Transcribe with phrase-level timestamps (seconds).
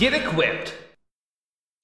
[0.00, 0.72] Get equipped.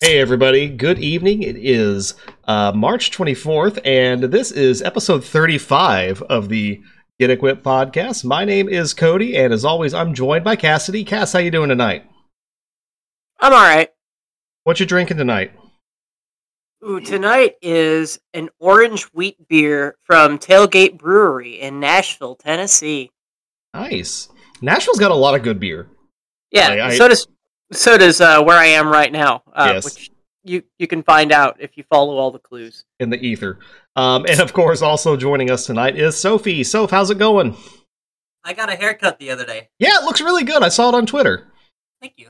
[0.01, 0.71] Hey, everybody.
[0.71, 1.43] Good evening.
[1.43, 6.81] It is uh, March 24th, and this is episode 35 of the
[7.21, 8.25] Get Equipped podcast.
[8.25, 11.05] My name is Cody, and as always, I'm joined by Cassidy.
[11.05, 12.05] Cass, how you doing tonight?
[13.39, 13.91] I'm all right.
[14.65, 15.53] What you drinking tonight?
[16.83, 23.11] Ooh, tonight is an orange wheat beer from Tailgate Brewery in Nashville, Tennessee.
[23.75, 24.31] Nice.
[24.63, 25.89] Nashville's got a lot of good beer.
[26.51, 27.27] Yeah, I- I- so does
[27.73, 29.85] so does uh, where I am right now, uh, Yes.
[29.85, 30.11] which
[30.45, 32.85] you you can find out if you follow all the clues.
[33.01, 33.59] in the ether.
[33.97, 36.63] Um, and of course, also joining us tonight is Sophie.
[36.65, 37.57] Soph, how's it going?
[38.45, 39.71] I got a haircut the other day.
[39.79, 40.63] Yeah, it looks really good.
[40.63, 41.49] I saw it on Twitter.
[42.01, 42.29] Thank you.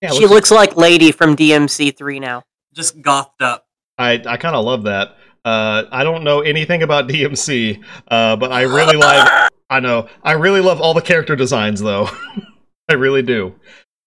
[0.00, 2.42] Yeah, it she looks- looks like Lady from DMC3 now.
[2.74, 3.66] Just gothed up.
[3.98, 5.16] I I kind of love that.
[5.44, 9.50] Uh, I don't know anything about DMC, uh, but I really like.
[9.70, 12.08] I know I really love all the character designs, though.
[12.88, 13.54] I really do.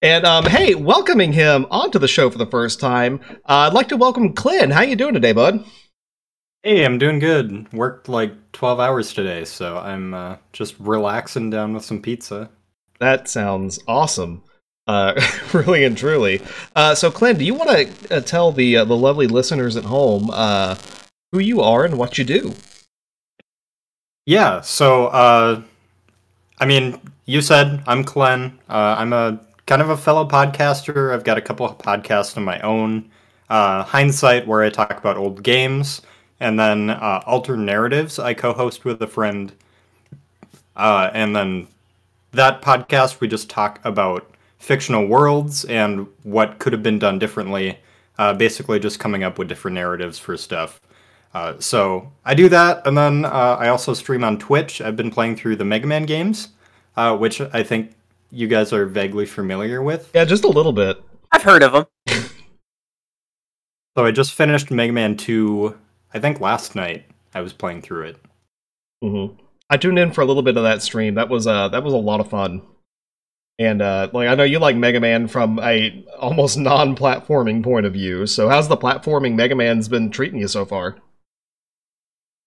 [0.06, 3.88] And um, hey, welcoming him onto the show for the first time, uh, I'd like
[3.88, 4.72] to welcome Clint.
[4.72, 5.66] How you doing today, bud?
[6.62, 7.74] Hey, I'm doing good.
[7.74, 12.52] Worked like 12 hours today, so I'm uh, just relaxing down with some pizza.
[13.00, 14.44] That sounds awesome.
[14.86, 15.20] Uh,
[15.54, 16.40] really and truly.
[16.76, 19.86] Uh, so, Clint, do you want to uh, tell the uh, the lovely listeners at
[19.86, 20.76] home uh,
[21.32, 22.54] who you are and what you do?
[24.28, 25.64] Yeah, so, uh,
[26.60, 28.60] I mean, you said I'm Klen.
[28.70, 31.14] Uh, I'm a kind of a fellow podcaster.
[31.14, 33.10] I've got a couple of podcasts of my own.
[33.50, 36.02] Uh, Hindsight, where I talk about old games,
[36.40, 39.52] and then uh, Alter Narratives, I co host with a friend.
[40.76, 41.68] Uh, and then
[42.32, 47.78] that podcast, we just talk about fictional worlds and what could have been done differently.
[48.18, 50.82] Uh, basically, just coming up with different narratives for stuff.
[51.34, 54.82] Uh, so I do that, and then uh, I also stream on Twitch.
[54.82, 56.50] I've been playing through the Mega Man games,
[56.96, 57.94] uh, which I think
[58.36, 60.12] you guys are vaguely familiar with.
[60.14, 61.02] Yeah, just a little bit.
[61.32, 61.86] I've heard of them.
[63.98, 65.74] So I just finished Mega Man 2,
[66.14, 67.06] I think last night.
[67.34, 68.18] I was playing through it.
[69.02, 69.40] Mm-hmm.
[69.70, 71.16] I tuned in for a little bit of that stream.
[71.16, 72.62] That was uh that was a lot of fun.
[73.58, 77.94] And uh like I know you like Mega Man from a almost non-platforming point of
[77.94, 78.26] view.
[78.28, 80.98] So how's the platforming Mega Man's been treating you so far?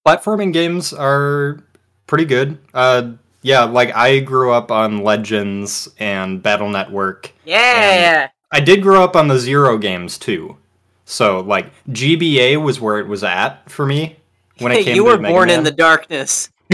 [0.07, 1.65] Platforming games are
[2.07, 2.59] pretty good.
[2.75, 3.13] Uh,
[3.43, 7.33] yeah, like I grew up on Legends and Battle Network.
[7.45, 8.29] Yeah.
[8.51, 10.57] I did grow up on the Zero games too.
[11.05, 14.17] So like GBA was where it was at for me
[14.59, 16.51] when it came you to were Mega born in the darkness.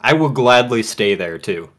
[0.00, 1.70] I will gladly stay there too.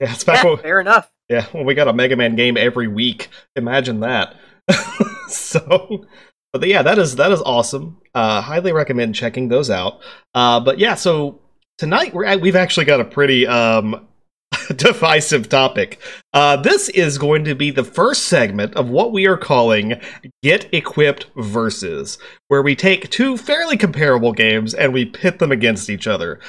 [0.00, 1.10] it's back Yeah, when, fair enough.
[1.28, 3.28] yeah, when we got a Mega Man game every week.
[3.56, 4.34] Imagine that.
[5.28, 6.04] so
[6.52, 7.98] but yeah, that is that is awesome.
[8.14, 10.00] Uh highly recommend checking those out.
[10.34, 11.40] Uh but yeah, so
[11.78, 14.06] tonight we're at, we've actually got a pretty um
[14.76, 16.00] divisive topic.
[16.32, 20.00] Uh, this is going to be the first segment of what we are calling
[20.42, 25.90] Get Equipped Versus, where we take two fairly comparable games and we pit them against
[25.90, 26.40] each other.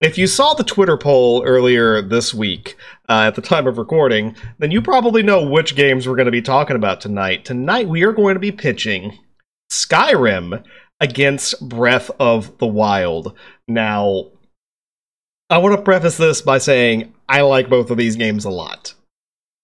[0.00, 2.76] If you saw the Twitter poll earlier this week,
[3.08, 6.32] uh, at the time of recording, then you probably know which games we're going to
[6.32, 7.44] be talking about tonight.
[7.44, 9.18] Tonight, we are going to be pitching
[9.70, 10.62] Skyrim
[11.00, 13.34] against Breath of the Wild.
[13.68, 14.32] Now,
[15.54, 18.92] I want to preface this by saying I like both of these games a lot.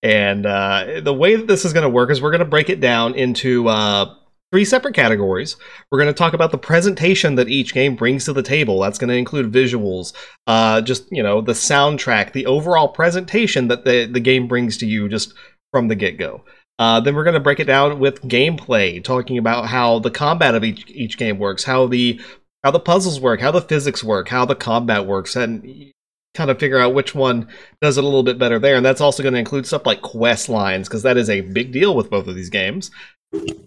[0.04, 2.70] And uh, the way that this is going to work is we're going to break
[2.70, 4.14] it down into uh,
[4.52, 5.56] three separate categories.
[5.90, 8.78] We're going to talk about the presentation that each game brings to the table.
[8.78, 10.12] That's going to include visuals,
[10.46, 14.86] uh, just, you know, the soundtrack, the overall presentation that the, the game brings to
[14.86, 15.34] you just
[15.72, 16.44] from the get go.
[16.78, 20.54] Uh, then we're going to break it down with gameplay, talking about how the combat
[20.54, 22.20] of each, each game works, how the
[22.62, 25.92] how the puzzles work, how the physics work, how the combat works, and
[26.34, 27.48] kind of figure out which one
[27.80, 28.76] does it a little bit better there.
[28.76, 31.72] And that's also going to include stuff like quest lines, because that is a big
[31.72, 32.90] deal with both of these games.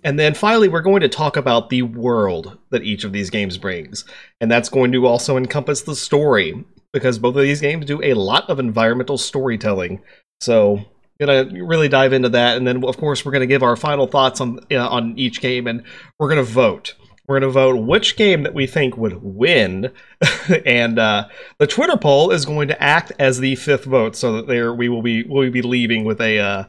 [0.03, 3.57] And then finally, we're going to talk about the world that each of these games
[3.57, 4.05] brings.
[4.41, 8.13] And that's going to also encompass the story, because both of these games do a
[8.13, 10.01] lot of environmental storytelling.
[10.41, 10.85] So,
[11.19, 12.57] gonna really dive into that.
[12.57, 15.41] And then, of course, we're going to give our final thoughts on, uh, on each
[15.41, 15.83] game, and
[16.19, 16.95] we're going to vote.
[17.27, 19.91] We're going to vote which game that we think would win,
[20.65, 24.47] and uh, the Twitter poll is going to act as the fifth vote, so that
[24.47, 26.63] there we will be will be leaving with a uh,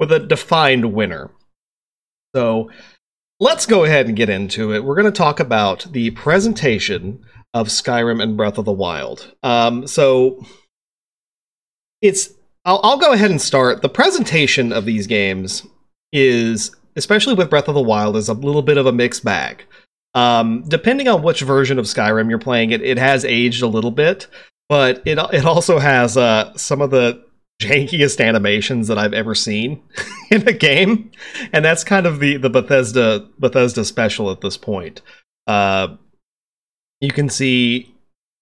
[0.00, 1.30] with a defined winner.
[2.34, 2.70] So
[3.38, 4.84] let's go ahead and get into it.
[4.84, 7.24] We're going to talk about the presentation
[7.54, 9.32] of Skyrim and Breath of the Wild.
[9.42, 10.44] Um, so
[12.02, 12.32] it's
[12.64, 13.82] I'll, I'll go ahead and start.
[13.82, 15.66] The presentation of these games
[16.12, 19.64] is, especially with Breath of the Wild, is a little bit of a mixed bag.
[20.14, 23.92] Um, depending on which version of Skyrim you're playing, it, it has aged a little
[23.92, 24.26] bit,
[24.68, 27.24] but it it also has uh, some of the
[27.60, 29.82] jankiest animations that I've ever seen
[30.30, 31.10] in a game,
[31.52, 35.02] and that's kind of the the Bethesda Bethesda special at this point.
[35.46, 35.96] Uh,
[37.00, 37.94] you can see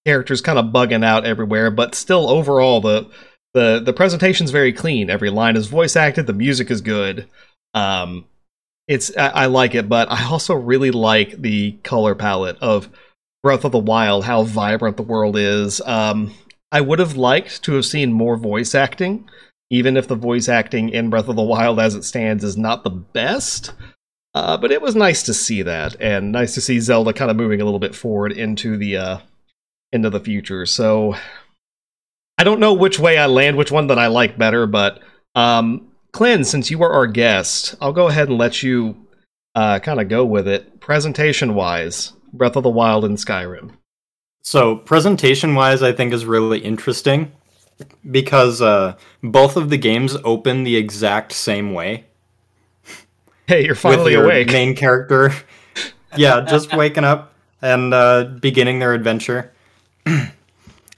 [0.05, 3.09] characters kind of bugging out everywhere, but still overall the
[3.53, 5.09] the the presentation's very clean.
[5.09, 6.27] Every line is voice acted.
[6.27, 7.27] The music is good.
[7.73, 8.25] Um,
[8.89, 12.89] it's I, I like it, but I also really like the color palette of
[13.43, 14.25] Breath of the Wild.
[14.25, 15.79] How vibrant the world is.
[15.81, 16.33] Um,
[16.71, 19.29] I would have liked to have seen more voice acting,
[19.69, 22.83] even if the voice acting in Breath of the Wild as it stands is not
[22.83, 23.73] the best.
[24.33, 27.37] Uh, but it was nice to see that, and nice to see Zelda kind of
[27.37, 29.17] moving a little bit forward into the uh,
[29.91, 30.65] into the future.
[30.65, 31.15] So
[32.39, 34.99] I don't know which way I land, which one that I like better, but
[35.35, 39.07] um, Clint, since you are our guest, I'll go ahead and let you
[39.55, 40.79] uh, kind of go with it.
[40.79, 43.71] Presentation wise, Breath of the Wild and Skyrim.
[44.41, 47.31] So presentation wise, I think is really interesting
[48.09, 52.05] because uh, both of the games open the exact same way.
[53.47, 54.51] Hey, you're finally your awake.
[54.51, 55.31] Main character,
[56.15, 57.33] yeah, just waking up
[57.63, 59.51] and uh, beginning their adventure.
[60.05, 60.21] uh,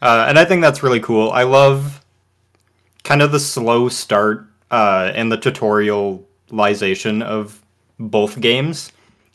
[0.01, 1.31] and I think that's really cool.
[1.31, 2.03] I love
[3.05, 7.62] kind of the slow start uh, and the tutorialization of
[8.00, 8.91] both games.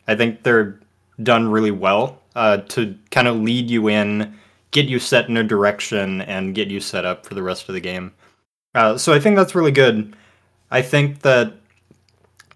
[0.07, 0.79] I think they're
[1.23, 4.37] done really well uh, to kind of lead you in,
[4.71, 7.73] get you set in a direction, and get you set up for the rest of
[7.73, 8.13] the game.
[8.75, 10.15] Uh, so I think that's really good.
[10.69, 11.53] I think that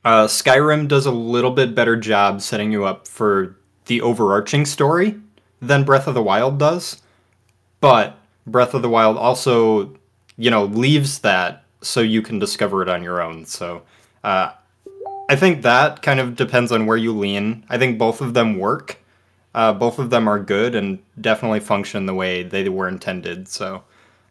[0.03, 3.55] uh, Skyrim does a little bit better job setting you up for
[3.85, 5.19] the overarching story
[5.61, 7.01] than Breath of the Wild does,
[7.79, 8.17] but
[8.47, 9.95] Breath of the Wild also,
[10.37, 13.45] you know, leaves that so you can discover it on your own.
[13.45, 13.83] So
[14.23, 14.51] uh,
[15.29, 17.65] I think that kind of depends on where you lean.
[17.69, 18.97] I think both of them work.
[19.53, 23.47] Uh, both of them are good and definitely function the way they were intended.
[23.47, 23.83] So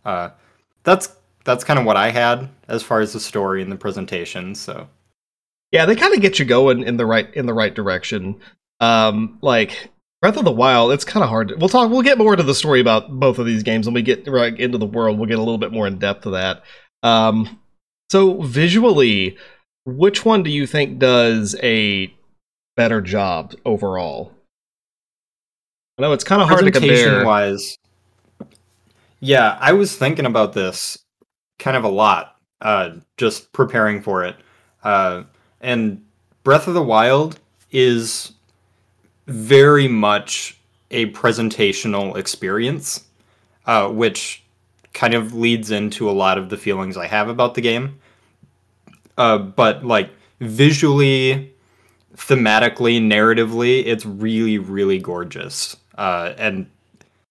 [0.05, 0.31] uh,
[0.85, 1.15] that's
[1.45, 4.55] that's kind of what I had as far as the story and the presentation.
[4.55, 4.89] So
[5.73, 8.41] Yeah, they kind of get you going in the right in the right direction.
[8.81, 9.91] Um, like
[10.23, 11.49] Breath of the Wild, it's kind of hard.
[11.49, 11.91] To, we'll talk.
[11.91, 14.59] We'll get more into the story about both of these games when we get right
[14.59, 15.19] into the world.
[15.19, 16.63] We'll get a little bit more in depth to that.
[17.03, 17.61] Um,
[18.11, 19.37] so visually,
[19.85, 22.13] which one do you think does a
[22.77, 24.33] better job overall?
[25.99, 27.25] I know it's kind of hard to compare.
[27.25, 27.77] wise.
[29.21, 30.99] Yeah, I was thinking about this
[31.59, 34.37] kind of a lot, uh, just preparing for it.
[34.83, 35.25] Uh,
[35.61, 36.03] and
[36.43, 37.39] Breath of the Wild
[37.71, 38.33] is
[39.27, 40.59] very much
[40.91, 43.05] a presentational experience,
[43.67, 44.43] uh, which
[44.93, 48.01] kind of leads into a lot of the feelings I have about the game.
[49.17, 50.11] Uh, but like
[50.41, 51.55] visually,
[52.17, 55.77] thematically, narratively, it's really, really gorgeous.
[55.97, 56.71] Uh, and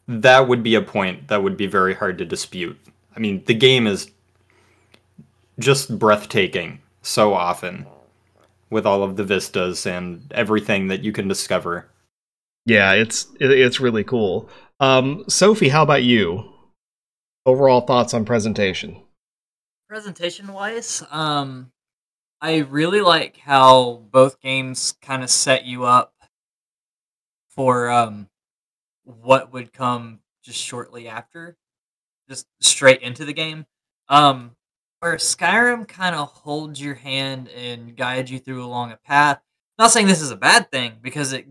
[0.08, 2.78] that would be a point that would be very hard to dispute.
[3.16, 4.12] I mean, the game is
[5.60, 7.86] just breathtaking so often
[8.70, 11.88] with all of the vistas and everything that you can discover.
[12.66, 14.50] Yeah, it's it's really cool.
[14.80, 16.46] Um, Sophie, how about you?
[17.46, 19.02] Overall thoughts on presentation?
[19.88, 21.72] Presentation wise, um,
[22.42, 26.14] I really like how both games kind of set you up
[27.50, 28.30] for um,
[29.04, 31.58] what would come just shortly after,
[32.30, 33.66] just straight into the game.
[34.08, 34.56] Um,
[35.00, 39.40] where Skyrim kind of holds your hand and guides you through along a path.
[39.78, 41.48] Not saying this is a bad thing because it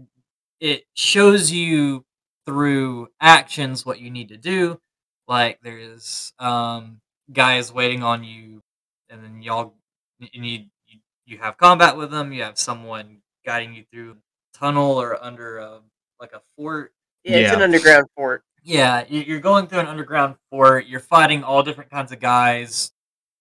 [0.60, 2.04] it shows you
[2.46, 4.80] through actions what you need to do.
[5.28, 7.00] Like there's um,
[7.32, 8.62] guys waiting on you,
[9.10, 9.74] and then y'all
[10.18, 12.32] you need you, you have combat with them.
[12.32, 15.80] You have someone guiding you through a tunnel or under a
[16.20, 16.92] like a fort.
[17.24, 18.42] Yeah, it's an underground fort.
[18.62, 20.86] Yeah, you- you're going through an underground fort.
[20.86, 22.90] You're fighting all different kinds of guys.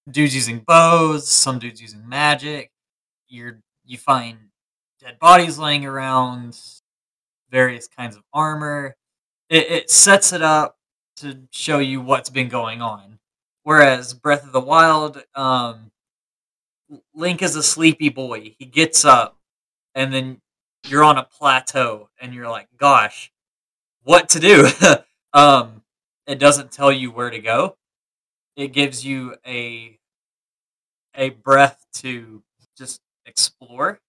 [0.10, 2.72] Dudes using bows, some dudes using magic.
[3.30, 4.38] You're you find
[5.02, 6.60] dead bodies laying around,
[7.50, 8.96] various kinds of armor.
[9.50, 10.77] It, it sets it up
[11.18, 13.20] to show you what's been going on.
[13.64, 15.92] Whereas Breath of the Wild, um,
[17.14, 18.56] Link is a sleepy boy.
[18.58, 19.38] He gets up,
[19.96, 20.42] and then
[20.88, 23.32] you're on a plateau, and you're like, "Gosh,
[24.04, 24.70] what to do?"
[25.34, 25.84] um,
[26.28, 27.78] it doesn't tell you where to go.
[28.58, 30.00] It gives you a
[31.16, 32.44] a breath to
[32.78, 34.00] just explore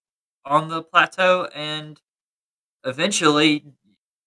[0.45, 2.01] on the plateau, and
[2.85, 3.65] eventually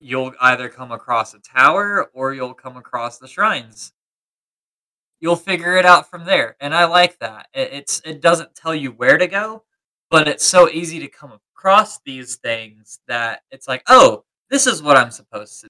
[0.01, 3.93] you'll either come across a tower or you'll come across the shrines.
[5.20, 7.48] You'll figure it out from there, and I like that.
[7.53, 9.63] It, it's it doesn't tell you where to go,
[10.10, 14.81] but it's so easy to come across these things that it's like, oh, this is
[14.81, 15.67] what I'm supposed to.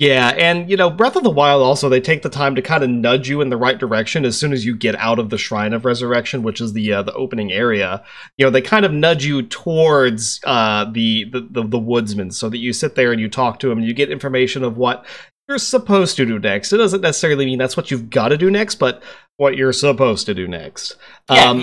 [0.00, 2.82] Yeah, and you know, Breath of the Wild also they take the time to kind
[2.82, 5.38] of nudge you in the right direction as soon as you get out of the
[5.38, 8.04] Shrine of Resurrection, which is the uh, the opening area.
[8.36, 12.48] You know, they kind of nudge you towards uh, the, the the the woodsman, so
[12.48, 15.06] that you sit there and you talk to him and you get information of what
[15.48, 16.72] you're supposed to do next.
[16.72, 19.00] It doesn't necessarily mean that's what you've got to do next, but
[19.36, 20.96] what you're supposed to do next.
[21.30, 21.60] Yeah, Um,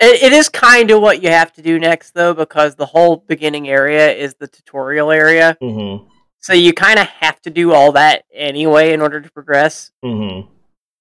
[0.00, 3.16] it, it is kind of what you have to do next, though, because the whole
[3.16, 5.56] beginning area is the tutorial area.
[5.60, 6.06] mhm,
[6.40, 9.90] So you kind of have to do all that anyway in order to progress.
[10.04, 10.48] mhm.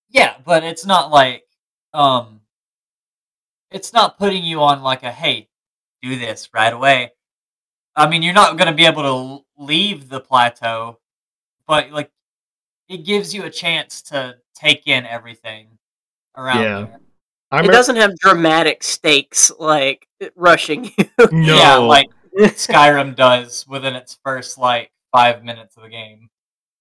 [0.09, 1.45] Yeah, but it's not like
[1.93, 2.41] um
[3.71, 5.49] it's not putting you on like a hey,
[6.01, 7.11] do this right away.
[7.95, 9.03] I mean, you're not going to be able
[9.57, 10.99] to leave the plateau,
[11.67, 12.11] but like
[12.89, 15.67] it gives you a chance to take in everything
[16.35, 16.85] around Yeah.
[16.85, 16.99] there.
[17.51, 21.09] I It doesn't have dramatic stakes like rushing you.
[21.31, 26.29] no, Yeah, like Skyrim does within its first like 5 minutes of the game.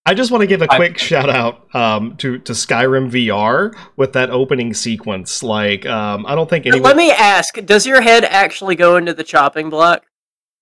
[0.09, 4.13] I just want to give a quick shout out um, to to Skyrim VR with
[4.13, 5.43] that opening sequence.
[5.43, 6.85] Like, um, I don't think anyone.
[6.85, 10.05] Let me ask: Does your head actually go into the chopping block?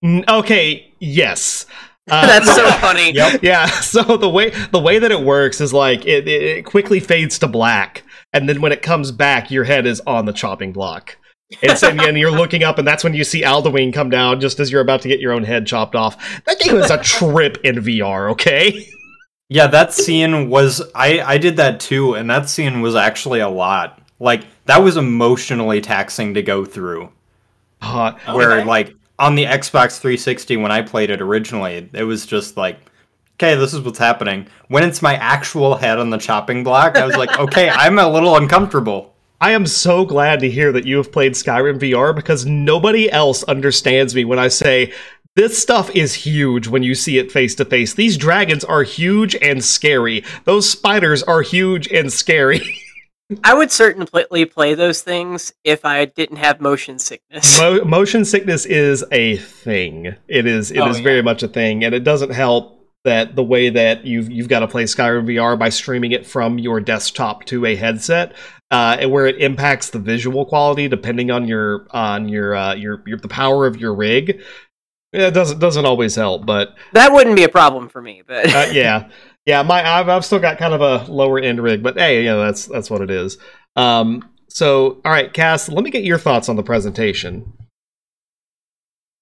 [0.03, 1.67] N- okay, yes.
[2.11, 3.15] Uh, That's so funny.
[3.15, 3.43] Yep.
[3.43, 7.01] Yeah, so the way the way that it works is like it, it, it quickly
[7.01, 8.03] fades to black,
[8.35, 11.17] and then when it comes back, your head is on the chopping block.
[11.63, 14.61] It's, and, and you're looking up, and that's when you see Alduin come down just
[14.61, 16.43] as you're about to get your own head chopped off.
[16.45, 18.87] That game is a trip in VR, okay?
[19.49, 23.49] Yeah, that scene was I I did that too, and that scene was actually a
[23.49, 24.01] lot.
[24.19, 27.11] Like that was emotionally taxing to go through.
[27.83, 28.65] Uh, Where Okay.
[28.65, 32.79] like on the Xbox 360 when I played it originally, it was just like,
[33.37, 34.47] okay, this is what's happening.
[34.69, 38.09] When it's my actual head on the chopping block, I was like, okay, I'm a
[38.09, 39.14] little uncomfortable.
[39.45, 43.43] I am so glad to hear that you have played Skyrim VR because nobody else
[43.43, 44.95] understands me when I say
[45.37, 47.93] this stuff is huge when you see it face to face.
[47.93, 50.25] These dragons are huge and scary.
[50.45, 52.63] Those spiders are huge and scary.
[53.45, 57.61] I would certainly play those things if I didn't have motion sickness.
[57.61, 60.15] Mo- motion sickness is a thing.
[60.27, 61.05] It is it oh, is Oh, yeah.
[61.05, 62.74] very much a thing and it doesn't help
[63.05, 66.59] that the way that you've you've got to play Skyrim VR by streaming it from
[66.59, 68.35] your desktop to a headset
[68.71, 73.03] uh, and where it impacts the visual quality depending on your on your uh, your,
[73.07, 74.43] your the power of your rig.
[75.13, 78.53] Yeah, It doesn't doesn't always help, but that wouldn't be a problem for me, but
[78.53, 79.11] uh, yeah,
[79.47, 79.63] yeah.
[79.63, 82.41] My I've, I've still got kind of a lower end rig, but hey, you know
[82.45, 83.39] that's that's what it is.
[83.77, 87.53] Um, so all right, Cass, let me get your thoughts on the presentation.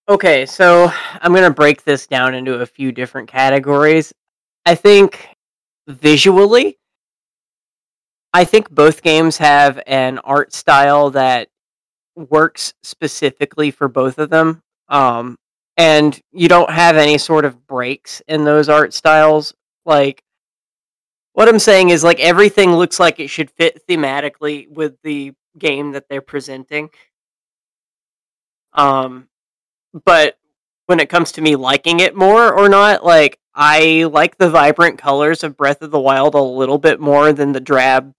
[0.09, 0.91] Okay, so
[1.21, 4.13] I'm going to break this down into a few different categories.
[4.67, 5.29] I think
[5.87, 6.79] visually,
[8.33, 11.49] I think both games have an art style that
[12.17, 14.61] works specifically for both of them.
[14.89, 15.39] Um,
[15.77, 19.55] and you don't have any sort of breaks in those art styles.
[19.87, 20.23] Like,
[21.35, 25.93] what I'm saying is, like, everything looks like it should fit thematically with the game
[25.93, 26.91] that they're presenting.
[28.75, 29.29] Um,
[30.05, 30.39] but
[30.87, 34.99] when it comes to me liking it more or not, like I like the vibrant
[34.99, 38.15] colors of Breath of the Wild a little bit more than the drab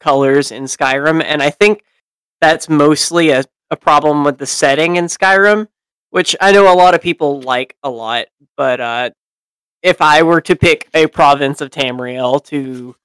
[0.00, 1.84] colors in Skyrim, and I think
[2.40, 5.68] that's mostly a, a problem with the setting in Skyrim,
[6.10, 9.10] which I know a lot of people like a lot, but uh,
[9.82, 12.96] if I were to pick a province of Tamriel to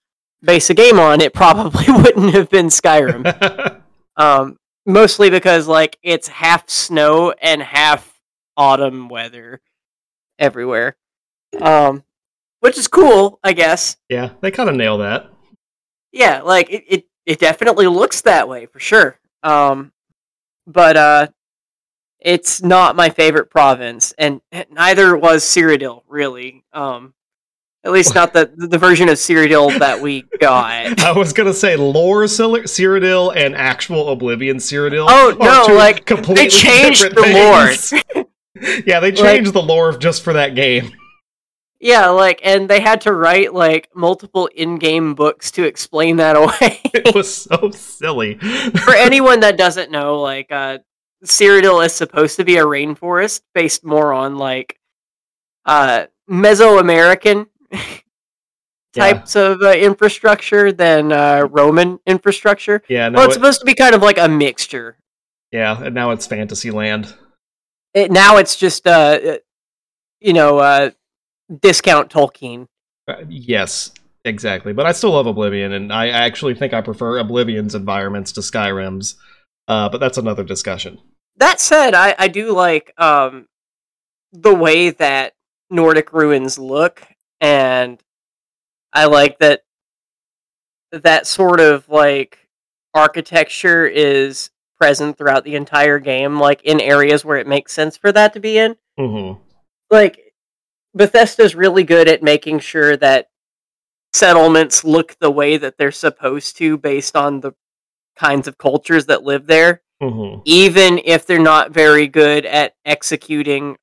[0.41, 3.81] base a game on, it probably wouldn't have been Skyrim.
[4.19, 4.57] Um,
[4.87, 8.19] mostly because like it's half snow and half
[8.55, 9.61] autumn weather
[10.39, 10.95] everywhere,
[11.61, 12.03] um,
[12.61, 13.97] which is cool, I guess.
[14.09, 15.29] yeah, they kind of nail that.
[16.11, 19.19] Yeah, like it, it, it definitely looks that way for sure.
[19.43, 19.91] Um,
[20.65, 21.27] but uh,
[22.19, 24.41] it's not my favorite province, and
[24.71, 26.63] neither was Cyrodiil really.
[26.73, 27.13] Um,
[27.87, 30.99] at least not the the version of Cyrodiil that we got.
[31.03, 35.05] I was gonna say lore Cyr- Cyrodiil and actual Oblivion Cyrodiil.
[35.09, 37.93] Oh, no, like, completely they changed the things.
[38.85, 40.91] yeah, they changed the lore just for that game.
[41.79, 46.81] Yeah, like, and they had to write like multiple in-game books to explain that away.
[46.93, 48.35] It was so silly.
[48.35, 50.79] For anyone that doesn't know, like, uh,
[51.23, 54.77] Cyrodiil is supposed to be a rainforest based more on like
[55.65, 57.47] uh, Mesoamerican
[58.95, 59.11] Yeah.
[59.13, 62.81] types of uh, infrastructure than uh, Roman infrastructure.
[62.89, 64.97] Yeah, Well, it's it- supposed to be kind of like a mixture.
[65.51, 67.13] yeah, and now it's Fantasyland.
[67.93, 69.37] It, now it's just, uh, uh,
[70.19, 70.91] you know, uh,
[71.61, 72.67] discount Tolkien.
[73.07, 73.91] Uh, yes,
[74.25, 74.73] exactly.
[74.73, 79.15] But I still love Oblivion, and I actually think I prefer Oblivion's environments to Skyrim's.
[79.67, 80.97] Uh, but that's another discussion.
[81.35, 83.47] That said, I, I do like um,
[84.31, 85.33] the way that
[85.69, 87.03] Nordic ruins look.
[87.41, 88.01] And
[88.93, 89.61] I like that
[90.91, 92.47] that sort of like
[92.93, 98.11] architecture is present throughout the entire game, like in areas where it makes sense for
[98.11, 98.75] that to be in.
[98.99, 99.39] Mm-hmm.
[99.89, 100.33] Like
[100.93, 103.29] Bethesda's really good at making sure that
[104.13, 107.53] settlements look the way that they're supposed to based on the
[108.15, 110.41] kinds of cultures that live there, Mm-hmm.
[110.45, 113.77] even if they're not very good at executing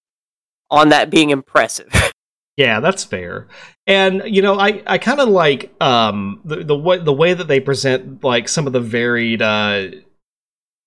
[0.71, 1.93] on that being impressive.
[2.57, 3.49] Yeah, that's fair.
[3.87, 7.49] And you know, I, I kind of like um the the way the way that
[7.49, 9.89] they present like some of the varied uh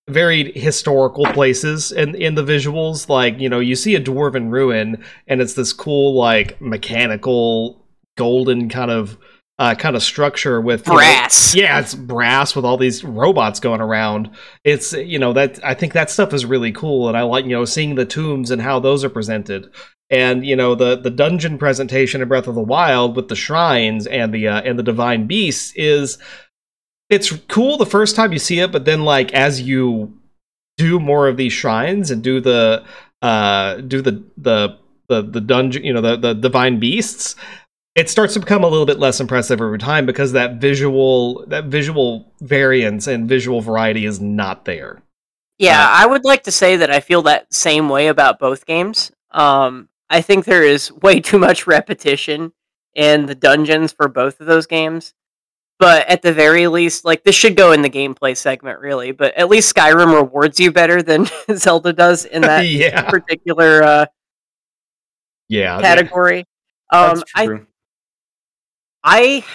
[0.09, 3.09] varied historical places in in the visuals.
[3.09, 7.85] Like you know, you see a dwarven ruin, and it's this cool like mechanical
[8.17, 9.17] golden kind of
[9.59, 11.53] uh kind of structure with you know, Brass.
[11.53, 14.31] yeah, it's brass with all these robots going around.
[14.63, 17.51] It's you know that I think that stuff is really cool, and I like you
[17.51, 19.69] know seeing the tombs and how those are presented,
[20.09, 24.07] and you know the the dungeon presentation in Breath of the Wild with the shrines
[24.07, 26.17] and the uh, and the divine beasts is
[27.09, 30.17] it's cool the first time you see it, but then like as you
[30.77, 32.83] do more of these shrines and do the
[33.21, 34.77] uh do the the
[35.09, 37.35] the, the dungeon you know the, the divine beasts
[37.97, 41.65] it starts to become a little bit less impressive over time because that visual that
[41.65, 45.01] visual variance and visual variety is not there.
[45.57, 48.67] Yeah, Uh, I would like to say that I feel that same way about both
[48.67, 49.11] games.
[49.31, 52.53] Um, I think there is way too much repetition
[52.95, 55.13] in the dungeons for both of those games.
[55.79, 59.11] But at the very least, like this should go in the gameplay segment, really.
[59.11, 64.05] But at least Skyrim rewards you better than Zelda does in that yeah, particular uh,
[65.47, 65.79] yeah.
[65.79, 66.45] category.
[66.91, 67.59] Um, That's I.
[69.03, 69.45] I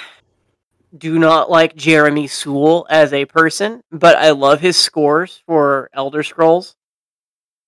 [0.96, 6.22] do not like Jeremy Soule as a person, but I love his scores for Elder
[6.22, 6.76] Scrolls.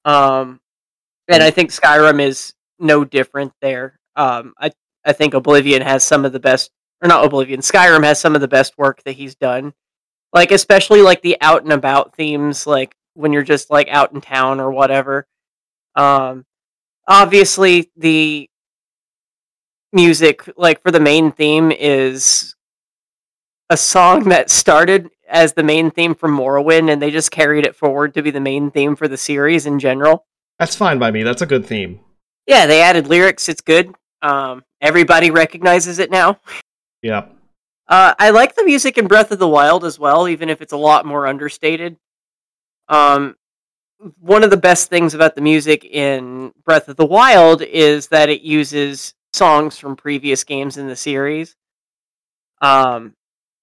[0.05, 0.61] Um,
[1.29, 3.99] and I think Skyrim is no different there.
[4.17, 4.71] Um, I
[5.05, 6.71] I think Oblivion has some of the best,
[7.03, 7.61] or not Oblivion.
[7.61, 9.73] Skyrim has some of the best work that he's done.
[10.33, 14.21] Like especially like the out and about themes, like when you're just like out in
[14.21, 15.27] town or whatever.
[15.95, 16.45] Um,
[17.07, 18.49] obviously the
[19.93, 22.55] music like for the main theme is
[23.71, 27.77] a song that started as the main theme from Morrowind and they just carried it
[27.77, 30.27] forward to be the main theme for the series in general.
[30.59, 31.23] That's fine by me.
[31.23, 32.01] That's a good theme.
[32.47, 33.95] Yeah, they added lyrics, it's good.
[34.23, 36.39] Um everybody recognizes it now.
[37.03, 37.27] Yeah.
[37.89, 40.73] Uh I like the music in Breath of the Wild as well, even if it's
[40.73, 41.97] a lot more understated.
[42.89, 43.37] Um
[44.21, 48.29] one of the best things about the music in Breath of the Wild is that
[48.29, 51.57] it uses songs from previous games in the series.
[52.61, 53.15] Um,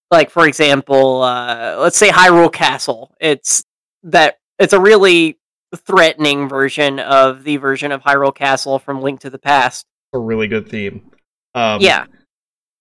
[0.09, 3.13] like for example, uh, let's say Hyrule Castle.
[3.19, 3.63] It's
[4.03, 5.37] that it's a really
[5.77, 9.85] threatening version of the version of Hyrule Castle from Link to the Past.
[10.13, 11.11] A really good theme.
[11.55, 12.05] Um, yeah,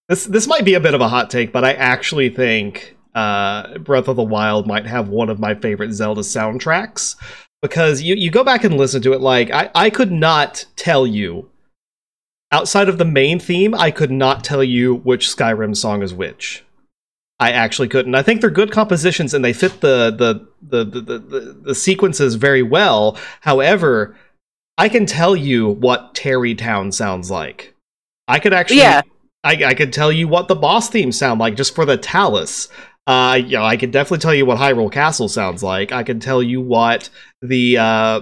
[0.08, 3.78] This this might be a bit of a hot take, but I actually think uh,
[3.78, 7.16] Breath of the Wild might have one of my favorite Zelda soundtracks
[7.62, 9.20] because you you go back and listen to it.
[9.20, 11.50] Like I I could not tell you
[12.52, 16.64] outside of the main theme, I could not tell you which Skyrim song is which.
[17.40, 18.14] I actually couldn't.
[18.14, 21.74] I think they're good compositions and they fit the the the the, the, the, the
[21.74, 23.18] sequences very well.
[23.40, 24.14] However,
[24.76, 27.74] I can tell you what Tarrey Town sounds like.
[28.28, 29.02] I could actually Yeah.
[29.42, 32.68] I, I could tell you what the boss themes sound like just for the Talus.
[33.06, 35.92] Uh, you know, I could definitely tell you what Hyrule Castle sounds like.
[35.92, 37.08] I can tell you what
[37.40, 38.20] the uh,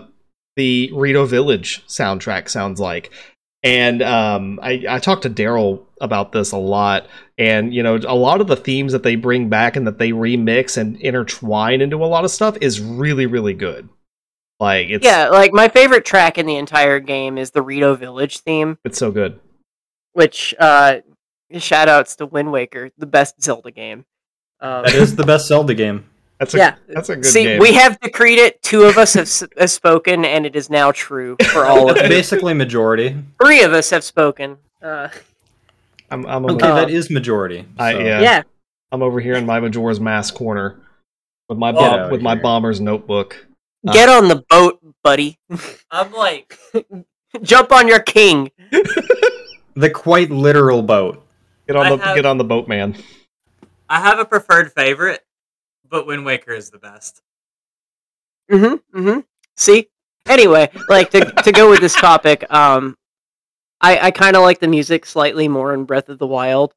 [0.56, 3.12] the Rito Village soundtrack sounds like.
[3.62, 7.08] And um, I, I talked to Daryl about this a lot.
[7.38, 10.10] And, you know, a lot of the themes that they bring back and that they
[10.12, 13.88] remix and intertwine into a lot of stuff is really, really good.
[14.60, 15.28] Like, it's, yeah.
[15.28, 19.10] Like my favorite track in the entire game is the Rito Village theme, it's so
[19.10, 19.40] good.
[20.12, 20.96] which uh,
[21.58, 24.04] shout outs to Wind Waker, the best Zelda game.
[24.60, 26.07] Um, That is the best Zelda game.
[26.38, 26.74] That's a, yeah.
[26.88, 27.60] that's a good See, game.
[27.60, 28.62] we have decreed it.
[28.62, 31.96] Two of us have, s- have spoken, and it is now true for all of
[31.96, 32.08] That's us.
[32.08, 33.16] basically majority.
[33.42, 34.56] Three of us have spoken.
[34.82, 35.08] Uh,
[36.10, 37.66] I'm, I'm, Okay, Uh, that is majority.
[37.78, 38.20] I- so- yeah.
[38.20, 38.42] yeah.
[38.92, 40.80] I'm over here in my Majora's Mask corner
[41.48, 43.46] with my Get bomb, outta with my bomber's notebook.
[43.86, 45.38] Uh, Get on the boat, buddy.
[45.90, 46.58] I'm like,
[47.42, 48.50] Jump on your king.
[49.76, 51.22] The quite literal boat.
[51.66, 52.96] Get on I the have- get on the boat, man.
[53.90, 55.22] I have a preferred favorite,
[55.90, 57.22] but Wind Waker is the best.
[58.50, 58.98] Mm-hmm.
[59.00, 59.20] Mm-hmm.
[59.56, 59.88] See?
[60.26, 62.96] Anyway, like to to go with this topic, um
[63.80, 66.74] I, I kinda like the music slightly more in Breath of the Wild,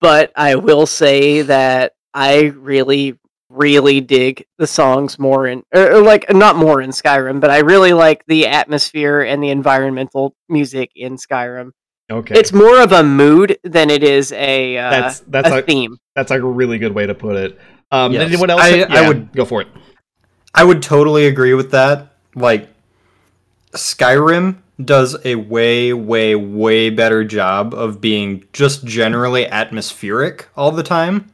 [0.00, 3.18] but I will say that I really,
[3.50, 7.58] really dig the songs more in or, or like not more in Skyrim, but I
[7.58, 11.70] really like the atmosphere and the environmental music in Skyrim.
[12.10, 15.62] Okay, It's more of a mood than it is a uh, that's that's a a,
[15.62, 15.96] theme.
[16.16, 17.58] that's like a really good way to put it.
[17.92, 18.26] Um, Yes.
[18.28, 18.62] anyone else?
[18.62, 19.68] I- yeah, I would- go for it.
[20.54, 22.08] I would totally agree with that.
[22.34, 22.68] Like
[23.74, 30.82] Skyrim does a way, way, way better job of being just generally atmospheric all the
[30.82, 31.30] time.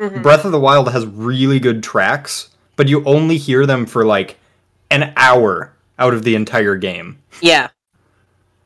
[0.00, 0.22] Mhm.
[0.22, 4.36] Breath of the Wild has really good tracks, but you only hear them for like
[4.90, 7.18] an hour out of the entire game.
[7.40, 7.68] Yeah,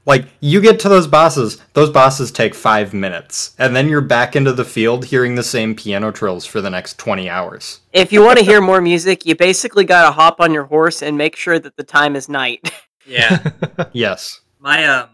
[0.09, 4.35] Like you get to those bosses, those bosses take 5 minutes, and then you're back
[4.35, 7.81] into the field hearing the same piano trills for the next 20 hours.
[7.93, 11.03] if you want to hear more music, you basically got to hop on your horse
[11.03, 12.69] and make sure that the time is night.
[13.07, 13.39] Yeah,
[13.93, 14.41] Yes.
[14.59, 15.09] my um,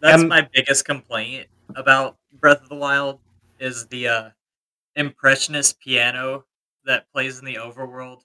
[0.00, 3.18] that's Um, my biggest complaint about Breath of the Wild
[3.58, 4.28] is the uh,
[4.94, 6.44] impressionist piano
[6.84, 8.20] that plays in the overworld.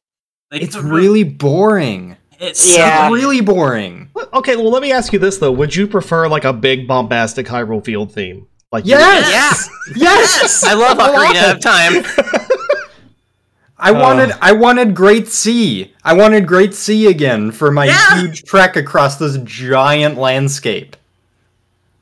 [0.52, 2.18] Like, It's really boring.
[2.44, 3.10] It's Yeah.
[3.10, 4.10] Really boring.
[4.34, 7.48] Okay, well, let me ask you this though: Would you prefer like a big bombastic
[7.48, 8.48] Hyrule Field theme?
[8.72, 9.70] Like you- Yes.
[9.96, 10.64] Yes.
[10.64, 12.04] I love Ocarina of Time.
[13.78, 15.94] I wanted I wanted Great Sea.
[16.04, 18.22] I wanted Great Sea again for my Yeah.
[18.22, 20.96] huge trek across this giant landscape.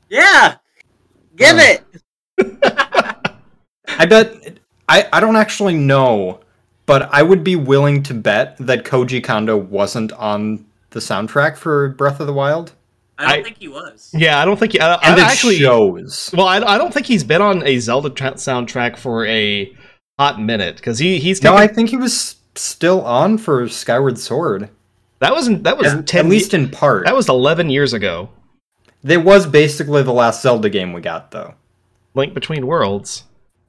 [0.08, 0.56] yeah.
[1.34, 1.76] Give Oh.
[2.38, 2.56] it.
[3.88, 6.40] I bet I, I don't actually know,
[7.00, 11.88] but I would be willing to bet that Koji Kondo wasn't on the soundtrack for
[11.90, 12.72] Breath of the Wild.
[13.18, 14.10] I don't I- think he was.
[14.12, 14.78] yeah, I don't think.
[14.80, 15.56] I, And I it actually.
[15.56, 16.30] shows.
[16.34, 19.74] Well, I, I don't think he's been on a Zelda tra- soundtrack for a
[20.18, 24.68] hot minute because he he's No, I think he was still on for Skyward Sword.
[25.20, 25.64] that wasn't.
[25.64, 27.04] that was At, ten at least in part.
[27.06, 28.28] that was eleven years ago.
[29.04, 31.54] There was basically the last Zelda game we got though.
[32.14, 33.24] Link Between Worlds.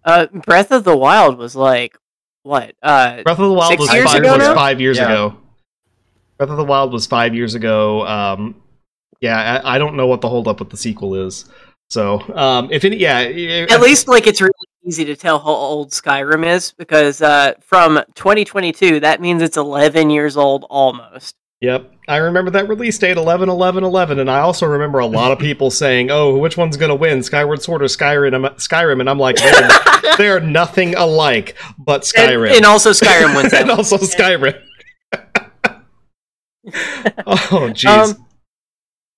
[0.05, 1.97] Uh, Breath of the Wild was like
[2.43, 2.75] what?
[2.82, 5.06] Uh, Breath of the Wild Six was, years five, ago was five years Yeah.
[5.06, 5.38] ago.
[6.38, 8.06] Breath of the Wild was five years ago.
[8.06, 8.62] Um,
[9.21, 11.45] yeah, I, I don't know what the holdup with the sequel is.
[11.89, 14.51] So, um, if any, yeah, at least like it's really
[14.86, 20.10] easy to tell how old Skyrim is because uh, from 2022, that means it's 11
[20.10, 21.36] years old almost.
[21.63, 21.93] Yep.
[22.10, 25.39] I remember that release date 11 11 11 and I also remember a lot of
[25.47, 29.17] people saying, "Oh, which one's going to win, Skyward Sword or Skyrim?" Skyrim and I'm
[29.17, 29.69] like, "They're,
[30.17, 33.62] they're nothing alike but Skyrim." And, and also Skyrim wins it.
[33.62, 34.62] and also Skyrim.
[37.26, 37.88] oh jeez.
[37.88, 38.28] Um,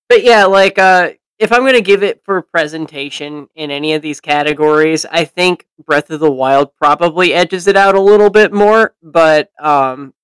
[0.08, 4.20] but yeah, like uh, if I'm gonna give it for presentation in any of these
[4.20, 8.94] categories, I think Breath of the Wild probably edges it out a little bit more.
[9.02, 10.14] But um,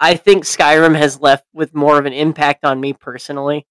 [0.00, 3.66] I think Skyrim has left with more of an impact on me personally.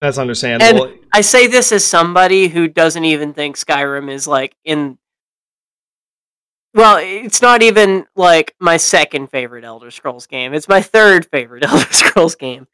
[0.00, 0.92] That's understandable.
[1.12, 4.98] I say this as somebody who doesn't even think Skyrim is like in.
[6.74, 10.54] Well, it's not even like my second favorite Elder Scrolls game.
[10.54, 12.68] It's my third favorite Elder Scrolls game.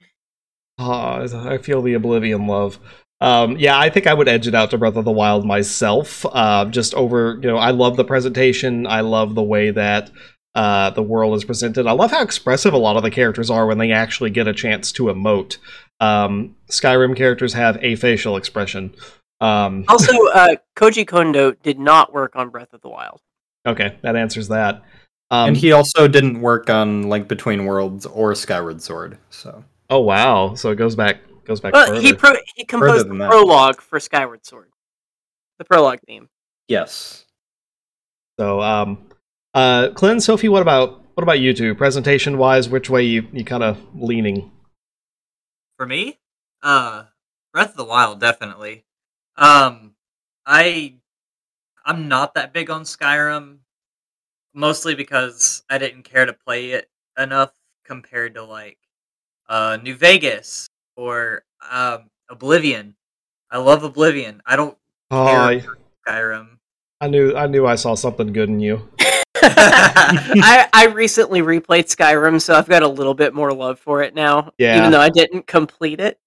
[0.77, 2.79] Oh, I feel the Oblivion love.
[3.21, 6.27] Um, yeah, I think I would edge it out to Breath of the Wild myself.
[6.27, 8.87] Uh, just over, you know, I love the presentation.
[8.87, 10.11] I love the way that
[10.55, 11.87] uh, the world is presented.
[11.87, 14.53] I love how expressive a lot of the characters are when they actually get a
[14.53, 15.59] chance to emote.
[16.01, 18.95] Um, Skyrim characters have a facial expression.
[19.41, 23.21] Um, Also, uh, Koji Kondo did not work on Breath of the Wild.
[23.67, 24.83] okay, that answers that.
[25.31, 29.19] Um, and he also didn't work on Link Between Worlds or Skyward Sword.
[29.31, 32.01] So oh wow, so it goes back goes back Well, further.
[32.01, 33.31] he pro- he composed the than that.
[33.31, 34.69] prologue for Skyward Sword,
[35.59, 36.29] the prologue theme.
[36.69, 37.25] yes,
[38.39, 38.99] So, um,
[39.55, 41.75] uh, Clint, Sophie, what about what about you two?
[41.75, 44.51] Presentation wise, which way you you kind of leaning?
[45.77, 46.19] For me,
[46.63, 47.05] uh,
[47.53, 48.85] Breath of the Wild definitely.
[49.37, 49.95] Um,
[50.47, 50.97] I
[51.85, 53.59] I'm not that big on Skyrim,
[54.55, 56.89] mostly because I didn't care to play it
[57.19, 57.53] enough
[57.85, 58.79] compared to like
[59.49, 62.97] uh New Vegas or um Oblivion.
[63.51, 64.43] I love Oblivion.
[64.47, 64.77] I don't
[65.11, 65.63] Oh, care I,
[66.07, 66.59] Skyrim.
[67.01, 68.89] I knew I knew I saw something good in you.
[70.43, 74.15] I, I recently replayed Skyrim, so I've got a little bit more love for it
[74.15, 74.53] now.
[74.59, 74.79] Yeah.
[74.79, 76.19] Even though I didn't complete it.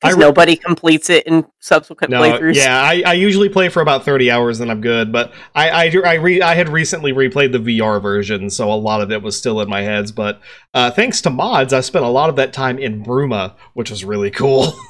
[0.00, 2.54] Because re- nobody completes it in subsequent No, playthroughs.
[2.54, 5.10] yeah, I, I usually play for about thirty hours, and I'm good.
[5.10, 9.00] But I I I, re, I had recently replayed the VR version, so a lot
[9.00, 10.12] of it was still in my heads.
[10.12, 10.42] But
[10.74, 14.04] uh, thanks to mods, I spent a lot of that time in Bruma, which was
[14.04, 14.72] really cool.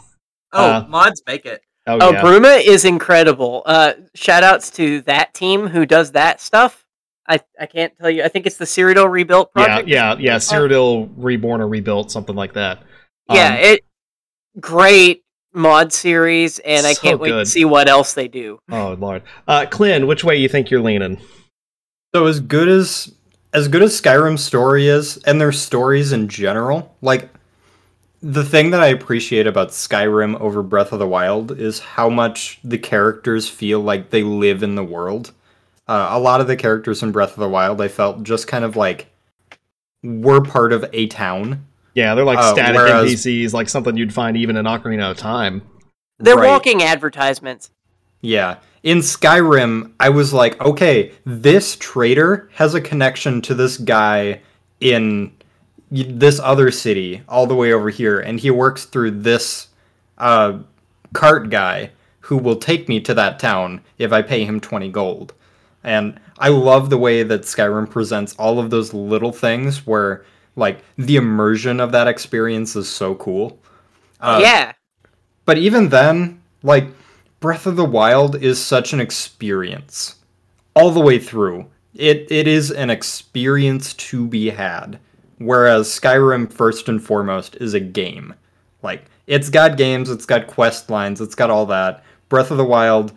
[0.52, 1.60] Oh, Uh, mods make it.
[1.86, 2.22] oh, Oh, yeah.
[2.22, 3.62] Bruma is incredible.
[3.66, 6.85] Uh, shout outs to that team who does that stuff.
[7.28, 8.22] I, I can't tell you.
[8.22, 9.88] I think it's the Cyrodiil Rebuilt yeah, project.
[9.88, 10.18] yeah, yeah.
[10.20, 10.36] yeah.
[10.36, 12.82] Cyrodiil reborn or rebuilt, something like that.
[13.30, 13.84] Yeah, Um, it
[14.60, 17.44] great mod series, and I So can't wait good.
[17.44, 18.58] to see what else they do.
[18.70, 21.18] Oh lord, uh, Clint, which way you think you're leaning?
[22.14, 23.12] so as good as
[23.52, 27.30] as good as Skyrim's story is, and their stories in general, like
[28.22, 32.58] the thing that I appreciate about Skyrim over Breath of the Wild is how much
[32.64, 35.32] the characters feel like they live in the world.
[35.88, 38.64] Uh, a lot of the characters in Breath of the Wild, I felt just kind
[38.64, 39.06] of like
[40.02, 41.64] were part of a town.
[41.94, 45.16] Yeah, they're like Uh, static whereas- NPCs, like something you'd find even in Ocarina of
[45.16, 45.62] Time.
[46.18, 46.48] They're Right.
[46.48, 47.70] walking advertisements.
[48.20, 48.56] Yeah.
[48.82, 54.40] In Skyrim, I was like, okay, this trader has a connection to this guy
[54.80, 55.32] in
[55.90, 59.68] this other city all the way over here, and he works through this
[60.18, 60.58] uh,
[61.12, 65.32] cart guy who will take me to that town if I pay him 20 gold.
[65.86, 70.82] And I love the way that Skyrim presents all of those little things where, like,
[70.98, 73.58] the immersion of that experience is so cool.
[74.20, 74.72] Uh, yeah.
[75.44, 76.88] but even then, like
[77.40, 80.16] Breath of the Wild is such an experience
[80.74, 81.66] all the way through.
[81.94, 84.98] It it is an experience to be had.
[85.38, 88.34] Whereas Skyrim first and foremost is a game.
[88.82, 92.04] Like it's got games, it's got quest lines, it's got all that.
[92.28, 93.12] Breath of the Wild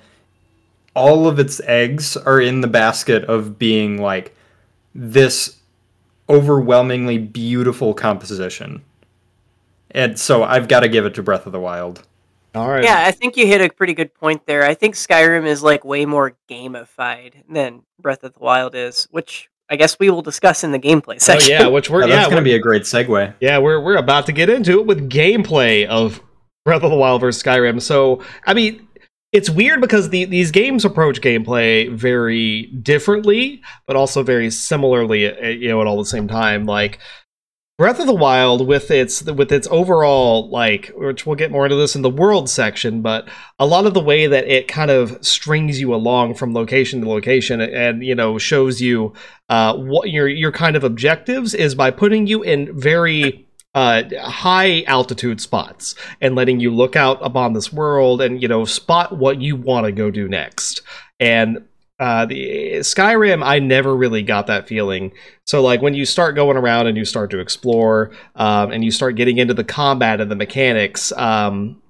[1.00, 4.36] all of its eggs are in the basket of being like
[4.94, 5.58] this
[6.28, 8.84] overwhelmingly beautiful composition.
[9.92, 12.06] And so I've got to give it to Breath of the Wild.
[12.54, 12.84] All right.
[12.84, 14.66] Yeah, I think you hit a pretty good point there.
[14.66, 19.50] I think Skyrim is like way more gamified than Breath of the Wild is, which
[19.70, 21.54] I guess we will discuss in the gameplay oh, section.
[21.54, 23.36] Oh, yeah, which we're Oh, yeah, that's going to be a great segue.
[23.40, 26.22] yeah, we're we're about to get into it with gameplay of
[26.66, 27.82] Breath of the Wild versus Skyrim.
[27.82, 28.89] So, I mean,
[29.32, 35.48] it's weird because the, these games approach gameplay very differently, but also very similarly, uh,
[35.50, 36.66] you know, at all the same time.
[36.66, 37.00] Like
[37.78, 41.78] Breath of the Wild, with its with its overall like, which we'll get more into
[41.78, 45.24] this in the world section, but a lot of the way that it kind of
[45.26, 49.14] strings you along from location to location, and you know, shows you
[49.48, 54.82] uh, what your your kind of objectives is by putting you in very uh, high
[54.84, 59.42] altitude spots and letting you look out upon this world and you know spot what
[59.42, 60.82] you want to go do next.
[61.20, 61.66] And
[62.00, 65.12] uh, the Skyrim, I never really got that feeling.
[65.46, 68.92] So like when you start going around and you start to explore, um, and you
[68.92, 71.82] start getting into the combat and the mechanics, um,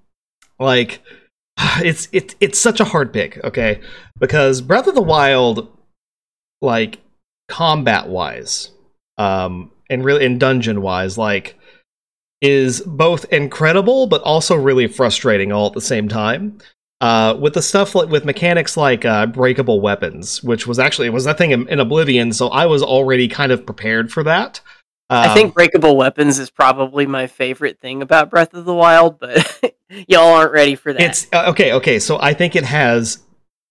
[0.60, 1.02] like
[1.78, 3.82] it's it, it's such a hard pick, okay?
[4.18, 5.72] Because Breath of the Wild,
[6.62, 7.00] like
[7.48, 8.72] combat wise,
[9.18, 11.59] um, and really in dungeon wise, like
[12.42, 16.58] is both incredible but also really frustrating all at the same time.
[17.02, 21.14] Uh, with the stuff like with mechanics like uh, breakable weapons, which was actually it
[21.14, 24.60] was that thing in, in Oblivion, so I was already kind of prepared for that.
[25.10, 29.18] I Um, think breakable weapons is probably my favorite thing about Breath of the Wild,
[29.18, 29.62] but
[30.10, 31.02] y'all aren't ready for that.
[31.02, 32.00] It's uh, okay, okay.
[32.00, 33.20] So I think it has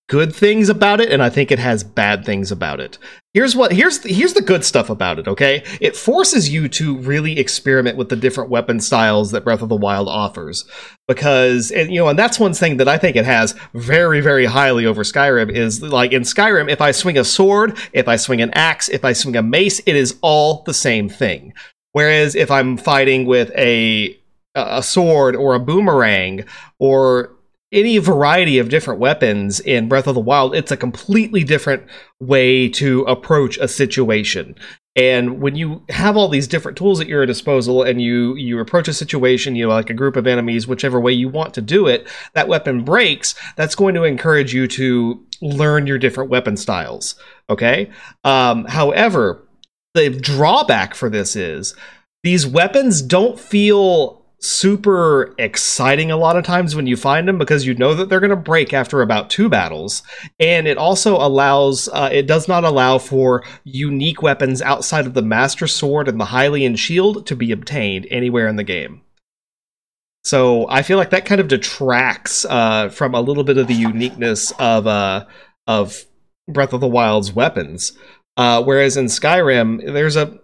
[0.09, 2.99] good things about it, and I think it has bad things about it.
[3.35, 5.29] Here's what here's here's the good stuff about it.
[5.29, 9.68] Okay, it forces you to really experiment with the different weapon styles that Breath of
[9.68, 10.64] the Wild offers,
[11.07, 14.47] because and you know, and that's one thing that I think it has very very
[14.47, 18.40] highly over Skyrim is like in Skyrim, if I swing a sword, if I swing
[18.40, 21.53] an axe, if I swing a mace, it is all the same thing.
[21.92, 24.18] Whereas if I'm fighting with a
[24.55, 26.44] a sword or a boomerang
[26.79, 27.38] or
[27.73, 31.85] any variety of different weapons in Breath of the Wild, it's a completely different
[32.21, 34.57] way to approach a situation.
[34.97, 38.89] And when you have all these different tools at your disposal and you you approach
[38.89, 41.87] a situation, you know, like a group of enemies, whichever way you want to do
[41.87, 47.15] it, that weapon breaks, that's going to encourage you to learn your different weapon styles.
[47.49, 47.91] Okay?
[48.25, 49.47] Um, however,
[49.95, 51.77] the drawback for this is
[52.25, 57.66] these weapons don't feel super exciting a lot of times when you find them because
[57.66, 60.03] you know that they're going to break after about two battles.
[60.38, 65.22] And it also allows uh, it does not allow for unique weapons outside of the
[65.22, 69.03] master sword and the hylian shield to be obtained anywhere in the game.
[70.24, 73.74] So i feel like that kind of detracts uh, from a little bit of the
[73.74, 75.27] uniqueness of uh,
[75.66, 76.05] of
[76.48, 77.92] breath of the wild's weapons.
[78.37, 80.38] Uh, whereas in skyrim there's a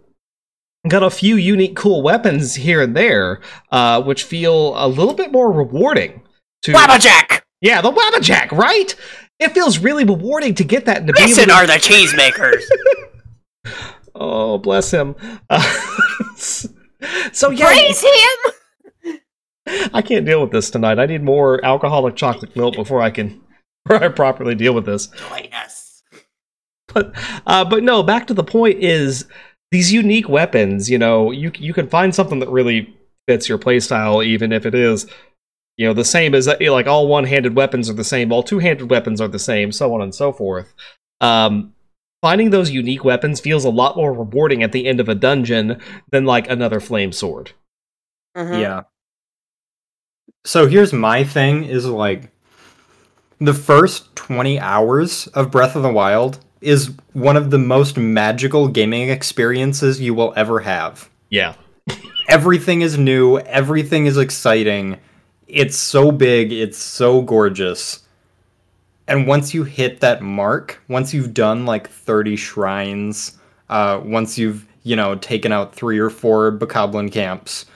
[0.89, 3.41] got a few unique cool weapons here and there
[3.73, 6.23] uh, which feel a little bit more rewarding
[6.63, 7.41] to Wabbajack!
[7.61, 8.95] yeah the wabbajack right
[9.41, 11.73] it feels really rewarding to get that and to be able Listen to- are the
[11.75, 12.63] cheesemakers!
[14.15, 15.15] oh bless him
[15.51, 15.61] uh,
[16.37, 19.19] so yeah Praise him!
[19.95, 23.41] i can't deal with this tonight i need more alcoholic chocolate milk before i can
[23.87, 26.03] before i properly deal with this Join us.
[26.93, 27.15] but
[27.47, 29.25] uh, but no back to the point is
[29.71, 32.95] these unique weapons you know you you can find something that really
[33.27, 35.07] fits your playstyle even if it is
[35.77, 39.21] you know the same as like all one-handed weapons are the same all two-handed weapons
[39.21, 40.75] are the same so on and so forth
[41.21, 41.73] um
[42.23, 45.81] finding those unique weapons feels a lot more rewarding at the end of a dungeon
[46.11, 47.53] than like another flame sword
[48.37, 48.61] Mhm.
[48.61, 48.83] Yeah.
[50.45, 52.31] So here's my thing is like
[53.39, 58.69] the first 20 hours of Breath of the Wild is one of the most magical
[58.69, 61.09] gaming experiences you will ever have.
[61.31, 61.55] Yeah.
[62.29, 64.99] Everything is new, everything is exciting.
[65.47, 68.01] It's so big, it's so gorgeous.
[69.07, 74.67] And once you hit that mark, once you've done like 30 shrines, uh, once you've,
[74.83, 77.67] you know, taken out three or four Bokoblin camps,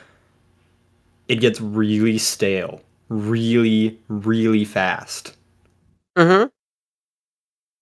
[1.28, 5.36] it gets really stale, really, really fast.
[6.16, 6.50] Mhm.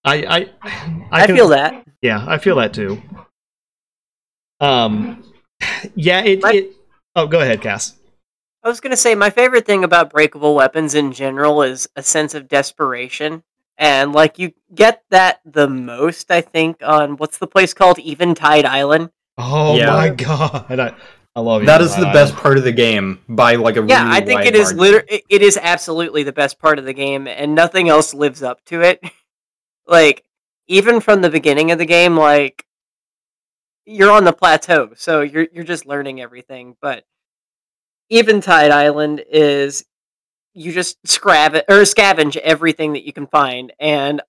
[0.05, 1.85] I I I, I, can- feel that.
[2.01, 3.01] Yeah, I feel that too.
[4.59, 5.23] Um,
[5.95, 6.41] yeah, it.
[6.41, 6.71] My- it
[7.15, 7.95] oh, go ahead, Cass.
[8.63, 12.33] I was gonna say my favorite thing about breakable weapons in general is a sense
[12.33, 13.43] of desperation,
[13.77, 18.65] and like you get that the most, I think, on what's the place called Eventide
[18.65, 19.11] Island.
[19.37, 19.91] Oh Yeah.
[19.93, 20.95] my god, I,
[21.35, 21.67] I love you.
[21.67, 24.39] That is the best part of the game by like a Yeah, really I think
[24.39, 24.79] wide it is margin.
[25.07, 28.63] liter- it is absolutely the best part of the game, and nothing else lives up
[28.65, 29.01] to it.
[29.87, 30.23] like
[30.67, 32.65] even from the beginning of the game, like
[33.85, 36.75] you're on the plateau, so you're you're just learning everything.
[36.81, 37.03] But
[38.09, 39.85] Eventide Island is
[40.53, 44.21] you just scrav or scavenge everything that you can find, and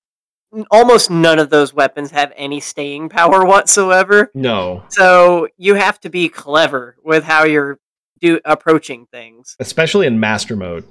[0.70, 4.30] almost none of those weapons have any staying power whatsoever.
[4.34, 7.78] No, So you have to be clever with how you're
[8.20, 9.54] do approaching things.
[9.60, 10.84] especially in master mode.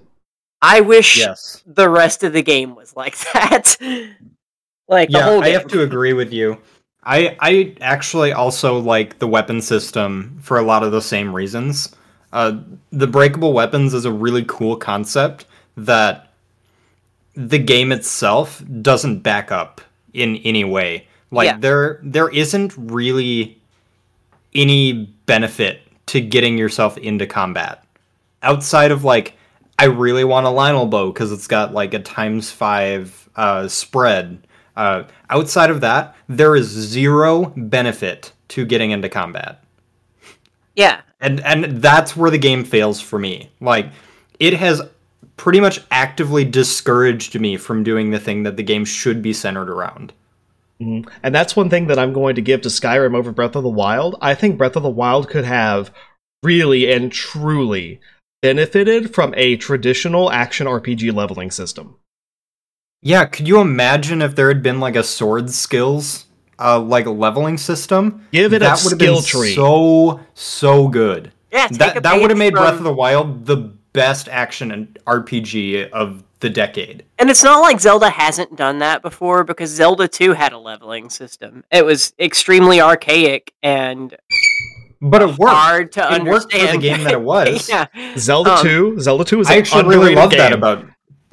[0.62, 1.62] I wish Yes.
[1.68, 3.76] the rest of the game was like that.
[4.88, 6.58] Like yeah, I have to agree with you.
[7.04, 11.96] I I actually also like the weapon system for a lot of the same reasons.
[12.34, 12.60] Uh,
[12.92, 15.46] the breakable weapons is a really cool concept
[15.78, 16.34] that
[17.36, 19.80] the game itself doesn't back up
[20.14, 21.08] in any way.
[21.32, 21.58] Like Yeah.
[21.60, 23.62] there there isn't really
[24.56, 24.94] any
[25.26, 27.84] benefit to getting yourself into combat
[28.44, 29.34] outside of like
[29.80, 34.47] I really want a Lynel bow because it's got like a times five uh, spread.
[34.78, 39.64] Uh, outside of that, there is zero benefit to getting into combat,
[40.76, 41.02] yeah.
[41.20, 43.50] and and that's where the game fails for me.
[43.60, 43.88] Like
[44.40, 44.82] it has
[45.36, 49.70] pretty much actively discouraged me from doing the thing that the game should be centered
[49.70, 50.14] around.
[50.82, 51.08] Mhm.
[51.24, 53.70] And that's one thing that I'm going to give to Skyrim over Breath of the
[53.70, 54.16] Wild.
[54.22, 55.92] I think Breath of the Wild could have
[56.44, 58.00] really and truly
[58.44, 61.96] benefited from a traditional action RPG leveling system.
[63.02, 66.26] Yeah, could you imagine if there had been like a sword skills
[66.60, 68.26] uh like leveling system?
[68.32, 69.56] Give it a that would have skill been tree.
[69.56, 71.32] so so good.
[71.52, 73.58] Yeah, take a that that would have page made Breath of the Wild the
[73.94, 77.04] best action and RPG of the decade.
[77.18, 81.10] And it's not like Zelda hasn't done that before because Zelda 2 had a leveling
[81.10, 81.64] system.
[81.72, 84.16] It was extremely archaic and
[85.02, 85.52] But it worked.
[85.52, 86.28] hard to It understand.
[86.28, 87.68] worked for the game that it was.
[87.68, 87.88] yeah.
[88.18, 90.86] Zelda Um, 2, Zelda 2 is I actually really love that about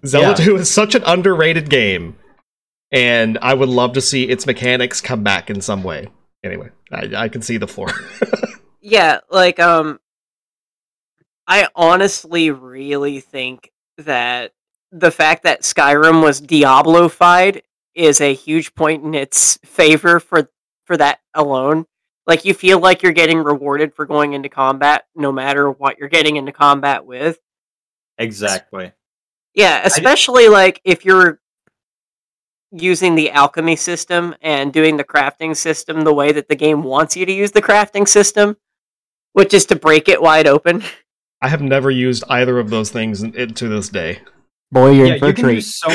[0.06, 0.46] Zelda yeah.
[0.46, 2.16] 2 is such an underrated game,
[2.92, 6.08] and I would love to see its mechanics come back in some way.
[6.42, 7.88] Anyway, I, I can see the floor.
[8.86, 9.98] Yeah, like um
[11.46, 14.52] I honestly really think that
[14.92, 17.62] the fact that Skyrim was Diablo-fied
[17.94, 20.50] is a huge point in its favor for
[20.84, 21.86] for that alone.
[22.26, 26.10] Like you feel like you're getting rewarded for going into combat no matter what you're
[26.10, 27.38] getting into combat with.
[28.18, 28.92] exactly.
[29.54, 31.40] Yeah, especially like if you're
[32.72, 37.16] using the alchemy system and doing the crafting system the way that the game wants
[37.16, 38.56] you to use the crafting system,
[39.32, 40.82] which is to break it wide open.
[41.42, 44.20] I have never used either of those things in, in- to this day.
[44.72, 45.64] Boy, you're Yeah, in for you a can do treat.
[45.64, 45.90] so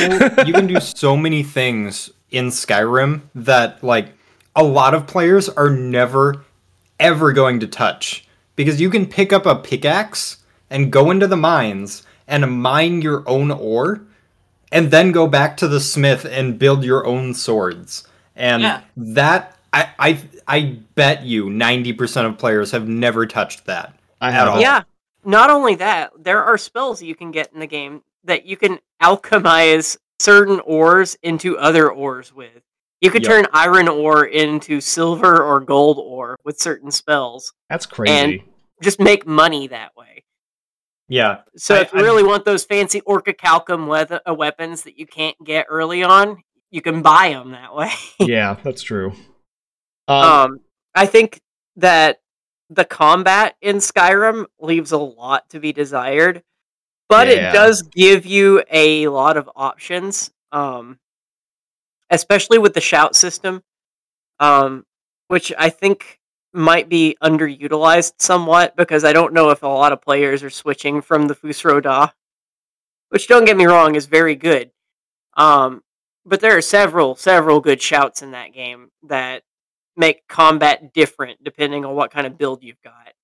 [0.46, 4.14] you can do so many things in Skyrim that like
[4.56, 6.44] a lot of players are never
[6.98, 10.38] ever going to touch because you can pick up a pickaxe
[10.70, 14.00] and go into the mines and mine your own ore
[14.72, 18.06] and then go back to the smith and build your own swords.
[18.36, 18.80] And Yeah.
[18.96, 23.94] that I I I bet you 90% of players have never touched that.
[24.20, 24.60] I At have all.
[24.60, 24.82] Yeah.
[25.24, 28.78] Not only that, there are spells you can get in the game that you can
[29.02, 32.62] alchemize certain ores into other ores with.
[33.00, 33.30] You could Yep.
[33.30, 37.52] turn iron ore into silver or gold ore with certain spells.
[37.68, 38.12] That's crazy.
[38.12, 38.40] And
[38.82, 40.24] just make money that way.
[41.10, 41.42] Yeah.
[41.56, 45.06] So I- if you I- really want those fancy orichalcum weather, uh, weapons that you
[45.06, 47.90] can't get early on, you can buy them that way.
[48.20, 49.12] yeah, that's true.
[50.08, 50.60] Um, um,
[50.94, 51.40] I think
[51.76, 52.20] that
[52.70, 56.42] the combat in Skyrim leaves a lot to be desired,
[57.08, 57.50] but Yeah.
[57.50, 60.30] it does give you a lot of options.
[60.52, 60.98] Um,
[62.10, 63.62] especially with the shout system,
[64.38, 64.84] um,
[65.28, 66.19] which I think
[66.52, 71.00] might be underutilized somewhat because I don't know if a lot of players are switching
[71.00, 72.10] from the Fus Ro Dah,
[73.10, 74.70] which don't get me wrong is very good.
[75.36, 75.82] Um,
[76.24, 79.42] but there are several several good shouts in that game that
[79.96, 83.14] make combat different depending on what kind of build you've got.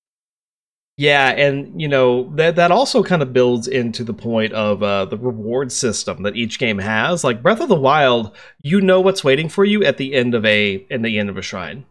[0.95, 5.05] Yeah, and you know that that also kind of builds into the point of uh,
[5.05, 7.23] the reward system that each game has.
[7.23, 10.43] Like Breath of the Wild, you know what's waiting for you at the end of
[10.45, 11.85] a in the end of a shrine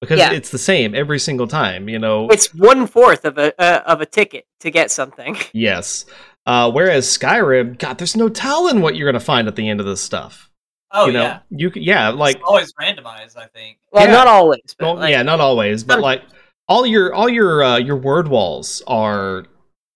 [0.00, 0.32] because Yeah.
[0.32, 1.88] it's the same every single time.
[1.88, 5.36] You know, It's one fourth of a uh, of a ticket to get something.
[5.52, 6.06] yes.
[6.46, 9.86] Uh, whereas Skyrim, God, there's no telling what you're gonna find at the end of
[9.86, 10.50] this stuff.
[10.92, 13.36] Oh you know, yeah, you yeah, like it's always randomized.
[13.36, 13.78] I think.
[13.92, 14.12] Well, Yeah.
[14.12, 16.22] not always, but Well, like, yeah, not always, but like
[16.68, 19.44] all your all your uh, your word walls are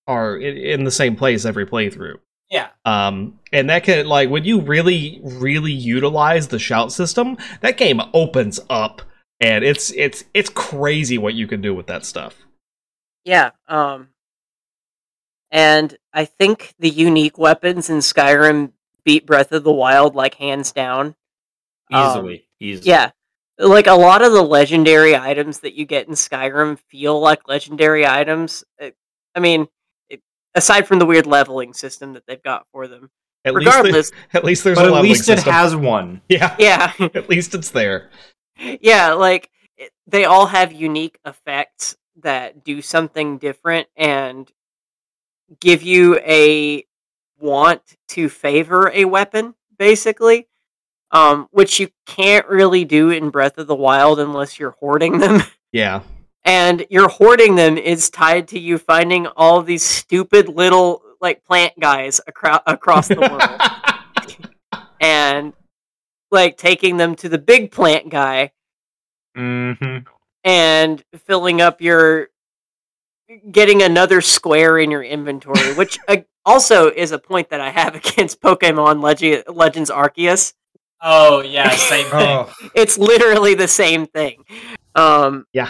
[0.06, 2.16] are in, in the same place every playthrough.
[2.50, 2.68] Yeah.
[2.84, 8.00] Um, and that can like when you really really utilize the shout system, that game
[8.12, 9.02] opens up,
[9.40, 12.36] and it's it's it's crazy what you can do with that stuff.
[13.24, 13.50] Yeah.
[13.68, 14.08] Um,
[15.50, 18.72] and I think the unique weapons in Skyrim
[19.04, 21.14] beat Breath of the Wild like hands down.
[21.92, 22.88] Um, Easily, easily.
[22.88, 23.10] Yeah.
[23.58, 28.04] Like a lot of the legendary items that you get in Skyrim feel like legendary
[28.06, 28.64] items.
[28.82, 28.90] Uh,
[29.34, 29.68] I mean,
[30.08, 30.20] it,
[30.54, 33.10] aside from the weird leveling system that they've got for them.
[33.44, 35.52] At Regardless, least there- at least there's but a at leveling least it system.
[35.52, 36.20] has one.
[36.28, 36.92] yeah, yeah.
[37.14, 38.10] at least it's there.
[38.58, 44.50] Yeah, like it, they all have unique effects that do something different and
[45.60, 46.84] give you a
[47.38, 50.48] want to favor a weapon, basically.
[51.10, 55.42] Um, which you can't really do in Breath of the Wild unless you're hoarding them.
[55.72, 56.02] Yeah,
[56.44, 61.72] and your hoarding them is tied to you finding all these stupid little like plant
[61.80, 65.54] guys acro- across the world and
[66.34, 68.52] like taking them to the big plant guy
[69.34, 69.72] hmm
[70.44, 72.28] and filling up your
[73.50, 77.94] getting another square in your inventory which uh, also is a point that i have
[78.02, 80.52] against pokemon Leg- legends arceus.
[81.06, 82.28] Oh yeah, same thing.
[82.28, 84.42] Oh, it's literally the same thing.
[84.94, 85.68] Um yeah.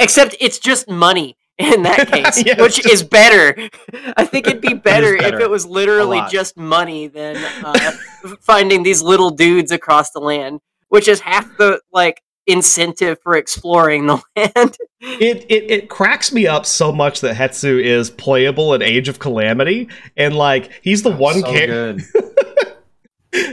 [0.00, 3.54] except it's just money in that case Yeah, which just- is better
[4.16, 5.36] i think it'd be better, better.
[5.36, 7.92] if it was literally just money than uh,
[8.40, 14.06] finding these little dudes across the land which is half the like incentive for exploring
[14.06, 18.82] the land It, it it cracks me up so much that Hestu is playable in
[18.82, 22.04] Age of Calamity, and like he's the one so character.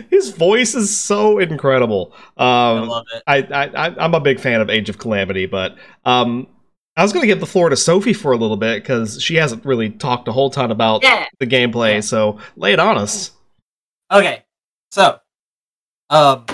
[0.09, 2.13] His voice is so incredible.
[2.37, 3.23] I Um, love it.
[3.25, 6.47] I, I I I'm a big fan of Age of Calamity, but um,
[6.99, 9.63] I was gonna give the floor to Sophie for a little bit because she hasn't
[9.63, 11.93] really talked a whole ton about yeah the gameplay.
[11.93, 11.99] Yeah.
[12.01, 13.31] So lay it on us.
[14.11, 14.43] Okay,
[14.91, 15.17] so
[16.09, 16.45] um,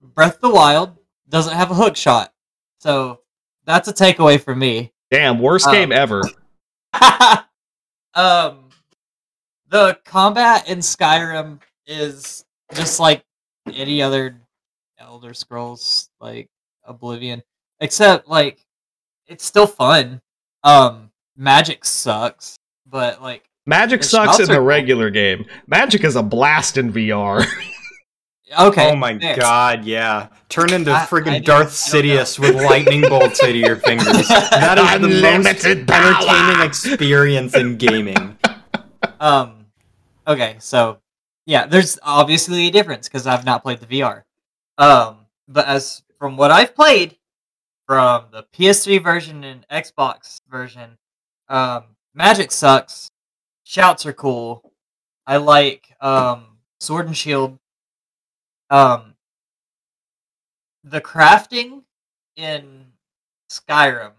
[0.00, 0.96] Breath of the Wild
[1.28, 2.32] doesn't have a hook shot,
[2.80, 3.20] so
[3.66, 4.94] that's a takeaway for me.
[5.10, 5.72] Damn, worst Oh.
[5.72, 6.22] game ever.
[8.14, 8.70] um,
[9.68, 13.22] the combat in Skyrim is just like
[13.74, 14.40] any other
[14.98, 16.48] Elder Scrolls, like
[16.84, 17.42] Oblivion,
[17.80, 18.65] except like
[19.26, 20.20] it's still fun.
[20.64, 22.56] Um, magic sucks,
[22.86, 24.64] but like Magic sucks in the are cool.
[24.66, 25.44] regular game.
[25.66, 27.44] Magic is a blast in VR.
[28.60, 28.90] okay.
[28.92, 29.36] Oh my fair.
[29.36, 30.28] god, yeah.
[30.48, 32.14] Turn into I- I friggin' don't- Darth I don't know.
[32.22, 34.28] Sidious with lightning bolts out of your fingers.
[34.28, 36.12] That is the most Unlimited power.
[36.14, 38.38] entertaining experience in gaming.
[39.20, 39.66] Um,
[40.26, 40.98] okay, so
[41.44, 44.22] yeah, there's obviously a difference because I've not played the VR.
[44.78, 47.16] Um, but as from what I've played
[47.86, 50.98] from the PS3 version and Xbox version,
[51.48, 51.84] um,
[52.14, 53.10] Magic sucks.
[53.64, 54.72] Shouts are cool.
[55.26, 57.58] I like um Sword and Shield.
[58.70, 59.14] Um,
[60.82, 61.82] the crafting
[62.36, 62.86] in
[63.50, 64.12] Skyrim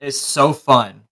[0.00, 1.04] is so fun.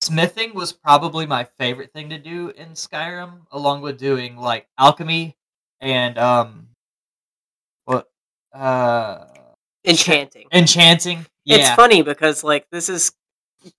[0.00, 5.36] Smithing was probably my favorite thing to do in Skyrim, along with doing like alchemy
[5.80, 6.68] and um,
[7.86, 8.10] what
[8.52, 9.24] uh,
[9.90, 11.26] enchanting enchanting.
[11.44, 13.12] Yeah, It's funny because like this is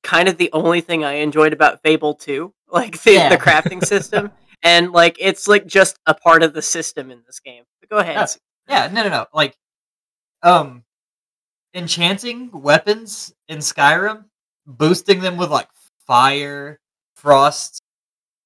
[0.03, 3.29] kind of the only thing I enjoyed about Fable 2, like the, Yeah.
[3.29, 4.31] the crafting system,
[4.63, 7.63] and like it's like just a part of the system in this game.
[7.81, 8.15] But go ahead.
[8.15, 8.87] Yeah.
[8.87, 9.25] Yeah, no, no, no.
[9.33, 9.55] Like,
[10.41, 10.83] um,
[11.73, 14.25] enchanting weapons in Skyrim,
[14.65, 15.67] boosting them with like
[16.07, 16.79] fire,
[17.15, 17.81] frost,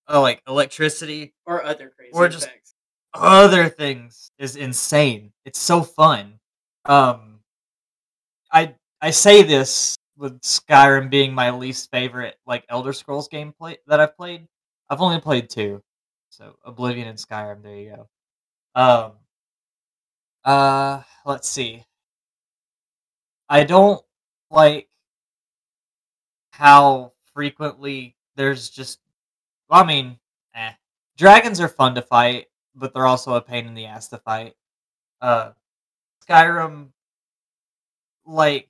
[0.09, 2.73] uh, like electricity, Or other crazy Or just- effects.
[3.13, 5.31] other things is insane.
[5.45, 6.39] It's so fun.
[6.85, 7.38] Um,
[8.51, 13.77] I I say this with Skyrim being my least favorite like Elder Scrolls game play
[13.87, 14.47] that I've played.
[14.89, 15.81] I've only played two,
[16.29, 17.63] so Oblivion and Skyrim.
[17.63, 18.09] There you go.
[18.75, 19.11] Um,
[20.43, 21.85] uh, let's see.
[23.49, 24.01] I don't
[24.51, 24.89] like
[26.51, 28.99] how frequently there's just.
[29.69, 30.19] Well, I mean,
[30.55, 30.71] eh.
[31.17, 34.55] Dragons are fun to fight, but they're also a pain in the ass to fight.
[35.21, 35.51] Uh,
[36.27, 36.89] Skyrim,
[38.29, 38.69] like,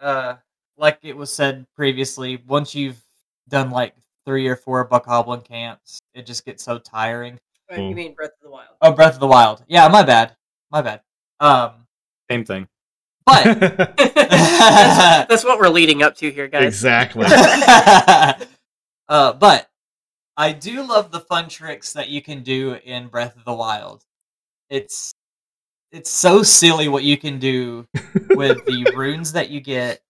[0.00, 0.34] uh,
[0.76, 3.02] like it was said previously, once you've
[3.48, 3.94] done like
[4.24, 7.38] three or four Bokoblin camps, it just gets so tiring.
[7.70, 7.90] Right, Mm.
[7.90, 8.68] You mean Breath of the Wild?
[8.82, 9.64] Oh, Breath of the Wild.
[9.68, 10.36] Yeah, my bad.
[10.70, 11.02] My bad.
[11.38, 11.86] Um,
[12.30, 12.68] Same thing.
[13.26, 13.98] but that's,
[15.28, 16.64] that's what we're leading up to here, guys.
[16.64, 17.26] exactly.
[19.08, 19.70] uh, but
[20.36, 24.04] I do love the fun tricks that you can do in Breath of the Wild.
[24.68, 25.12] It's
[25.92, 27.86] it's so silly what you can do
[28.34, 30.00] with the runes that you get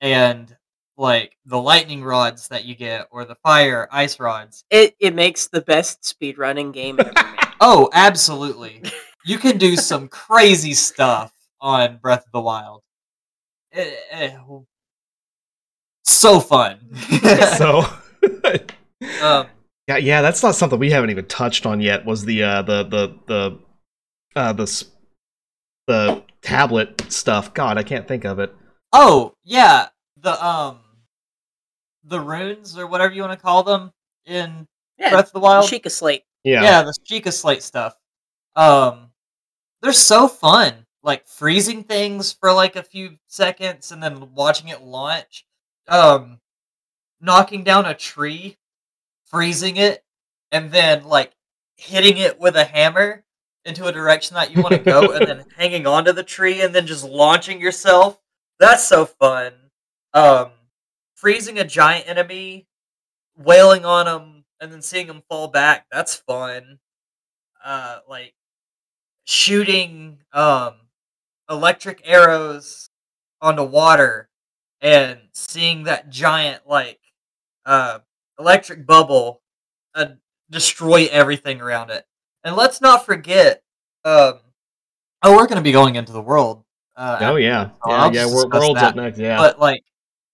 [0.00, 0.56] and
[0.96, 4.64] like the lightning rods that you get or the fire ice rods.
[4.70, 7.38] It it makes the best speedrunning game ever made.
[7.64, 8.82] Oh, absolutely.
[9.24, 12.82] You can do some crazy stuff on Breath of the Wild.
[13.72, 14.36] Eh, eh,
[16.02, 16.78] so fun.
[17.56, 17.84] so
[19.20, 19.46] um,
[19.86, 22.04] yeah, yeah, that's not something we haven't even touched on yet.
[22.04, 23.58] Was the uh, the the the
[24.36, 24.84] uh, the s-
[25.86, 27.52] the tablet stuff?
[27.54, 28.54] God, I can't think of it.
[28.92, 30.78] oh yeah, the um,
[32.04, 33.92] the runes or whatever you want to call them
[34.26, 34.66] in
[34.98, 35.68] Yeah, Breath of the Wild.
[35.70, 36.24] Sheikah Slate.
[36.44, 37.96] Yeah, yeah, the Sheikah Slate stuff.
[38.56, 39.10] Um,
[39.80, 40.86] they're so fun.
[41.04, 45.44] Like freezing things for like a few seconds and then watching it launch.
[45.88, 46.38] Um,
[47.20, 48.56] knocking down a tree,
[49.24, 50.04] freezing it,
[50.52, 51.32] and then like
[51.76, 53.24] hitting it with a hammer
[53.64, 56.74] into a direction that you want to go, and then hanging onto the tree and
[56.74, 58.18] then just launching yourself.
[58.58, 59.52] That's so fun.
[60.14, 60.50] Um,
[61.14, 62.66] freezing a giant enemy,
[63.36, 65.86] wailing on them, and then seeing them fall back.
[65.90, 66.78] That's fun.
[67.64, 68.34] Uh, like
[69.24, 70.74] shooting um
[71.48, 72.90] electric arrows
[73.40, 74.28] onto water
[74.80, 76.98] and seeing that giant like
[77.64, 78.00] uh
[78.38, 79.40] electric bubble
[79.94, 80.06] uh,
[80.50, 82.04] destroy everything around it.
[82.44, 83.62] And let's not forget
[84.04, 84.40] um
[85.22, 86.64] oh we're going to be going into the world
[86.96, 88.22] uh Oh yeah, Oh, yeah, I'll yeah.
[88.24, 88.88] just Wor- discuss World's that.
[88.90, 89.18] up next.
[89.18, 89.82] Yeah, but like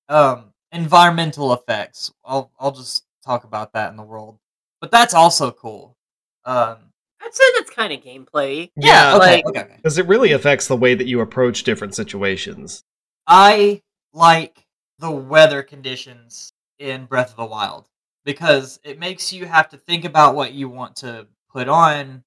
[0.09, 4.38] um environmental effects i'll i'll just talk about that in the world
[4.82, 5.96] but that's also cool
[6.44, 6.76] um
[7.20, 8.70] I'd say that's kind of gameplay.
[8.76, 9.76] yeah, okay, like- okay, okay.
[9.76, 12.84] because it really affects the way that you approach different situations.
[13.26, 13.82] i
[14.14, 14.64] like
[14.98, 17.86] the weather conditions in breath of the wild
[18.24, 21.26] because it makes you have to think about what you want to
[21.59, 22.22] put on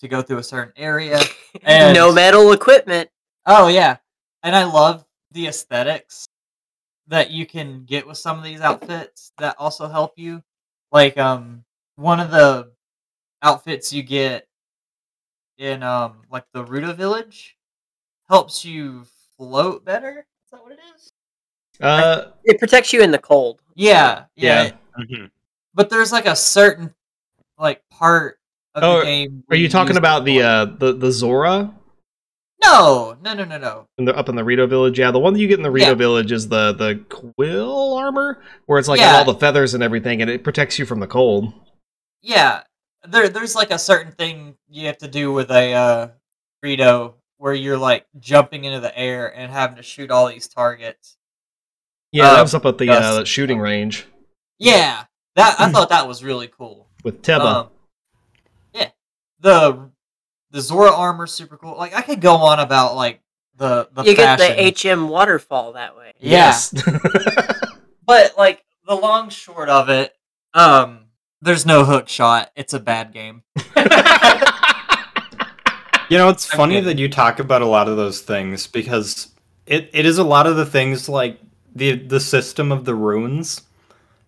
[0.00, 1.18] to go through a certain area
[1.64, 3.10] And- no metal equipment.
[3.44, 3.96] Oh yeah,
[4.44, 6.26] and I love the aesthetics
[7.08, 10.42] that you can get with some of these outfits that also help you.
[10.92, 11.64] Like um,
[11.96, 12.70] one of the
[13.42, 14.46] outfits you get
[15.58, 17.56] in um, like the Ruta village
[18.28, 19.04] helps you
[19.36, 20.20] float better.
[20.46, 21.10] Is that what it is?
[21.80, 23.60] Uh, It protects you in the cold.
[23.74, 24.70] Yeah, yeah.
[24.98, 25.04] Yeah.
[25.04, 25.30] Mhm.
[25.74, 26.94] But there's like a certain
[27.58, 28.41] like part of
[28.74, 29.00] Oh,
[29.50, 31.74] are you talking about the uh the the Zora
[32.62, 33.86] No, no, no, no, no.
[33.98, 34.98] in the, up in the Rito village?
[34.98, 35.94] Yeah, the one that you get in the Rito Yeah.
[35.94, 39.16] village is the the quill armor, where it's like Yeah.
[39.18, 41.52] all the feathers and everything, and it protects you from the cold.
[42.22, 42.62] Yeah,
[43.06, 46.08] there there's like a certain thing you have to do with a uh
[46.62, 51.16] Rito where you're like jumping into the air and having to shoot all these targets.
[52.12, 54.06] Yeah, that Um, was up at the uh, shooting range
[54.58, 55.04] Yeah,
[55.34, 56.88] that I thought that was really cool.
[57.04, 57.40] with Teba.
[57.64, 57.68] Um,
[59.42, 59.90] the
[60.50, 61.76] the Zora armor super cool.
[61.76, 63.20] Like I could go on about like
[63.56, 66.12] the the you get the HM waterfall that way.
[66.18, 66.46] yeah.
[66.46, 66.72] Yes.
[68.06, 70.14] but like the long short of it,
[70.54, 71.06] um,
[71.40, 72.50] there's no hook shot.
[72.56, 73.42] It's a bad game.
[76.08, 76.88] You know, it's I'm funny kidding.
[76.88, 79.30] that you talk about a lot of those things because
[79.64, 81.40] it, it is a lot of the things like
[81.74, 83.62] the the system of the runes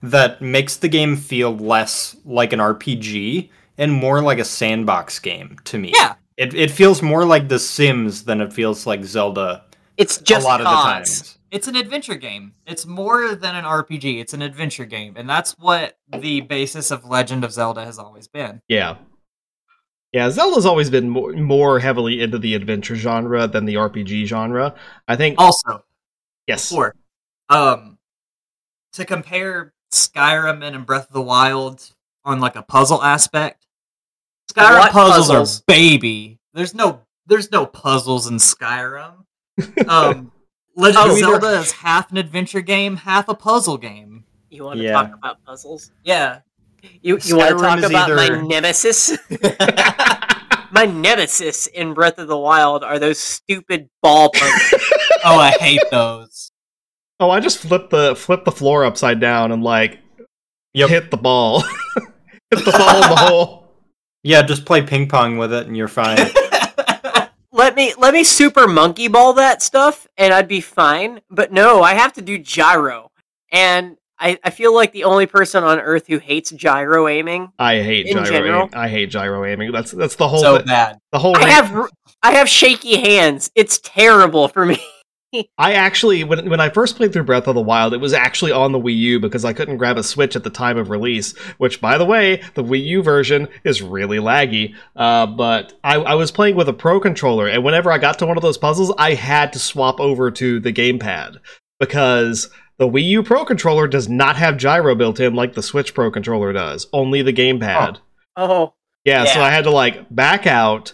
[0.03, 5.59] that makes the game feel less like an RPG and more like a sandbox game
[5.64, 5.93] to me.
[5.95, 6.14] Yeah.
[6.37, 9.64] It it feels more like The Sims than it feels like Zelda
[9.97, 11.39] It's just a lot of the times.
[11.51, 12.55] It's an adventure game.
[12.66, 14.20] It's more than an RPG.
[14.20, 18.27] It's an adventure game, and that's what the basis of Legend of Zelda has always
[18.27, 18.61] been.
[18.68, 18.97] yeah.
[20.12, 24.77] Yeah, Zelda's always been more, more heavily into the adventure genre than the RPG genre.
[25.09, 25.41] I think.
[25.41, 25.85] Also,
[26.47, 26.70] yes.
[26.70, 26.95] before,
[27.49, 27.99] um,
[28.93, 31.91] to compare Skyrim and Breath of the Wild
[32.25, 33.64] on like a puzzle aspect,
[34.53, 35.61] Skyrim What puzzles, puzzles?
[35.61, 36.39] are baby.
[36.53, 39.25] There's no there's no puzzles in Skyrim.
[39.89, 40.31] Um,
[40.77, 44.25] Legend Oh, of either- Zelda is half an adventure game, half a puzzle game.
[44.51, 44.93] You want to Yeah.
[44.93, 45.91] talk about puzzles?
[46.03, 46.41] Yeah.
[47.03, 49.17] You you want to talk about either- my nemesis?
[50.71, 54.83] my nemesis in Breath of the Wild are those stupid ball puzzles.
[55.25, 56.51] oh, I hate those.
[57.21, 60.01] Oh, I just flip the flip the floor upside down and like
[60.75, 60.89] Yep.
[60.91, 61.61] hit the ball.
[61.63, 63.64] hit the ball in the hole.
[64.25, 66.18] Yeah, just play ping pong with it and you're fine.
[67.53, 71.20] Let me let me super monkey ball that stuff and I'd be fine.
[71.31, 73.12] But no, I have to do gyro.
[73.53, 77.53] And I, I feel like the only person on earth who hates gyro aiming.
[77.57, 78.25] I hate In gyro.
[78.27, 78.70] general?
[78.72, 79.70] I hate gyro aiming.
[79.70, 80.99] That's that's the whole so bad.
[81.12, 81.37] the whole.
[81.37, 81.91] I have r-
[82.25, 83.53] I have shaky hands.
[83.55, 84.83] It's terrible for me.
[85.59, 88.53] I actually, when when I first played through Breath of the Wild, it was actually
[88.53, 91.37] on the Wii U because I couldn't grab a Switch at the time of release.
[91.59, 94.74] Which, by the way, the Wii U version is really laggy.
[94.97, 98.26] Uh, but I, I was playing with a Pro controller, and whenever I got to
[98.26, 101.39] one of those puzzles, I had to swap over to the gamepad
[101.80, 105.95] because the Wii U Pro controller does not have gyro built in like the Switch
[105.95, 106.87] Pro controller does.
[106.93, 107.99] Only the gamepad.
[108.37, 108.74] Oh,
[109.05, 110.93] Yeah, so I had to like back out,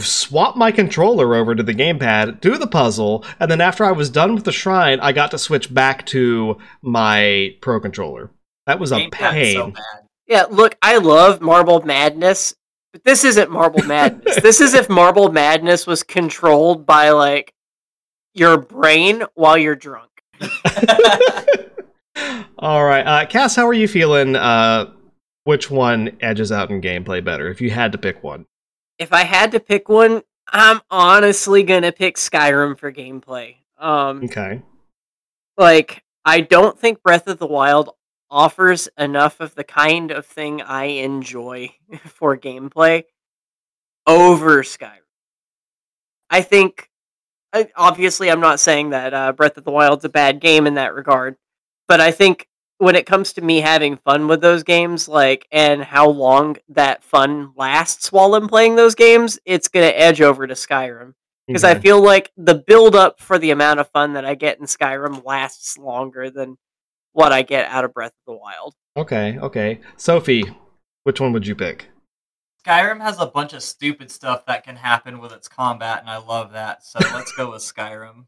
[0.00, 4.10] swap my controller over to the gamepad, do the puzzle, and then after I was
[4.10, 8.30] done with the shrine, I got to switch back to my pro controller.
[8.66, 9.54] That was a Game pain.
[9.54, 10.06] so bad.
[10.26, 10.44] yeah.
[10.50, 12.54] Look, I love Marble Madness,
[12.92, 14.40] but this isn't Marble Madness.
[14.40, 17.52] this is if Marble Madness was controlled by like
[18.34, 20.10] your brain while you're drunk.
[22.58, 24.36] All right, uh, Cass, how are you feeling?
[24.36, 24.90] Uh,
[25.44, 27.48] which one edges out in gameplay better?
[27.50, 28.46] If you had to pick one,
[28.98, 33.56] If I had to pick one, I'm honestly gonna pick Skyrim for gameplay.
[33.78, 34.62] Um, okay.
[35.56, 37.90] like I don't think Breath of the Wild
[38.30, 41.70] offers enough of the kind of thing I enjoy
[42.04, 43.04] for gameplay
[44.06, 44.98] over Skyrim.
[46.30, 46.90] I think
[47.76, 50.94] obviously I'm not saying that uh, Breath of the Wild's a bad game in that
[50.94, 51.36] regard,
[51.86, 55.82] but I think when it comes to me having fun with those games, like and
[55.82, 60.54] how long that fun lasts while I'm playing those games, it's gonna edge over to
[60.54, 61.14] Skyrim
[61.46, 64.58] because I feel like the build up for the amount of fun that I get
[64.58, 66.56] in Skyrim lasts longer than
[67.12, 68.74] what I get out of Breath of the Wild.
[68.96, 69.80] okay, okay.
[69.96, 70.44] Sophie,
[71.04, 71.88] which one would you pick?
[72.66, 76.16] Skyrim has a bunch of stupid stuff that can happen with its combat, and I
[76.16, 76.84] love that.
[76.84, 78.24] So let's go with Skyrim.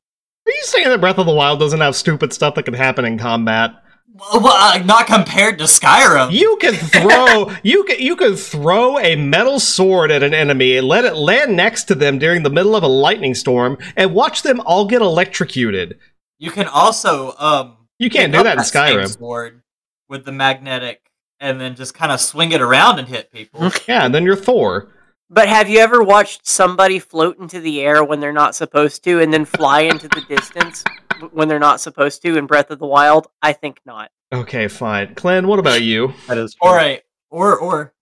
[0.47, 3.05] Are you saying that Breath of the Wild doesn't have stupid stuff that can happen
[3.05, 3.83] in combat?
[4.15, 6.33] Well, well, uh, not compared to Skyrim.
[6.33, 10.89] You can throw you can you can throw a metal sword at an enemy and
[10.89, 14.43] let it land next to them during the middle of a lightning storm and watch
[14.43, 15.99] them all get electrocuted.
[16.39, 17.77] You can also um.
[17.99, 19.17] You can't do that in Skyrim.
[19.17, 19.63] Sword
[20.09, 23.71] with the magnetic, and then just kind of swing it around and hit people.
[23.89, 24.89] Yeah, and then you're Thor.
[25.29, 29.21] But have you ever watched somebody float into the air when they're not supposed to
[29.21, 30.85] and then fly into the distance
[31.33, 33.27] when they're not supposed to in Breath of the Wild?
[33.43, 34.13] I think not.
[34.33, 35.15] Okay, fine.
[35.15, 36.13] Klen, what about you?
[36.29, 37.93] That is or a or or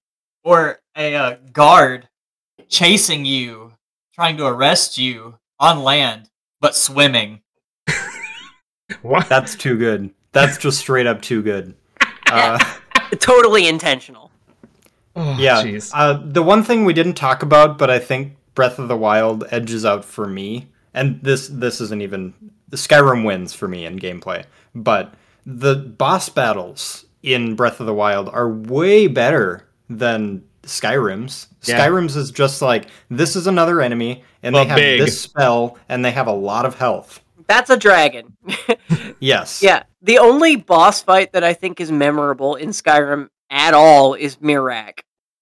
[0.42, 2.08] or a uh, guard
[2.68, 3.72] chasing you,
[4.14, 7.40] trying to arrest you on land, but swimming.
[9.00, 9.30] What?
[9.30, 10.10] That's too good.
[10.32, 11.74] That's just straight up too good.
[12.26, 12.58] Uh,
[13.20, 14.32] Totally intentional.
[15.16, 15.62] Oh, yeah.
[15.62, 15.90] jeez.
[15.94, 19.44] Uh, the one thing we didn't talk about, but I think Breath of the Wild
[19.50, 22.34] edges out for me, and this this isn't even
[22.70, 24.44] Skyrim wins for me in gameplay,
[24.74, 25.14] but
[25.46, 31.48] the boss battles in Breath of the Wild are way better than Skyrim's.
[31.64, 31.78] Yeah.
[31.86, 35.00] Skyrim's is just like this is another enemy, and But they have big.
[35.00, 37.20] this spell, and they have a lot of health.
[37.46, 38.36] That's a dragon.
[39.20, 39.62] Yes.
[39.62, 39.84] yeah.
[40.02, 45.00] The only boss fight that I think is memorable in Skyrim at all is Miraak.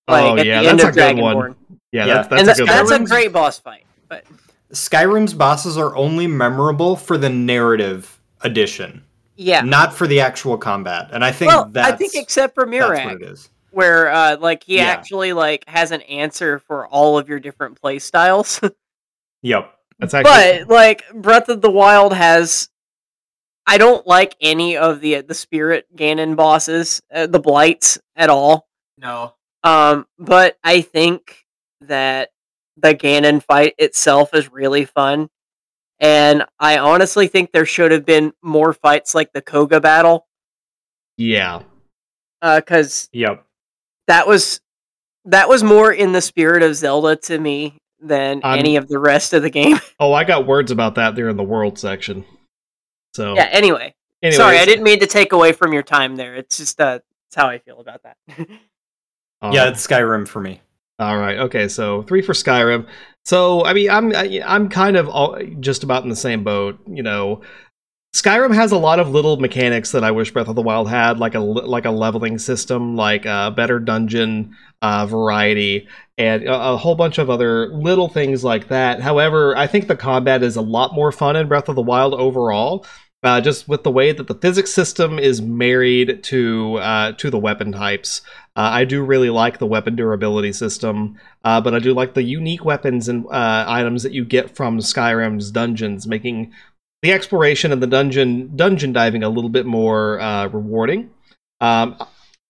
[0.09, 1.37] Like Oh, at yeah, the end that's of a good one.
[1.37, 1.55] Dragonborn.
[1.93, 2.15] Yeah, Yeah.
[2.23, 3.03] that's, that's and a tha- good that's one.
[3.03, 3.85] a great boss fight.
[4.09, 4.25] But
[4.73, 9.05] Skyrim's bosses are only memorable for the narrative addition,
[9.37, 9.61] yeah.
[9.63, 11.11] not for the actual combat.
[11.13, 13.49] And I think Well, that's I think except for that's what Miraak, it is.
[13.71, 14.85] where uh, like he Yeah.
[14.85, 18.61] actually like has an answer for all of your different play styles.
[19.45, 19.75] Yep.
[19.99, 22.69] That's actually but like Breath of the Wild has
[23.67, 28.67] I don't like any of the the spirit Ganon bosses, uh, the blights at all.
[28.99, 29.35] No,
[29.65, 31.45] Um but I think
[31.83, 32.31] that
[32.77, 35.29] the Ganon fight itself is really fun.
[36.01, 40.27] And I honestly think there should have been more fights like the Kohga battle
[41.17, 41.63] yeah.
[42.41, 43.45] uh cuz Yep.
[44.09, 44.61] that was
[45.25, 48.99] that was more in the spirit of Zelda to me than I'm- any of the
[48.99, 49.79] rest of the game.
[50.01, 52.25] Oh, I got words about that there in the world section.
[53.15, 53.95] So yeah, anyway.
[54.23, 56.35] anyways, Sorry, I didn't mean to take away from your time there.
[56.35, 58.17] It's just uh it's how I feel about that.
[59.43, 60.61] um, Yeah, it's Skyrim for me.
[60.99, 61.39] All right.
[61.39, 61.69] Okay.
[61.69, 62.87] So three for Skyrim.
[63.25, 66.79] So I mean, I'm I- I'm kind of all, just about in the same boat.
[66.87, 67.43] You know,
[68.15, 71.19] Skyrim has a lot of little mechanics that I wish Breath of the Wild had,
[71.19, 75.89] like a like a leveling system, like a better dungeon uh, variety,
[76.23, 79.01] and a, a whole bunch of other little things like that.
[79.01, 82.15] However, I think the combat is a lot more fun in Breath of the Wild
[82.15, 82.87] overall.
[83.25, 87.39] Uh, just with the way that the physics system is married to uh, to the
[87.39, 88.21] weapon types,
[88.57, 91.17] uh, I do really like the weapon durability system.
[91.45, 94.79] Uh, but I do like the unique weapons and uh, items that you get from
[94.79, 96.53] Skyrim's dungeons, making
[97.03, 101.11] the exploration and the dungeon dungeon diving a little bit more uh, rewarding.
[101.61, 101.97] Um,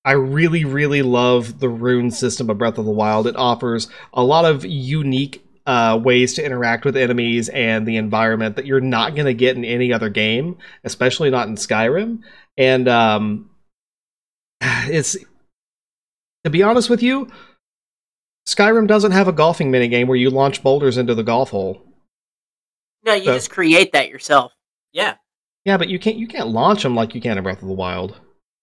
[0.05, 3.27] I really, really love the rune system of Breath of the Wild.
[3.27, 8.57] It offers a lot of unique uh, ways to interact with enemies and the environment
[8.57, 12.21] that you're not going to get in any other game, especially not in Skyrim.
[12.57, 13.51] And um,
[14.61, 15.17] it's
[16.45, 17.29] to be honest with you,
[18.49, 21.81] Skyrim doesn't have a golfing minigame where you launch boulders into the golf hole.
[23.05, 24.53] No, you So- just create that yourself.
[24.93, 25.15] Yeah.
[25.65, 27.75] Yeah, but you can't you can't launch them like you can in Breath of the
[27.75, 28.21] Wild.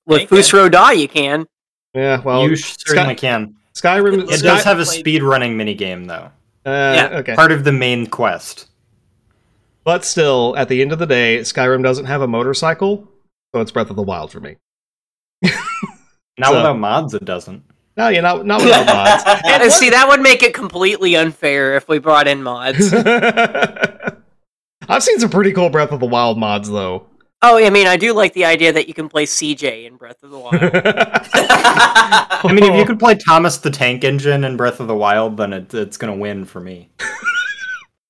[0.09, 0.37] With Thank you.
[0.37, 1.45] Fus Ro Dah, you can.
[1.93, 3.55] Yeah, well, you certainly can.
[3.75, 4.23] Skyrim.
[4.29, 6.31] It Sky- does have a speed running minigame though.
[6.65, 7.09] Uh, Yeah.
[7.19, 7.35] Okay.
[7.35, 8.67] Part of the main quest.
[9.83, 13.07] But still, at the end of the day, Skyrim doesn't have a motorcycle,
[13.55, 14.57] so it's Breath of the Wild for me.
[15.43, 15.53] not
[16.49, 17.63] So- without mods, it doesn't.
[17.95, 19.23] No, you're not not without mods.
[19.45, 22.91] And Uh, see, that would make it completely unfair if we brought in mods.
[24.87, 27.05] I've seen some pretty cool Breath of the Wild mods though.
[27.41, 30.23] Oh, I mean, I do like the idea that you can play CJ in Breath
[30.23, 30.53] of the Wild.
[30.61, 35.37] I mean, if you could play Thomas the Tank Engine in Breath of the Wild,
[35.37, 36.89] then it, it's gonna win for me.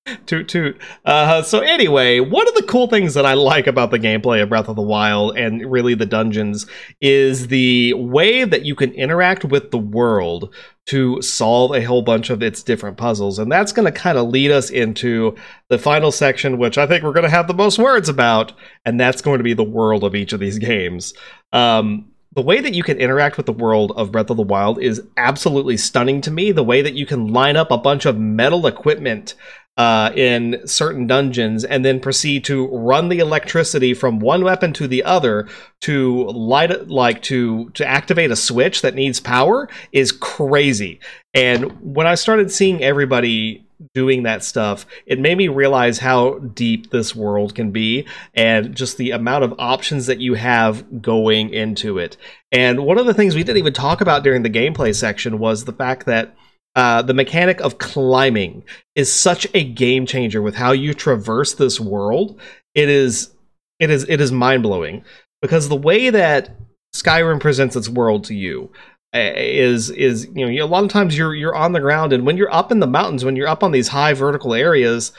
[0.25, 0.79] toot toot.
[1.05, 4.49] Uh, so anyway, one of the cool things that I like about the gameplay of
[4.49, 6.65] Breath of the Wild and really the dungeons
[7.01, 10.53] is the way that you can interact with the world
[10.87, 13.37] to solve a whole bunch of its different puzzles.
[13.37, 15.35] And that's going to kind of lead us into
[15.67, 18.53] the final section, which I think we're going to have the most words about,
[18.85, 21.13] and that's going to be the world of each of these games.
[21.53, 24.81] Um, the way that you can interact with the world of Breath of the Wild
[24.81, 26.51] is absolutely stunning to me.
[26.51, 29.33] The way that you can line up a bunch of metal equipment
[29.79, 34.89] uh, in certain dungeons and then proceed to run the electricity from one weapon to
[34.89, 35.47] the other
[35.79, 40.99] to light it like to to activate a switch that needs power is crazy.
[41.33, 46.89] And when i started seeing everybody doing that stuff it made me realize how deep
[46.89, 51.97] this world can be and just the amount of options that you have going into
[51.97, 52.17] it.
[52.51, 55.63] And one of the things we didn't even talk about during the gameplay section was
[55.63, 56.35] the fact that
[56.75, 58.63] uh, the mechanic of climbing
[58.95, 62.39] is such a game changer with how you traverse this world.
[62.75, 63.33] It is,
[63.79, 65.03] it is, it is mind blowing
[65.41, 66.55] because the way that
[66.95, 68.71] Skyrim presents its world to you
[69.13, 72.27] uh, is is you know a lot of times you're you're on the ground and
[72.27, 75.11] when you're up in the mountains when you're up on these high vertical areas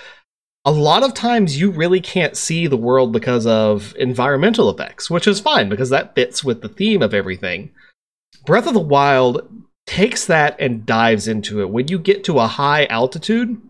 [0.65, 5.27] a lot of times you really can't see the world because of environmental effects which
[5.27, 7.69] is fine because that fits with the theme of everything
[8.47, 9.49] breath of the wild
[9.91, 11.71] takes that and dives into it.
[11.71, 13.61] When you get to a high altitude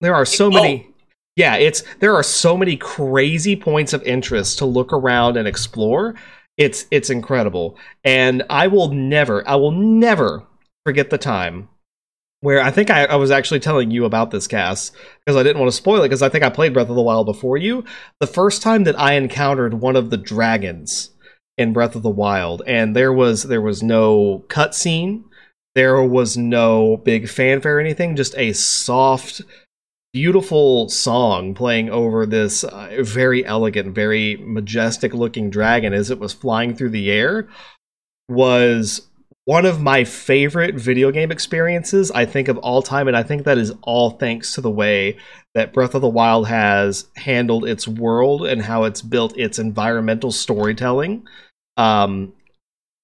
[0.00, 0.50] there are so Oh.
[0.50, 0.88] many
[1.36, 6.14] yeah it's there are so many crazy points of interest to look around and explore.
[6.56, 7.78] It's it's incredible.
[8.04, 10.42] And i will never i will never
[10.84, 11.68] forget the time
[12.40, 14.92] where i think i, I was actually telling you about this Cass
[15.24, 17.02] because i didn't want to spoil it because i think i played breath of the
[17.02, 17.84] wild before you.
[18.20, 21.10] The first time that i encountered one of the dragons
[21.58, 25.24] in breath of the wild and there was there was no cutscene
[25.76, 29.42] there was no big fanfare or anything just a soft
[30.14, 36.32] beautiful song playing over this uh, very elegant, very majestic looking dragon as it was
[36.32, 37.46] flying through the air
[38.26, 39.02] was
[39.44, 43.06] one of my favorite video game experiences, I think, of all time.
[43.06, 45.18] And I think that is all thanks to the way
[45.54, 50.32] that Breath of the Wild has handled its world and how it's built its environmental
[50.32, 51.28] storytelling.
[51.76, 52.32] Um,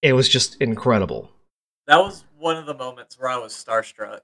[0.00, 1.30] it was just incredible.
[1.86, 4.20] That was one of the moments where I was starstruck.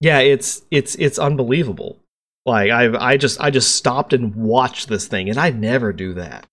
[0.00, 1.98] yeah it's it's it's unbelievable.
[2.46, 6.14] Like i i just i just stopped and watched this thing and i never do
[6.14, 6.46] that.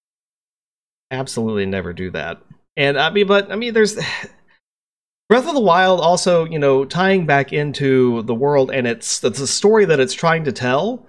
[1.12, 2.42] Absolutely never do that.
[2.76, 3.96] And i mean but i mean there's
[5.30, 9.40] breath of the wild also you know tying back into the world and it's it's
[9.42, 11.06] a story that it's trying to tell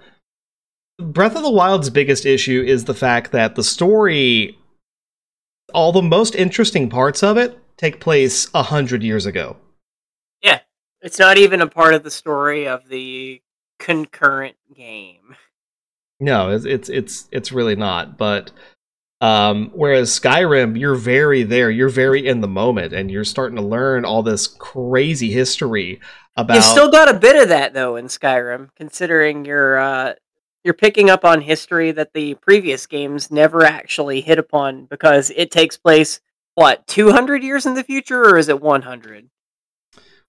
[0.99, 4.59] breath of the wild's biggest issue is the fact that the story
[5.73, 9.57] all the most interesting parts of it take place a hundred years ago
[11.03, 13.43] it's not even a part of the story of the
[13.79, 15.37] concurrent game.
[16.21, 18.19] No, it's it's it's it's really not.
[18.19, 18.51] But
[19.21, 23.63] um, whereas Skyrim, you're very there, you're very in the moment, and you're starting to
[23.63, 26.01] learn all this crazy history
[26.37, 26.57] about.
[26.57, 30.15] You still got a bit of that though in Skyrim, considering you're uh,
[30.65, 35.51] you're picking up on history that the previous games never actually hit upon because it
[35.51, 36.21] takes place
[36.55, 39.31] what 200 years in the future, or is it 100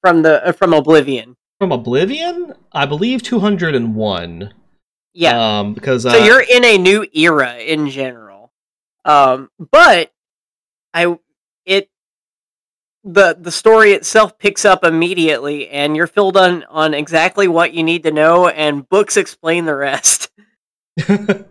[0.01, 1.35] from the uh, from Oblivion?
[1.59, 4.53] from Oblivion, I believe two hundred and one.
[5.13, 5.59] Yeah.
[5.59, 8.51] Um, because uh, so you're in a new era in general.
[9.05, 10.11] Um, but
[10.93, 11.17] I
[11.65, 11.89] it
[13.03, 17.83] the the story itself picks up immediately, and you're filled on on exactly what you
[17.83, 20.31] need to know, and books explain the rest.
[21.09, 21.43] uh,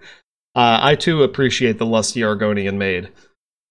[0.55, 3.11] I too appreciate the lusty Argonian maid.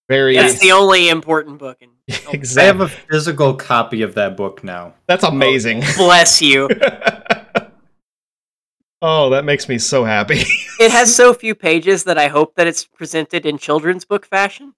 [0.08, 1.78] Very It's the only important book.
[1.82, 1.90] In,
[2.58, 4.94] I have a physical copy of that book now.
[5.08, 5.84] That's oh, amazing.
[5.98, 6.70] bless you.
[9.02, 10.44] oh, that makes me so happy.
[10.80, 14.74] It has so few pages that I hope that it's presented in children's book fashion.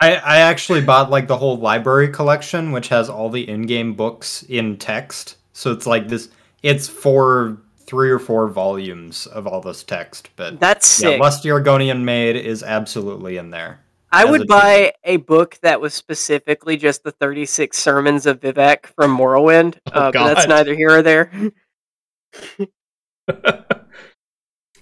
[0.00, 4.42] I, I actually bought like the whole library collection, which has all the in-game books
[4.48, 5.36] in text.
[5.52, 6.30] So it's like this.
[6.62, 10.30] It's for three or four volumes of all this text.
[10.34, 11.20] But That's yeah, sick.
[11.20, 13.81] Lusty Argonian Maid is absolutely in there.
[14.12, 19.16] I would buy a book that was specifically just the 36 sermons of Vivec from
[19.16, 21.30] Morrowind, Oh, uh, but that's neither here or there.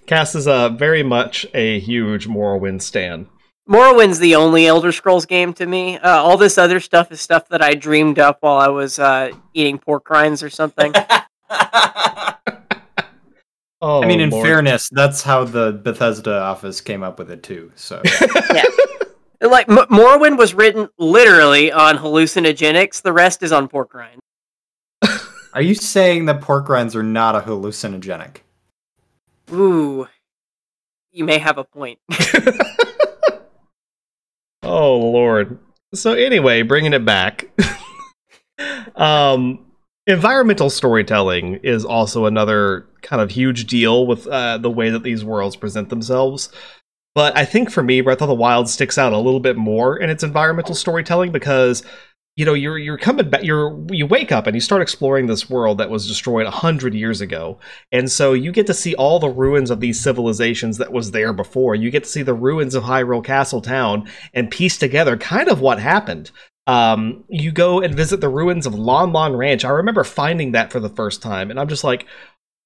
[0.06, 3.28] Cass is uh, very much a huge Morrowind stan.
[3.68, 5.96] Morrowind's the only Elder Scrolls game to me.
[5.98, 9.30] Uh, all this other stuff is stuff that I dreamed up while I was uh,
[9.54, 10.92] eating pork rinds or something.
[13.82, 14.46] Oh, I mean, in Lord.
[14.46, 17.72] fairness, that's how the Bethesda office came up with it too.
[17.76, 18.02] So
[19.40, 23.02] like M- Morrowind was written literally on hallucinogenics.
[23.02, 24.20] The rest is on pork rinds.
[25.54, 28.38] Are you saying that pork rinds are not a hallucinogenic?
[29.52, 30.06] Ooh,
[31.10, 31.98] you may have a point.
[34.62, 35.58] oh lord.
[35.92, 37.46] So anyway, bringing it back.
[38.94, 39.66] um
[40.06, 45.24] environmental storytelling is also another kind of huge deal with uh, the way that these
[45.24, 46.50] worlds present themselves.
[47.14, 49.96] But I think for me, Breath of the Wild sticks out a little bit more
[49.96, 51.82] in its environmental storytelling because
[52.36, 55.50] you know you're you're coming back you're you wake up and you start exploring this
[55.50, 57.58] world that was destroyed a hundred years ago.
[57.90, 61.32] And so you get to see all the ruins of these civilizations that was there
[61.32, 61.74] before.
[61.74, 65.60] You get to see the ruins of hyrule castle town and piece together kind of
[65.60, 66.30] what happened.
[66.68, 69.64] Um, you go and visit the ruins of lon lon ranch.
[69.64, 72.06] I remember finding that for the first time and i'm just like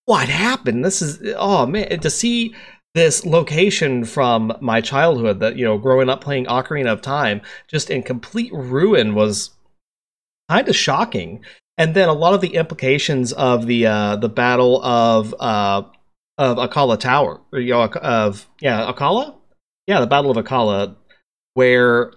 [0.07, 0.85] what happened?
[0.85, 2.55] This is oh man to see
[2.95, 7.91] this location from my childhood that you know growing up playing ocarina of time just
[7.91, 9.51] in complete ruin was
[10.49, 11.45] kind of shocking.
[11.77, 15.83] And then a lot of the implications of the uh the battle of uh
[16.39, 19.35] of Akkala tower or, you know of yeah Akkala?
[19.87, 20.95] Yeah the battle of Akkala
[21.55, 22.13] where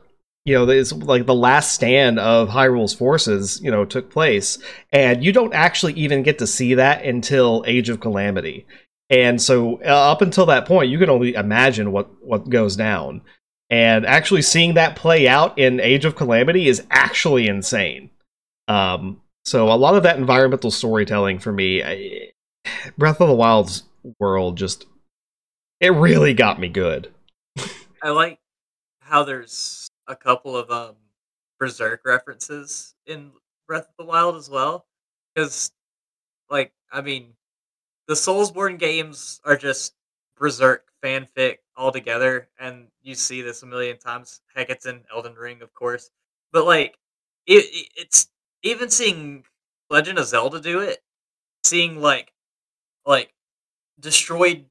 [0.46, 4.60] you know there's like the last stand of hyrule's forces you know took place.
[4.92, 8.68] And you don't actually even get to see that until age of calamity
[9.10, 13.22] and so uh, up until that point you can only imagine what what goes down.
[13.70, 18.10] And actually seeing that play out in age of calamity is actually insane.
[18.68, 22.32] Um so a lot of that environmental storytelling for me I,
[22.98, 23.84] breath of the wild's
[24.20, 24.86] world just
[25.80, 27.12] it really got me good.
[28.04, 28.40] I like
[29.00, 30.96] how there's a couple of um
[31.60, 33.32] Berserk references in
[33.68, 34.86] Breath of the Wild as well.
[35.34, 35.72] Because,
[36.50, 37.34] like, I mean,
[38.08, 39.94] the Soulsborne games are just
[40.38, 44.42] Berserk fanfic altogether, and you see this a million times.
[44.56, 46.10] Heck, it's in Elden Ring, of course.
[46.52, 46.98] But like,
[47.46, 48.28] it, it it's
[48.64, 49.44] even seeing
[49.90, 51.00] Legend of Zelda do it,
[51.64, 52.34] seeing like,
[53.06, 53.34] like
[54.00, 54.66] destroyed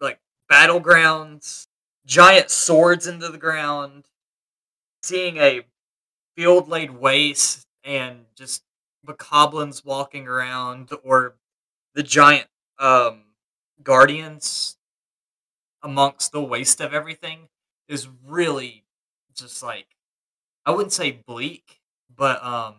[0.00, 0.18] like
[0.50, 1.66] battlegrounds,
[2.06, 4.04] giant swords into the ground,
[5.02, 5.62] seeing a
[6.36, 8.62] field laid waste and just
[9.06, 11.34] bokoblins walking around or
[11.94, 12.46] the giant
[12.78, 13.22] um
[13.82, 14.76] guardians
[15.82, 17.48] amongst the waste of everything
[17.88, 18.84] is really
[19.34, 19.86] just like
[20.66, 21.80] I wouldn't say bleak,
[22.14, 22.76] but um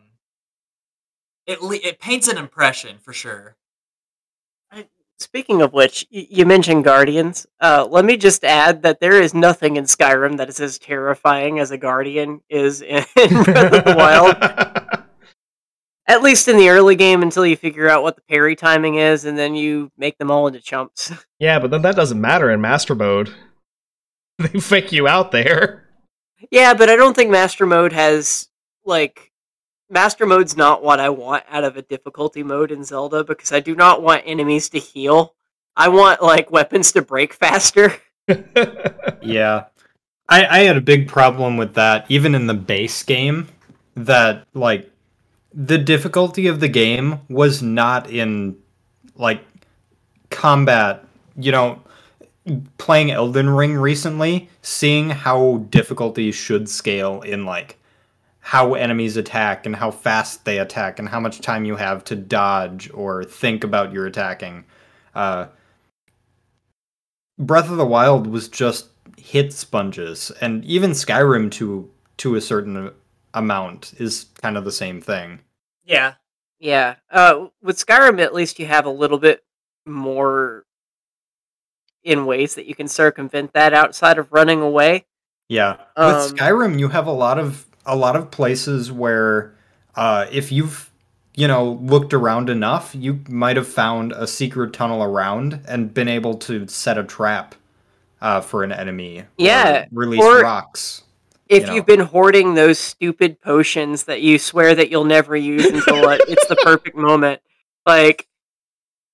[1.45, 3.57] it le- it paints an impression for sure.
[5.19, 7.45] Speaking of which, y- you mentioned Guardians.
[7.59, 11.59] Uh, let me just add that there is nothing in Skyrim that is as terrifying
[11.59, 14.35] as a Guardian is in Breath of the Wild.
[16.09, 19.23] At least in the early game, until you figure out what the parry timing is,
[19.23, 21.13] and then you make them all into chumps.
[21.39, 23.33] yeah but then that doesn't matter in master mode
[24.37, 25.89] they fake you out there
[26.51, 28.47] yeah, but I don't think Master Mode has
[28.85, 29.31] like
[29.89, 33.59] Master Mode's not what I want out of a difficulty mode in Zelda because I
[33.59, 35.35] do not want enemies to heal.
[35.75, 37.95] I want like weapons to break faster.
[39.23, 39.65] Yeah.
[40.29, 43.47] I, I had a big problem with that, even in the base game,
[43.95, 44.89] that, like,
[45.53, 48.57] the difficulty of the game was not in,
[49.15, 49.43] like,
[50.29, 51.05] combat.
[51.37, 51.81] You know,
[52.77, 57.77] playing Elden Ring recently, seeing how difficulty should scale in, like,
[58.41, 62.15] how enemies attack and how fast they attack and how much time you have to
[62.15, 64.65] dodge or think about your attacking.
[65.13, 65.47] Uh,
[67.37, 68.87] Breath of the Wild was just
[69.17, 72.91] hit sponges, and even Skyrim to to a certain
[73.33, 75.39] amount is kind of the same thing.
[75.85, 76.13] Yeah,
[76.59, 76.95] yeah.
[77.11, 79.43] Uh, with Skyrim, at least you have a little bit
[79.85, 80.65] more
[82.03, 85.05] in ways that you can circumvent that outside of running away.
[85.47, 89.55] Yeah, Um, with Skyrim, you have a lot of a lot of places where
[89.95, 90.91] uh, if you've
[91.35, 96.07] you know looked around enough, you might have found a secret tunnel around and been
[96.07, 97.55] able to set a trap
[98.21, 99.23] uh, for an enemy.
[99.37, 101.03] Yeah, release or- rocks.
[101.49, 101.73] If You know.
[101.75, 106.45] you've been hoarding those stupid potions that you swear that you'll never use until it's
[106.47, 107.41] the perfect moment,
[107.87, 108.27] like,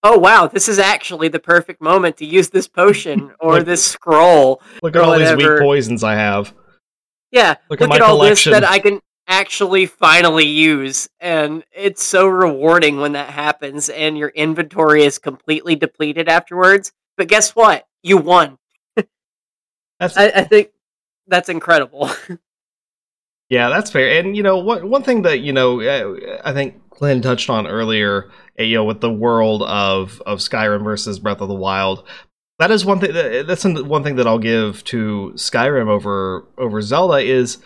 [0.04, 3.86] oh wow, this is actually the perfect moment to use this potion or Like- this
[3.86, 4.62] scroll.
[4.84, 6.54] Look at all these weak poisons I have.
[7.32, 8.52] Yeah, Look look, at at, my all collection.
[8.52, 14.18] this that I can actually finally use, and it's so rewarding when that happens, and
[14.18, 16.92] your inventory is completely depleted afterwards.
[17.18, 17.88] But guess what?
[18.04, 18.58] You won.
[18.98, 19.04] I,
[20.00, 20.70] I think
[21.28, 22.10] that's incredible.
[23.50, 24.20] Yeah, that's fair.
[24.20, 27.68] And you know, one one thing that you know, uh, I think Klen touched on
[27.68, 32.04] earlier, uh, you know, with the world of of Skyrim versus Breath of the Wild,
[32.58, 33.14] that is one thing.
[33.14, 37.60] That, that's one thing that I'll give to Skyrim over over Zelda is,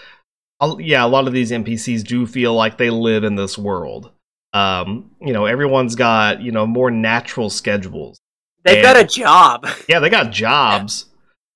[0.60, 4.12] I'll, yeah, a lot of these NPCs do feel like they live in this world.
[4.51, 8.20] Um, you know, everyone's got you know more natural schedules.
[8.66, 9.66] They've got a job.
[9.88, 11.05] Yeah, they got jobs.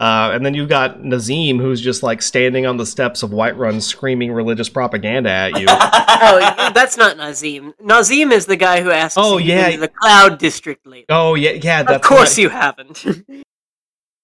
[0.03, 3.81] Uh, and then you've got Nazeem, who's just like standing on the steps of Whiterun
[3.81, 5.65] screaming religious propaganda at you.
[5.69, 7.73] oh, that's not Nazeem.
[7.77, 9.77] Nazeem is the guy who asks Oh, you yeah.
[9.77, 11.05] the Cloud District later.
[11.07, 11.83] oh yeah, yeah.
[11.83, 12.37] That's of course right.
[12.43, 13.05] you haven't.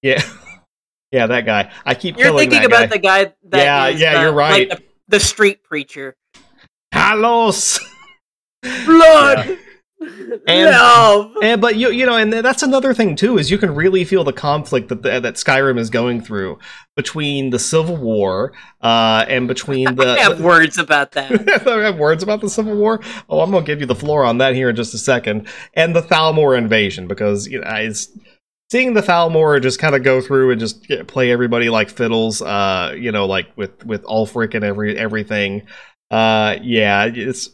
[0.01, 0.21] Yeah,
[1.13, 1.27] yeah.
[1.27, 1.71] That guy.
[1.85, 3.23] I keep You're killing thinking that about guy.
[3.23, 4.69] the guy that Yeah, is, yeah, uh, you're right.
[4.69, 4.83] Like the,
[5.17, 6.15] the street preacher.
[6.93, 7.79] Halos.
[8.85, 9.57] Blood.
[10.47, 11.31] And- Love.
[11.41, 14.23] And but you you know, and that's another thing too is you can really feel
[14.23, 16.57] the conflict that the, that Skyrim is going through
[16.95, 20.07] between the Civil War uh, and between the.
[20.11, 21.31] I have words about that.
[21.67, 23.01] I have words about the Civil War.
[23.29, 25.95] Oh, I'm gonna give you the floor on that here in just a second, and
[25.95, 27.91] the Thalmor invasion because you know, I,
[28.71, 32.93] seeing the Thalmor just kind of go through and just play everybody like fiddles, uh,
[32.97, 35.67] you know, like with with Ulfric and every everything.
[36.11, 37.49] Uh, yeah, it's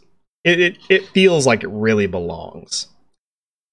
[0.46, 2.88] it, it it feels like it really belongs.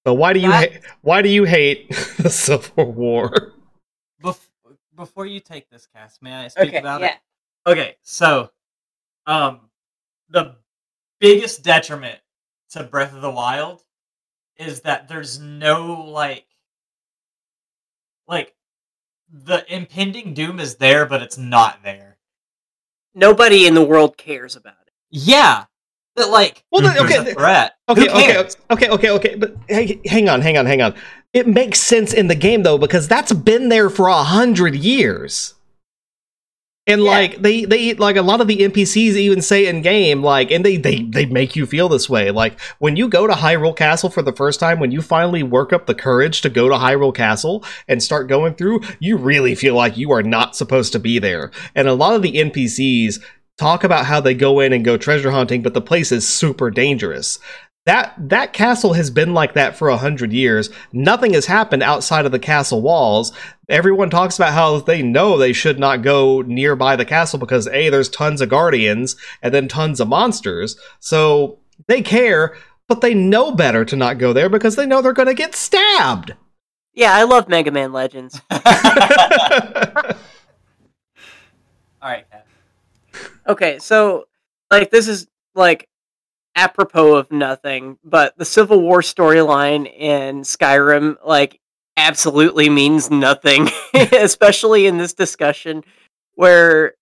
[0.03, 3.53] But why do you That- ha- why do you hate the Civil War?
[4.21, 4.49] Bef-
[4.95, 7.13] before you take this cast, may I speak Okay, about yeah.
[7.13, 7.17] it?
[7.65, 8.51] Okay, so
[9.25, 9.61] um
[10.29, 10.55] the
[11.19, 12.19] biggest detriment
[12.71, 13.83] to Breath of the Wild
[14.57, 16.45] is that there's no like
[18.27, 18.53] like
[19.31, 22.17] the impending doom is there but it's not there.
[23.15, 24.93] Nobody in the world cares about it.
[25.11, 25.65] Yeah.
[26.15, 27.75] That like Well, then, okay, a threat.
[27.89, 29.35] Okay, okay, okay, okay, okay.
[29.35, 30.93] But hey, hang on, hang on, hang on.
[31.33, 35.55] It makes sense in the game though because that's been there for a hundred years.
[36.85, 37.09] And Yeah.
[37.11, 40.63] like they they like a lot of the NPCs even say in game like and
[40.65, 42.29] they they they make you feel this way.
[42.29, 45.73] Like when you go to Hyrule Castle for the first time when you finally work
[45.73, 49.75] up the courage to go to Hyrule Castle and start going through, you really feel
[49.75, 51.51] like you are not supposed to be there.
[51.73, 53.19] And a lot of the NPCs
[53.57, 56.69] talk about how they go in and go treasure hunting, but the place is super
[56.69, 57.39] dangerous.
[57.85, 60.69] That that castle has been like that for a hundred years.
[60.93, 63.33] Nothing has happened outside of the castle walls.
[63.67, 67.89] Everyone talks about how they know they should not go nearby the castle because a
[67.89, 70.77] there's tons of guardians and then tons of monsters.
[71.01, 72.55] So they care,
[72.87, 75.53] but they know better to not go there because they know they're going to get
[75.53, 76.35] stabbed.
[76.93, 78.39] Yeah, I love Mega Man Legends.
[78.51, 78.59] All
[82.01, 82.32] right, Kat.
[83.47, 84.25] Okay, so
[84.71, 85.87] like this is like
[86.55, 91.59] apropos of nothing, but the Civil War storyline in Skyrim like
[91.97, 93.69] absolutely means nothing,
[94.13, 95.83] especially in this discussion
[96.35, 96.93] where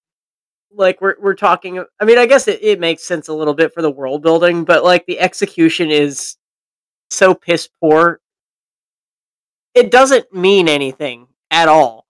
[0.74, 3.74] like we're we're talking I mean, I guess it, it makes sense a little bit
[3.74, 6.38] for the world building, but like the execution is
[7.10, 8.20] so piss poor.
[9.76, 12.01] It doesn't mean anything at all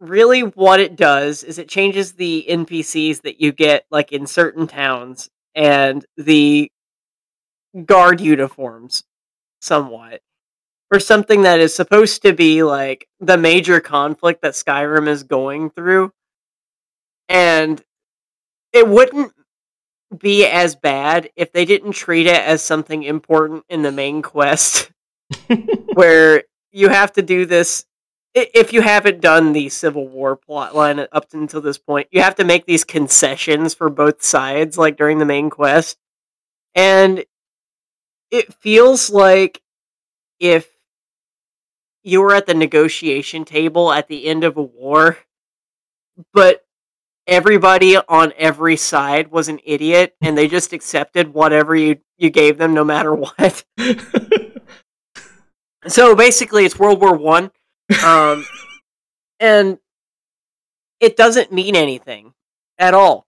[0.00, 4.66] really what it does is it changes the NPCs that you get like in certain
[4.66, 6.70] towns and the
[7.84, 9.04] guard uniforms
[9.60, 10.20] somewhat
[10.88, 15.70] for something that is supposed to be like the major conflict that Skyrim is going
[15.70, 16.12] through.
[17.28, 17.82] And
[18.72, 19.32] it wouldn't
[20.16, 24.90] be as bad if they didn't treat it as something important in the main quest
[25.94, 27.84] where you have to do this
[28.54, 32.44] if you haven't done the Civil War plotline up until this point, you have to
[32.44, 35.98] make these concessions for both sides, like during the main quest.
[36.74, 37.24] And
[38.30, 39.62] it feels like
[40.38, 40.68] if
[42.02, 45.18] you were at the negotiation table at the end of a war
[46.32, 46.64] but
[47.26, 52.58] everybody on every side was an idiot and they just accepted whatever you you gave
[52.58, 53.64] them no matter what.
[55.86, 57.50] so basically it's World War 1
[58.04, 58.46] um
[59.40, 59.78] and
[61.00, 62.34] it doesn't mean anything
[62.78, 63.26] at all.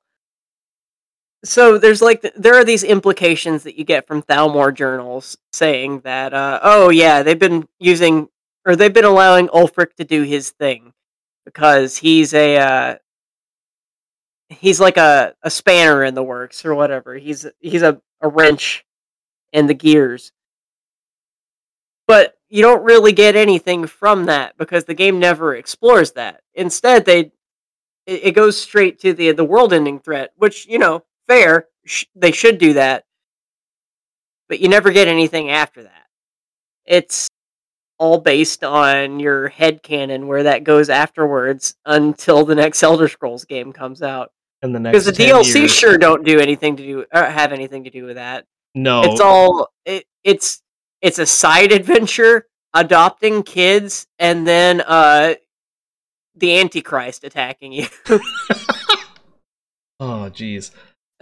[1.44, 6.34] So there's like there are these implications that you get from Thalmor journals saying that
[6.34, 8.28] uh, oh yeah they've been using
[8.66, 10.92] or they've been allowing Ulfric to do his thing
[11.46, 12.94] because he's a uh,
[14.50, 18.84] he's like a, a spanner in the works or whatever he's he's a, a wrench
[19.52, 20.32] in the gears
[22.06, 27.04] but you don't really get anything from that because the game never explores that instead
[27.04, 27.30] they
[28.06, 31.66] it, it goes straight to the the world ending threat which you know fair.
[31.86, 33.04] Sh- they should do that,
[34.48, 36.06] but you never get anything after that.
[36.84, 37.28] It's
[37.98, 43.44] all based on your head canon where that goes afterwards until the next Elder Scrolls
[43.44, 44.32] game comes out.
[44.62, 45.74] in the next Because the DLC years.
[45.74, 48.44] sure don't do anything to do or have anything to do with that.
[48.74, 50.62] no, It's all it, it's
[51.02, 55.34] it's a side adventure adopting kids and then uh
[56.36, 57.86] the antichrist attacking you.
[59.98, 60.70] oh jeez.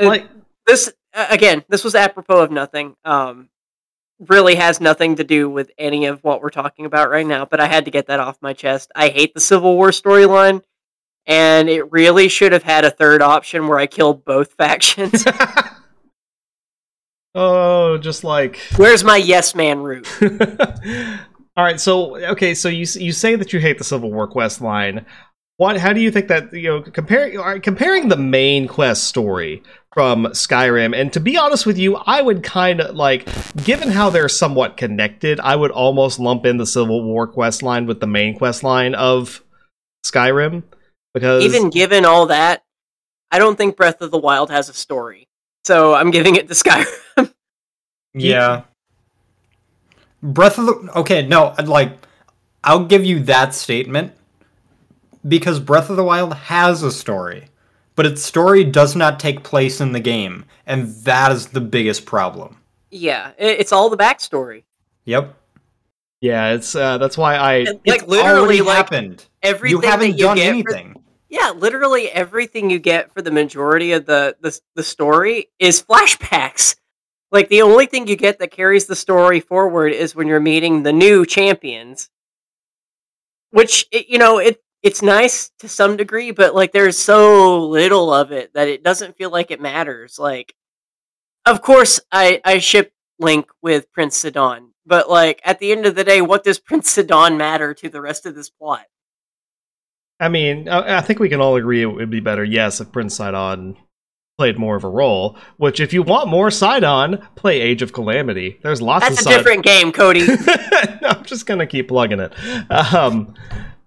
[0.01, 0.29] Uh, Like
[0.67, 3.49] this again this was apropos of nothing um
[4.29, 7.61] really has nothing to do with any of what we're talking about right now but
[7.61, 10.63] i had to get that off my chest i hate the civil war storyline
[11.27, 15.25] and it really should have had a third option where i killed both factions
[17.39, 20.09] oh, just like where's my yes man route
[21.57, 24.61] All right, so okay, so you you say that you hate the Civil War quest
[24.61, 25.05] line.
[25.57, 25.77] What?
[25.77, 30.97] How do you think that you know comparing comparing the main quest story from Skyrim?
[30.97, 33.29] And to be honest with you, I would kind of like,
[33.65, 37.87] given how they're somewhat connected, I would almost lump in the Civil War quest line
[37.87, 39.43] with the main quest line of
[40.07, 40.63] Skyrim
[41.15, 42.63] because even given all that
[43.31, 45.28] i don't think breath of the wild has a story
[45.69, 46.87] so i'm giving it to skyrim
[48.15, 48.63] Yeah.
[50.23, 51.93] Breath of the Okay, no, like
[52.65, 54.13] I'll give you that statement
[55.27, 57.49] because Breath of the Wild has a story,
[57.95, 62.07] but its story does not take place in the game, and that is the biggest
[62.07, 62.57] problem.
[62.91, 64.65] yeah it's all the backstory
[65.05, 65.35] Yep.
[66.21, 69.27] yeah, it's uh, that's why I And, It's like literally like happened.
[69.43, 70.89] everything You haven't that you done get for- anything.
[71.29, 76.77] Yeah, literally everything you get for the majority of the, the the story is flashbacks.
[77.31, 80.83] Like the only thing you get that carries the story forward is when you're meeting
[80.83, 82.09] the new champions.
[83.51, 88.13] Which it, you know, it it's nice to some degree, but like there's so little
[88.15, 90.19] of it that it doesn't feel like it matters.
[90.19, 90.55] Like
[91.47, 95.95] of course I I ship Link with Prince Sidon, but like at the end of
[95.97, 98.87] the day, what does Prince Sidon matter to the rest of this plot?
[100.21, 102.91] I mean, I, I think we can all agree it would be better, yes, if
[102.93, 103.77] Prince Sidon
[104.37, 105.37] played more of a role.
[105.57, 108.59] Which, if you want more Sidon, play Age of Calamity.
[108.63, 109.39] There's lots That's of a Sidon.
[109.39, 110.27] different game, Cody.
[111.03, 112.33] no, I'm just gonna keep plugging it.
[112.71, 113.35] Um,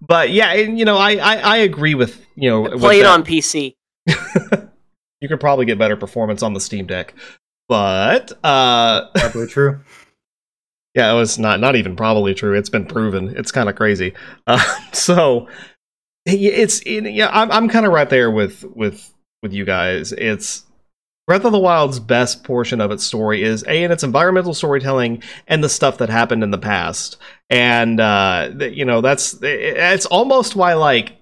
[0.00, 3.04] but yeah, and, you know, I, I I agree with you know with Play it
[3.04, 3.12] that.
[3.12, 3.74] on PC.
[5.20, 7.14] You could probably get better performance on the Steam Deck,
[7.68, 9.78] but uh, Probably true.
[10.96, 12.58] yeah, it was not not even probably true.
[12.58, 13.28] It's been proven.
[13.36, 14.14] It's kind of crazy.
[14.48, 14.58] Uh,
[14.92, 15.46] so
[16.26, 19.12] it's it, yeah, I'm I'm kind of right there with with
[19.42, 20.12] with you guys.
[20.12, 20.64] It's
[21.26, 25.22] Breath of the Wild's best portion of its story is a in its environmental storytelling
[25.46, 27.16] and the stuff that happened in the past,
[27.50, 31.16] and uh, you know that's it- it's almost why like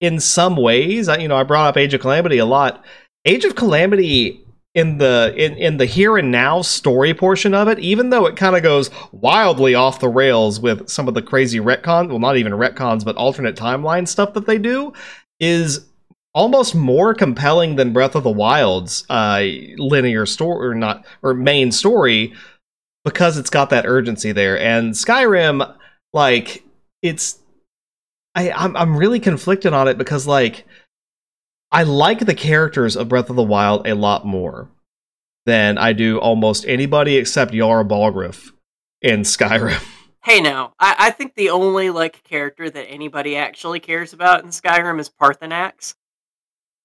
[0.00, 2.84] in some ways, you know, I brought up Age of Calamity a lot.
[3.24, 7.78] Age of Calamity in the in, in the here and now story portion of it,
[7.78, 11.60] even though it kind of goes wildly off the rails with some of the crazy
[11.60, 14.92] retcon, well, not even retcons, but alternate timeline stuff that they do,
[15.40, 15.86] is
[16.34, 19.42] almost more compelling than Breath of the Wild's uh,
[19.76, 22.32] linear story or not or main story
[23.04, 24.58] because it's got that urgency there.
[24.58, 25.76] And Skyrim,
[26.14, 26.64] like,
[27.02, 27.38] it's
[28.34, 30.64] I I'm I'm really conflicted on it because like
[31.72, 34.68] I like the characters of Breath of the Wild a lot more
[35.46, 38.50] than I do almost anybody except Jarl Balgruuf
[39.00, 39.82] in Skyrim.
[40.24, 44.50] Hey, now I, I think the only like character that anybody actually cares about in
[44.50, 45.96] Skyrim is Paarthurnax,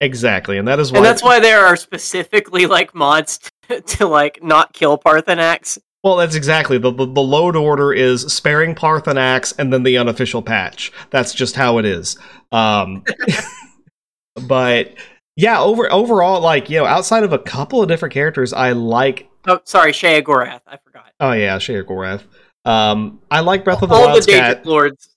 [0.01, 4.07] exactly, and that is why and that's why there are specifically like mods to, to
[4.07, 5.77] like not kill Paarthurnax.
[6.03, 10.41] Well, that's exactly the, the the load order is sparing Paarthurnax and then the unofficial
[10.41, 10.91] patch.
[11.11, 12.17] That's just how it is.
[12.51, 13.03] Um,
[14.47, 14.93] but
[15.35, 19.29] yeah, over overall, like you know, outside of a couple of different characters, I like.
[19.47, 20.61] Oh, sorry, Sheogorath.
[20.67, 21.11] I forgot.
[21.19, 22.23] Oh yeah, Sheogorath.
[22.65, 25.15] Um, I like Breath of the All the Wild's Daedric lords.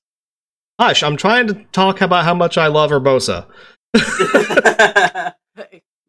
[0.79, 1.03] Hush!
[1.03, 3.47] I'm trying to talk about how much I love Urbosa.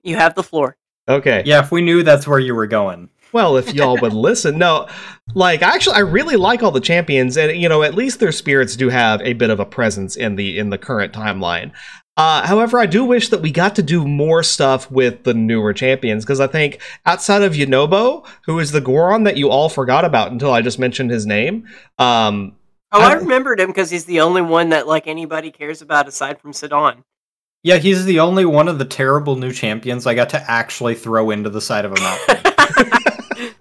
[0.04, 0.78] you have the floor.
[1.10, 1.44] Okay.
[1.46, 3.10] Yeah, if we knew that's where you were going.
[3.34, 4.58] Well, if y'all would listen.
[4.58, 4.88] No,
[5.34, 8.76] like actually I really like all the champions and you know, at least their spirits
[8.76, 11.72] do have a bit of a presence in the in the current timeline.
[12.22, 15.74] Uh, however, I do wish that we got to do more stuff with the newer
[15.74, 20.06] champions because I think outside of Yunobo, who is the Goron that you all forgot
[20.06, 21.68] about until I just mentioned his name,
[21.98, 22.56] um,
[22.92, 26.08] Oh, I I- remembered him because he's the only one that like anybody cares about
[26.08, 27.04] aside from Sidon.
[27.64, 31.32] Yeah, he's the only one of the terrible new champions I got to actually throw
[31.32, 32.38] into the side of a mountain.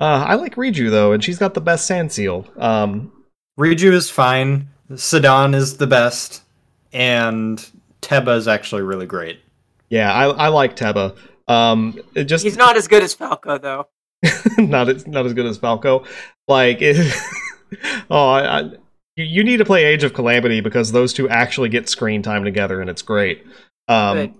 [0.00, 2.46] uh, I like Riju though, and she's got the best sand seal.
[2.56, 3.12] Um,
[3.58, 4.70] Riju is fine.
[4.96, 6.44] Sidon is the best,
[6.92, 7.64] and
[8.02, 9.40] Teba is actually really great.
[9.88, 11.16] yeah, I, I like Teba.
[11.48, 13.88] Um, it just he's not as good as Falco though.
[14.58, 16.04] not as not as good as Falco.
[16.48, 16.96] Like, it,
[18.10, 18.60] oh, I, I,
[19.16, 22.44] you- you need to play Age of Calamity because those two actually get screen time
[22.44, 23.44] together, and it's great.
[23.88, 24.34] Um, Good.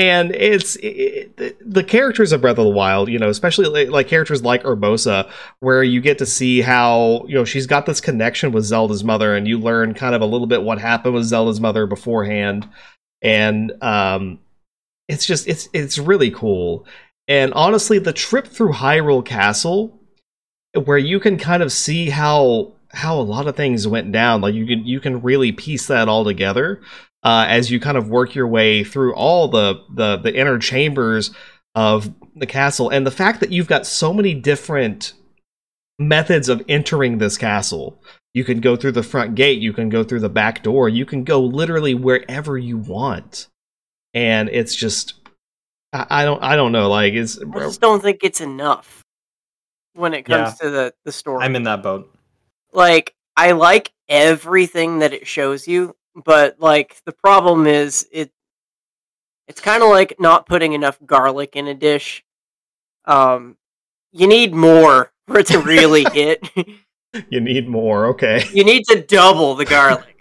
[0.00, 4.42] And it's it, the- characters of Breath of the Wild, you know, especially like characters
[4.42, 8.64] like Urbosa, where you get to see how you know she's got this connection with
[8.64, 11.86] Zelda's mother, and you learn kind of a little bit what happened with Zelda's mother
[11.86, 12.66] beforehand,
[13.20, 14.38] and um,
[15.06, 16.86] it's just it's it's really cool.
[17.28, 20.00] And honestly, the trip through Hyrule Castle,
[20.82, 24.54] where you can kind of see how how a lot of things went down, like
[24.54, 26.80] you can you can really piece that all together
[27.22, 31.30] uh, as you kind of work your way through all the, the the inner chambers
[31.74, 35.12] of the castle, and the fact that you've got so many different
[35.98, 38.02] methods of entering this castle.
[38.32, 41.04] You can go through the front gate, you can go through the back door, you
[41.04, 43.48] can go literally wherever you want,
[44.14, 45.14] and it's just
[45.92, 49.02] I, I don't I don't know like it's I just don't think it's enough
[49.94, 50.66] when it comes Yeah.
[50.66, 51.44] to the the story.
[51.44, 52.08] I'm in that boat.
[52.72, 58.30] like I like everything that it shows you, but like the problem is it
[59.48, 62.24] it's kind of like not putting enough garlic in a dish.
[63.04, 63.56] Um
[64.12, 66.48] you need more for it to really hit.
[67.28, 68.06] you need more.
[68.06, 70.16] Okay, you need to double the garlic.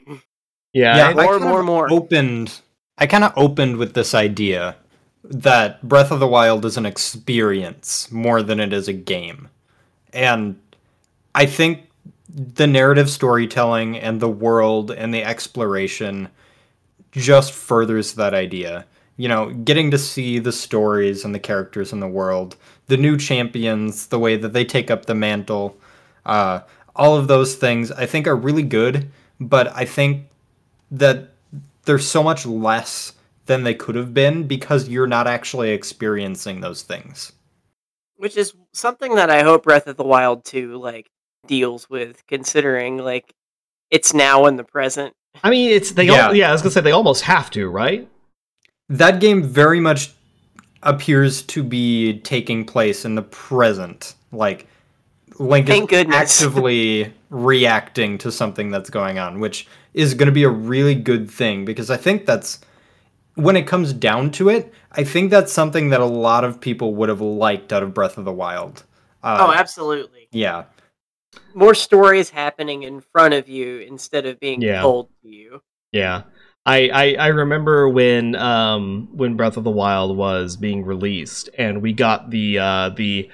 [0.74, 1.92] yeah, Yeah, more, I kind more, more.
[1.92, 2.62] Opened.
[2.98, 4.76] I kind of opened with this idea
[5.24, 9.50] that Breath of the Wild is an experience more than it is a game,
[10.14, 10.60] and
[11.34, 11.89] I think
[12.30, 16.30] the narrative storytelling and the world and the exploration
[17.12, 18.86] just furthers that idea.
[19.18, 22.56] You know, getting to see the stories and the characters in the world,
[22.88, 25.76] the new champions, the way that they take up the mantle,
[26.26, 26.62] uh,
[26.96, 30.28] all of those things I think are really good, but I think
[30.92, 31.30] that
[31.86, 33.14] there's so much less
[33.48, 37.34] than they could have been because you're not actually experiencing those things.
[38.18, 41.10] which is something that I hope Breath of the Wild 2 like
[41.50, 43.34] deals with considering like
[43.90, 45.14] it's now in the present.
[45.44, 46.28] I mean it's they Yeah.
[46.28, 46.32] yeah.
[46.32, 48.08] yeah I was gonna say they almost have to right.
[48.88, 50.12] That game very much
[50.84, 54.14] appears to be taking place in the present.
[54.32, 54.68] Like
[55.40, 56.16] Link Thank is goodness.
[56.42, 61.30] actively reacting to something that's going on, which is going to be a really good
[61.30, 62.60] thing because I think that's
[63.36, 66.94] when it comes down to it, I think that's something that a lot of people
[66.96, 68.84] would have liked out of Breath of the Wild.
[69.24, 70.28] Uh, oh, absolutely.
[70.32, 70.66] yeah.
[71.54, 74.82] More stories happening in front of you instead of being Yeah.
[74.82, 75.62] told to you.
[75.92, 76.24] Yeah.
[76.66, 81.82] I, I, I remember when um when Breath of the Wild was being released and
[81.82, 83.30] we got the uh the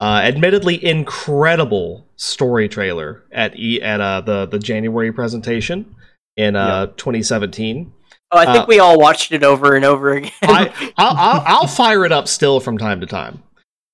[0.00, 5.94] uh admittedly incredible story trailer at e at uh the the January presentation
[6.36, 7.92] in uh 2017.
[8.30, 10.30] Oh, I think Uh, we all watched it over and over again.
[10.42, 13.42] I I'll, I'll I'll fire it up still from time to time.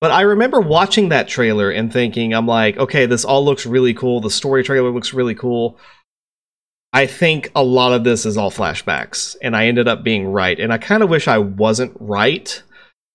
[0.05, 3.95] But I remember watching that trailer and thinking, I'm like, okay, this all looks really
[3.95, 4.21] cool.
[4.21, 5.79] The story trailer looks really cool.
[6.93, 10.59] I think a lot of this is all flashbacks, and I ended up being right.
[10.59, 12.61] And I kind of wish I wasn't right,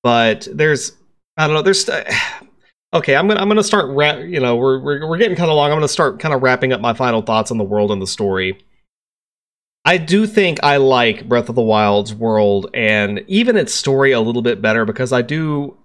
[0.03, 0.91] but there's,
[1.37, 1.89] I don't know, there's.
[2.93, 3.91] Okay, I'm gonna I'm gonna start.
[4.29, 5.71] You know, we're we're, we're getting kind of long.
[5.71, 8.07] I'm gonna start kind of wrapping up my final thoughts on the world and the
[8.09, 8.59] story.
[9.85, 14.21] I do think I like Breath of the Wild's world and even its story a
[14.21, 15.77] little bit better because I do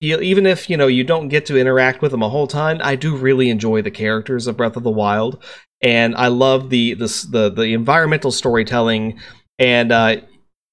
[0.00, 2.80] you- even if you know you don't get to interact with them a whole ton,
[2.80, 5.42] I do really enjoy the characters of Breath of the Wild,
[5.82, 9.18] and I love the the the, the environmental storytelling,
[9.58, 10.16] and uh,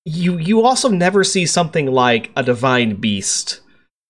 [0.06, 3.62] you you also never see something like a divine beast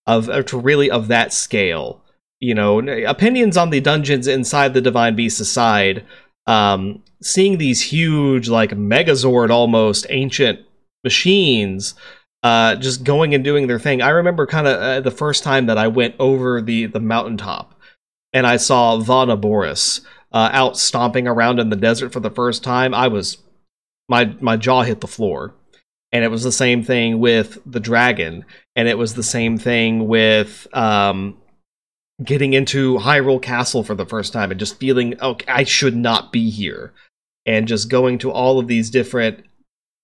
[0.06, 2.04] of to really of that scale.
[2.40, 6.06] You know, opinions on the dungeons inside the divine beast aside,
[6.46, 10.60] um, seeing these huge like Megazord almost ancient
[11.04, 11.96] machines
[12.48, 14.02] uh, just going and doing their thing.
[14.02, 17.76] I remember kind of uh, the first time that I went over the the mountaintop
[18.32, 20.02] and I saw Vah Naboris
[20.32, 22.94] uh, out stomping around in the desert for the first time.
[22.94, 23.38] I was
[24.08, 25.54] my my jaw hit the floor.
[26.14, 28.46] And it was the same thing with the dragon,
[28.78, 31.36] and it was the same thing with um,
[32.24, 36.32] getting into Hyrule Castle for the first time and just feeling, okay, I should not
[36.32, 36.94] be here,
[37.46, 39.44] and just going to all of these different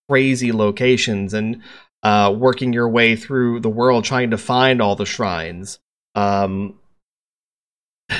[0.09, 1.61] crazy locations and
[2.03, 5.79] uh, working your way through the world trying to find all the shrines.
[6.15, 6.77] Um,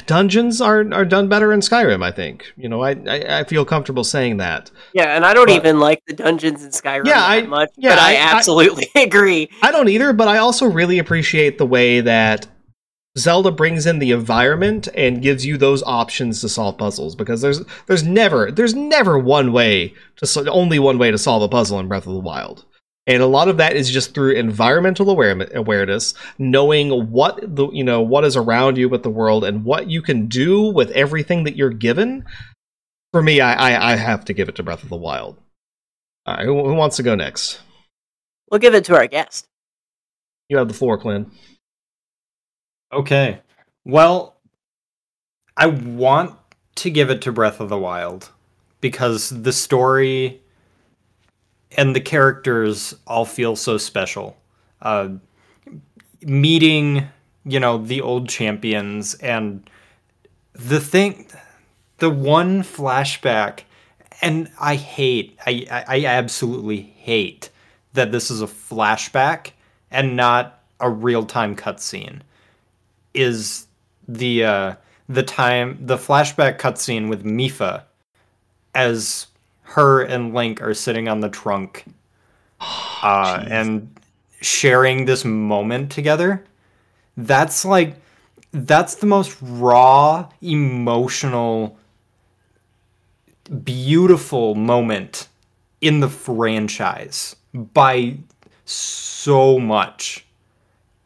[0.08, 2.04] dungeons are are done better in Skyrim.
[2.04, 2.82] I think you know.
[2.82, 4.72] I I, I feel comfortable saying that.
[4.94, 7.70] Yeah, and I don't But- even like the dungeons in Skyrim Yeah, that I- much,
[7.78, 9.50] yeah, but I, I- I- absolutely agree.
[9.62, 12.48] I don't either, but I also really appreciate the way that
[13.18, 17.62] Zelda brings in the environment and gives you those options to solve puzzles because there's
[17.88, 21.88] there's never there's never one way to only one way to solve a puzzle in
[21.88, 22.66] Breath of the Wild.
[23.06, 27.84] And a lot of that is just through environmental aware- awareness, knowing what the you
[27.84, 31.44] know what is around you with the world and what you can do with everything
[31.44, 32.26] that you're given.
[33.12, 35.38] For me, I I, I have to give it to Breath of the Wild.
[36.26, 37.60] All right, who, who wants to go next?
[38.50, 39.48] We'll give it to our guest.
[40.48, 41.32] You have the floor, Klen.
[42.94, 43.40] Okay.
[43.84, 44.38] Well,
[45.58, 46.38] I want
[46.76, 48.30] to give it to Breath of the Wild
[48.80, 50.43] because the story
[51.78, 54.38] and the characters all feel so special.
[54.82, 55.10] Uh,
[56.22, 57.08] meeting,
[57.46, 59.70] you know, the old champions and
[60.54, 61.28] the thing,
[61.98, 63.62] the one flashback,
[64.22, 67.50] and I hate, I, I, absolutely hate
[67.94, 69.52] that this is a flashback
[69.92, 72.22] and not a real time cutscene
[73.14, 73.68] is
[74.08, 74.76] the uh,
[75.08, 77.84] the time the flashback cutscene with Mipha
[78.74, 79.28] as
[79.64, 81.86] her and Link are sitting on the trunk
[82.60, 83.94] uh, and
[84.42, 86.44] sharing this moment together.
[87.18, 87.96] That's like
[88.52, 91.78] that's the most raw, emotional,
[93.64, 95.28] beautiful moment
[95.82, 98.18] in the franchise by
[98.66, 100.26] so much.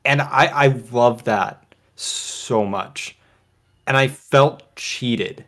[0.03, 1.63] And I, I love that
[1.95, 3.17] so much.
[3.85, 5.45] And I felt cheated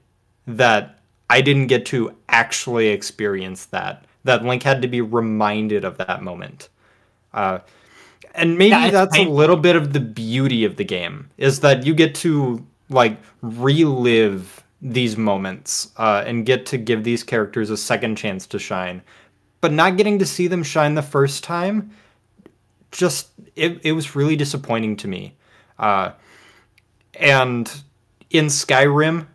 [0.48, 0.99] that
[1.30, 4.06] I didn't get to actually experience that.
[4.24, 6.70] That Link had to be reminded of that moment.
[7.34, 7.60] Uh,
[8.34, 11.86] and maybe Yeah, that's a little bit of the beauty of the game is that
[11.86, 17.78] you get to like relive these moments uh, and get to give these characters a
[17.78, 19.02] second chance to shine.
[19.62, 21.92] But not getting to see them shine the first time,
[22.92, 25.36] just it, it was really disappointing to me.
[25.78, 26.12] Uh,
[27.16, 27.72] and
[28.30, 29.28] in Skyrim,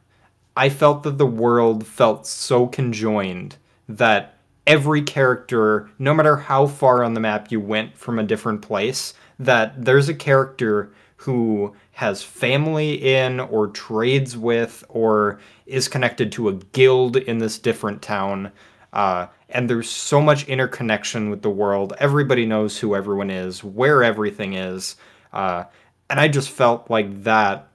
[0.57, 3.57] I felt that the world felt so conjoined
[3.89, 8.63] that every character, no matter how far on the map you went from a different
[8.63, 16.31] place, that there's a character who has family in or trades with or is connected
[16.33, 18.53] to a guild in this different town.
[18.93, 21.95] Uh, and there's so much interconnection with the world.
[21.99, 24.97] Everybody knows who everyone is, where everything is.
[25.33, 25.65] Uh,
[26.11, 27.69] and I just felt like that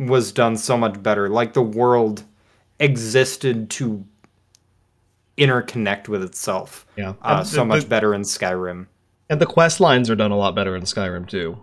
[0.00, 1.28] was done so much better.
[1.28, 2.24] Like the world
[2.80, 4.04] existed to
[5.38, 8.86] interconnect with itself Yeah, uh, so the- much better in Skyrim.
[9.28, 11.58] And the quest lines are done a lot better in Skyrim too.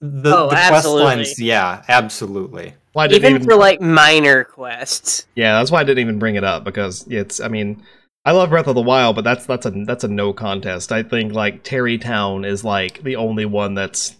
[0.00, 1.04] The, Oh, the quest absolutely.
[1.04, 2.74] lines, yeah, absolutely.
[2.92, 5.26] Why I didn't Even even, for like minor quests.
[5.36, 7.40] yeah, that's why I didn't even bring it up because it's.
[7.40, 7.82] I mean,
[8.24, 10.90] I love Breath of the Wild, but that's that's a that's a no contest.
[10.92, 14.16] I think like Tarrey Town is like the only one that's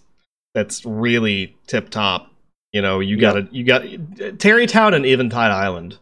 [0.55, 2.31] that's really tip top.
[2.73, 3.21] You know, you Yeah.
[3.21, 5.97] gotta you got Tarrey Town and Eventide Island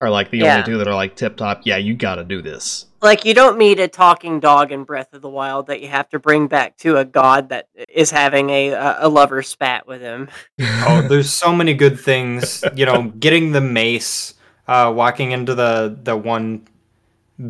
[0.00, 0.56] are like the Yeah.
[0.56, 1.62] only two that are like tip top.
[1.64, 2.86] Yeah, you gotta do this.
[3.00, 6.08] Like you don't meet a talking dog in Breath of the Wild that you have
[6.10, 10.00] to bring back to a god that is having a a, a lover spat with
[10.02, 10.28] him.
[10.60, 12.64] Oh, there's so many good things.
[12.74, 14.34] You know, getting the mace,
[14.66, 16.66] uh, walking into the the one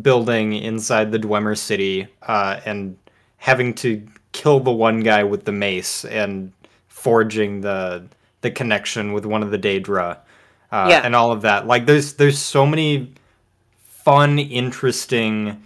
[0.01, 2.95] building inside the Dwemer city, uh, and
[3.37, 6.51] having to kill the one guy with the mace and
[6.87, 8.03] forging the
[8.41, 10.17] the connection with one of the Daedra,
[10.71, 11.01] uh, Yeah.
[11.03, 11.67] and all of that.
[11.67, 13.13] Like, there's there's so many
[13.79, 15.61] fun, interesting,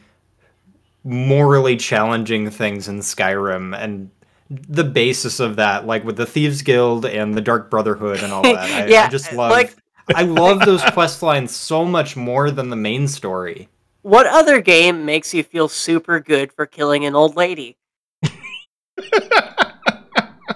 [1.04, 4.10] morally challenging things in Skyrim, and
[4.50, 8.42] the basis of that, like with the Thieves Guild and the Dark Brotherhood and all
[8.44, 8.56] that.
[8.60, 9.52] I, I Yeah, just love.
[9.52, 9.76] like-
[10.14, 13.70] I love those quest lines so much more than the main story.
[14.02, 17.78] What other game makes you feel super good for killing an old lady?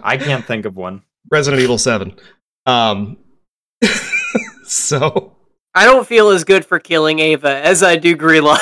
[0.04, 1.04] I can't think of one.
[1.32, 2.16] Resident Evil Seven.
[2.66, 3.18] Um.
[4.66, 5.36] so.
[5.74, 8.60] I don't feel as good for killing Ava as I do Grelod.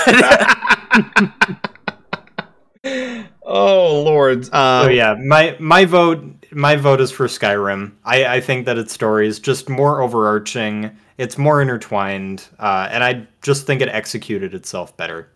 [3.44, 4.50] oh lord.
[4.52, 7.94] Uh, So yeah, my my vote my vote is for Skyrim.
[8.04, 10.98] I, I think that its story is just more overarching.
[11.18, 15.30] It's more intertwined, uh, and I just think it executed itself better.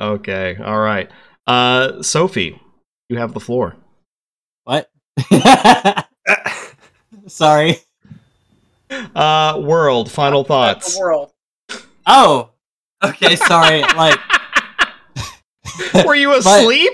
[0.00, 1.10] Okay, all right.
[1.46, 2.60] Uh, Sophie,
[3.08, 3.76] you have the floor.
[4.64, 4.90] What?
[7.30, 7.78] Sorry.
[8.90, 10.94] Uh, world, final thoughts.
[10.94, 11.32] The world.
[12.06, 12.50] Oh.
[13.02, 13.82] Okay, sorry.
[13.82, 14.18] like
[16.06, 16.92] Were you asleep?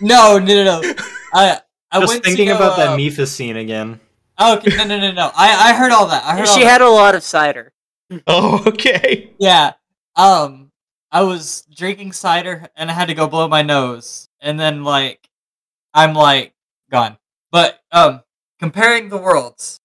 [0.00, 0.94] no, no, no, no.
[1.32, 1.58] I
[1.90, 3.98] I Just went thinking to go, about uh, that Mipha scene again.
[4.38, 5.30] Oh, okay, no, no, no, no.
[5.34, 6.22] I I heard all that.
[6.24, 6.70] I heard all She that.
[6.70, 7.72] had a lot of cider.
[8.26, 9.30] oh, okay.
[9.38, 9.72] Yeah.
[10.16, 10.70] Um,
[11.10, 15.28] I was drinking cider and I had to go blow my nose, and then like,
[15.94, 16.52] I'm like
[16.90, 17.16] gone.
[17.50, 18.20] But um,
[18.62, 19.80] comparing the worlds,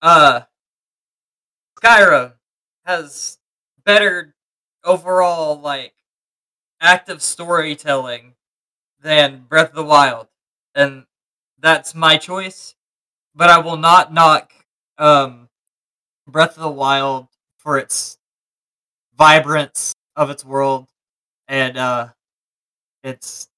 [0.00, 0.42] uh,
[1.82, 2.34] Skyrim
[2.86, 3.38] has
[3.84, 4.34] better
[4.84, 5.94] overall like
[6.80, 8.34] active storytelling
[9.00, 10.28] than Breath of the Wild,
[10.74, 11.04] and
[11.58, 12.76] that's my choice.
[13.34, 14.52] But I will not knock
[14.98, 15.48] um
[16.28, 17.26] Breath of the Wild
[17.58, 18.18] for its
[19.16, 20.88] vibrance of its world
[21.48, 22.08] and uh
[23.04, 23.48] it's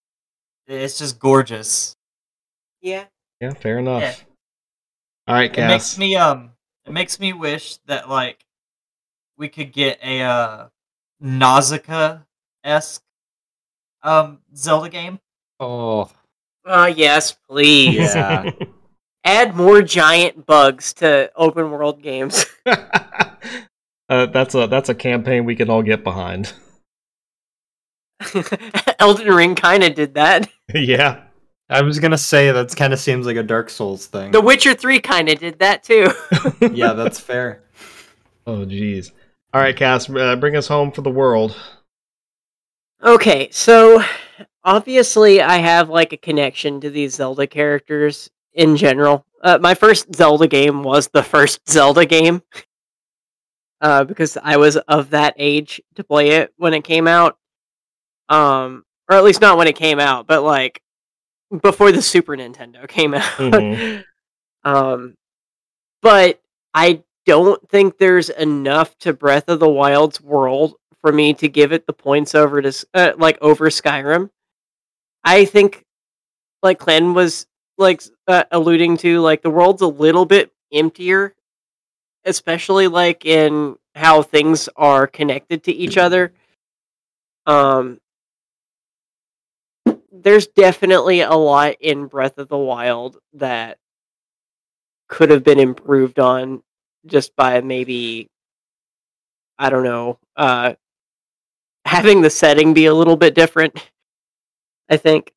[0.67, 1.97] it's just gorgeous
[2.83, 3.07] Yeah.
[3.41, 4.03] Yeah, fair enough.
[4.03, 4.15] Yeah.
[5.27, 6.51] All right, it makes me um
[6.85, 8.45] it makes me wish that like
[9.37, 10.69] we could get a uh
[11.21, 12.19] nausicaa
[12.63, 13.03] esque
[14.03, 15.19] um zelda game
[15.61, 16.11] Oh,
[16.67, 17.97] Oh yes, please.
[17.97, 18.51] Yeah.
[19.25, 22.45] Add more giant bugs to open world games.
[22.67, 26.53] uh, that's a that's a campaign we can all get behind.
[28.99, 30.51] Elden Ring kind of did that.
[30.75, 31.23] yeah.
[31.71, 34.33] I was gonna say that kind of seems like a Dark Souls thing.
[34.33, 36.13] The Witcher 3 kind of did that too.
[36.73, 37.63] yeah, that's fair.
[38.47, 39.13] Oh, jeez.
[39.53, 41.57] All right, Cass, uh, bring us home for the world.
[43.03, 44.03] Okay, so
[44.65, 49.25] obviously I have like a connection to these Zelda characters in general.
[49.43, 52.43] Uh, my first Zelda game was the first Zelda game.
[53.81, 57.37] Uh, because I was of that age to play it when it came out.
[58.31, 60.81] Um, or at least not when it came out, but like
[61.63, 63.23] before the Super Nintendo came out.
[63.23, 64.05] Mhm.
[64.65, 65.15] um,
[66.03, 66.41] but
[66.73, 71.73] I don't think there's enough to Breath of the Wild's world for me to give
[71.73, 74.31] it the points over to uh, like over Skyrim.
[75.23, 75.85] I think,
[76.63, 77.47] like Klen was
[77.79, 81.35] like uh, alluding to, like the world's a little bit emptier,
[82.25, 86.33] especially like in how things are connected to each other.
[87.47, 88.01] Um,
[90.15, 93.79] there's definitely a lot in Breath of the Wild that
[95.09, 96.63] could have been improved on
[97.07, 98.29] just by maybe
[99.59, 100.75] I don't know, uh
[101.85, 103.79] having the setting be a little bit different.
[104.89, 105.33] I think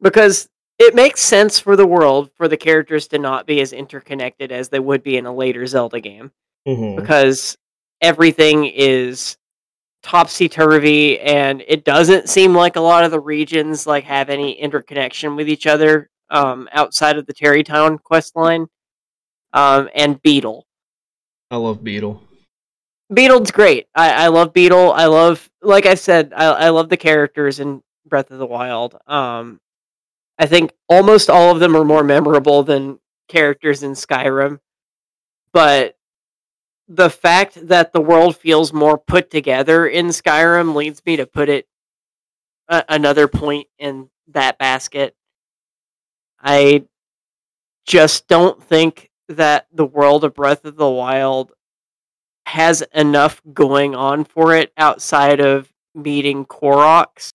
[0.00, 0.48] because
[0.78, 4.68] it makes sense for the world for the characters to not be as interconnected as
[4.68, 6.32] they would be in a later Zelda game
[6.66, 6.96] Mhm.
[6.96, 7.56] because
[8.00, 9.36] everything is
[10.04, 14.52] topsy turvy and it doesn't seem like a lot of the regions like have any
[14.52, 18.66] interconnection with each other um, outside of the Tarrey Town quest line
[19.54, 20.66] um, and Beetle.
[21.50, 22.22] I love Beetle.
[23.12, 23.86] Beetle's great.
[23.94, 24.92] I, I love Beetle.
[24.92, 28.96] I love, like I said, I, I love the characters in Breath of the Wild.
[29.06, 29.58] Um,
[30.38, 32.98] I think almost all of them are more memorable than
[33.28, 34.58] characters in Skyrim,
[35.52, 35.96] but
[36.88, 41.48] the fact that the world feels more put together in Skyrim leads me to put
[41.48, 41.66] it
[42.68, 45.14] a- another point in that basket.
[46.40, 46.84] I
[47.86, 51.52] just don't think that the world of Breath of the Wild
[52.46, 57.30] has enough going on for it outside of meeting Koroks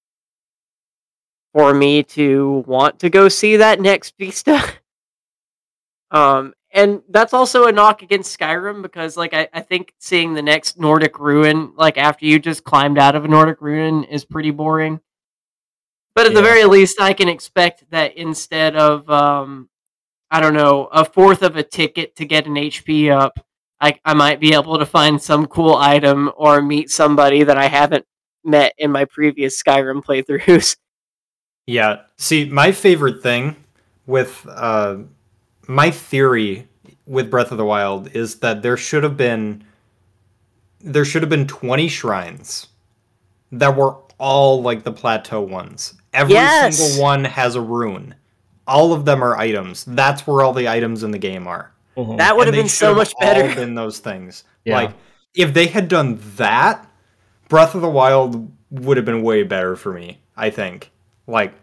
[1.53, 4.61] for me to want to go see that next Vista.
[6.11, 10.41] um, and that's also a knock against Skyrim because, like, I, I think seeing the
[10.41, 14.51] next Nordic ruin, like after you just climbed out of a Nordic ruin, is pretty
[14.51, 14.99] boring.
[16.13, 19.69] But at the very least, I can expect that instead of, um,
[20.29, 23.39] I don't know, a fourth of a ticket to get an HP up,
[23.81, 27.67] I, I might be able to find some cool item or meet somebody that I
[27.67, 28.05] haven't
[28.43, 30.75] met in my previous Skyrim playthroughs.
[31.65, 32.01] Yeah.
[32.17, 33.55] See, my favorite thing
[34.07, 34.97] with uh,
[35.69, 36.67] my theory
[37.05, 39.63] with Breath of the Wild is that there should have been
[40.81, 42.67] there should have been 20 shrines
[43.51, 45.93] that were all like the plateau ones.
[46.13, 46.77] Every Yes!
[46.77, 48.15] single one has a rune.
[48.65, 49.83] All of them are items.
[49.85, 51.71] That's where all the items in the game are.
[51.97, 52.17] Mhm.
[52.17, 53.53] That would have been so much all better.
[53.55, 54.43] Been those things.
[54.65, 54.75] Yeah.
[54.75, 54.91] Like
[55.35, 56.85] if they had done that,
[57.47, 60.19] Breath of the Wild would have been way better for me.
[60.35, 60.91] I think.
[61.27, 61.53] Like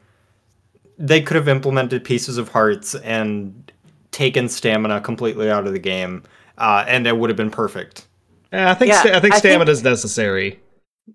[0.98, 3.70] they could have implemented pieces of hearts and
[4.16, 6.22] taken stamina completely out of the game,
[6.56, 8.06] uh, and it would have been perfect.
[8.50, 10.58] Yeah, I think Yeah, sta- I think stamina is necessary.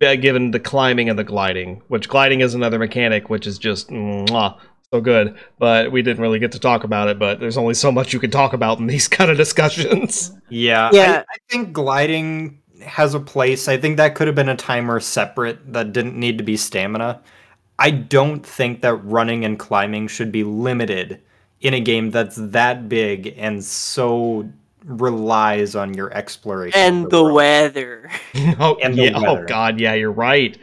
[0.06, 3.90] uh, given the climbing and the gliding, which gliding is another mechanic, which is just
[3.90, 4.58] mwah,
[4.94, 5.36] so good.
[5.58, 7.18] But we didn't really get to talk about it.
[7.18, 10.32] But there's only so much you can talk about in these kind of discussions.
[10.50, 11.24] Yeah, Yeah.
[11.28, 13.68] I, I think gliding has a place.
[13.68, 17.20] I think that could have been a timer separate that didn't need to be stamina.
[17.80, 21.20] I don't think that running and climbing should be limited
[21.62, 24.50] in a game that's that big and so
[24.84, 26.80] relies on your exploration.
[26.80, 27.36] and the world.
[27.36, 28.12] weather.
[28.60, 29.46] oh, And the yeah, oh.
[29.46, 30.58] God, yeah, you're right.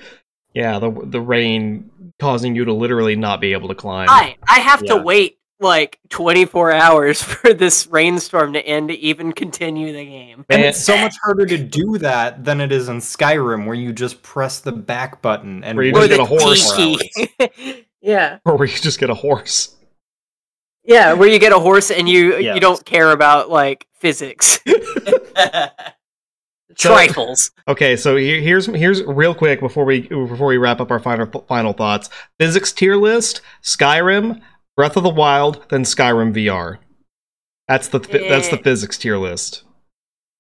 [0.55, 4.09] Yeah, the the rain causing you to literally not be able to climb.
[4.11, 9.33] I I have to wait like 24 hours for this rainstorm to end to even
[9.33, 10.45] continue the game.
[10.49, 13.93] And it's so much harder to do that than it is in Skyrim, where you
[13.93, 17.69] just press the back button and Where you just Or get a horse.
[18.01, 18.39] Yeah.
[18.45, 19.77] or where you just get a horse.
[20.85, 22.55] Yeah, where you get a horse and you Yes.
[22.55, 24.61] you don't care about like physics.
[26.77, 27.51] So- Trifles.
[27.67, 31.27] Okay, so here, here's here's real quick before we before we wrap up our final
[31.49, 32.09] final thoughts.
[32.39, 34.41] Physics tier list: Skyrim,
[34.77, 36.79] Breath of the Wild, then Skyrim VR.
[37.67, 38.63] That's the fi- that's the Eh.
[38.63, 39.65] physics tier list.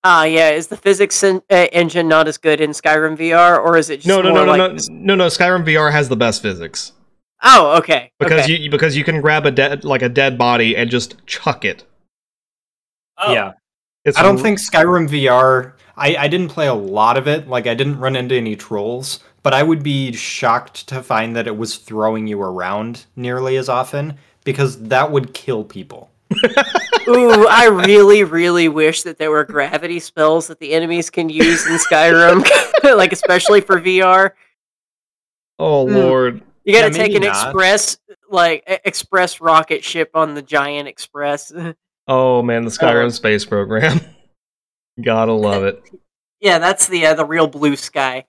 [0.04, 0.50] Ah, yeah.
[0.50, 3.96] Is the physics en- uh, engine not as good in Skyrim VR, or is it
[3.96, 4.72] just No, no, more no, no, like...
[4.90, 5.26] no, no, no.
[5.26, 6.92] Skyrim VR has the best physics
[7.42, 8.10] Oh, okay.
[8.18, 8.56] because okay.
[8.56, 11.84] you because you can grab a dead like a dead body and just chuck it.
[13.18, 13.52] Oh, Yeah.
[14.04, 15.72] It's I don't r- think Skyrim VR.
[15.96, 17.48] I, I didn't play a lot of it.
[17.48, 21.46] Like I didn't run into any trolls, but I would be shocked to find that
[21.46, 26.10] it was throwing you around nearly as often because that would kill people.
[27.08, 31.66] Ooh, I really, really wish that there were gravity spells that the enemies can use
[31.66, 32.46] in Skyrim,
[32.96, 34.32] like especially for VR.
[35.58, 35.94] Oh Hmm.
[35.94, 36.42] lord.
[36.68, 37.46] You got to Yeah, take an not.
[37.46, 37.98] express,
[38.30, 41.50] like express rocket ship on the giant express.
[42.10, 44.00] Oh man, the Skyrim space program.
[45.02, 45.82] Gotta love it.
[46.40, 48.24] yeah, that's the uh, the real blue sky.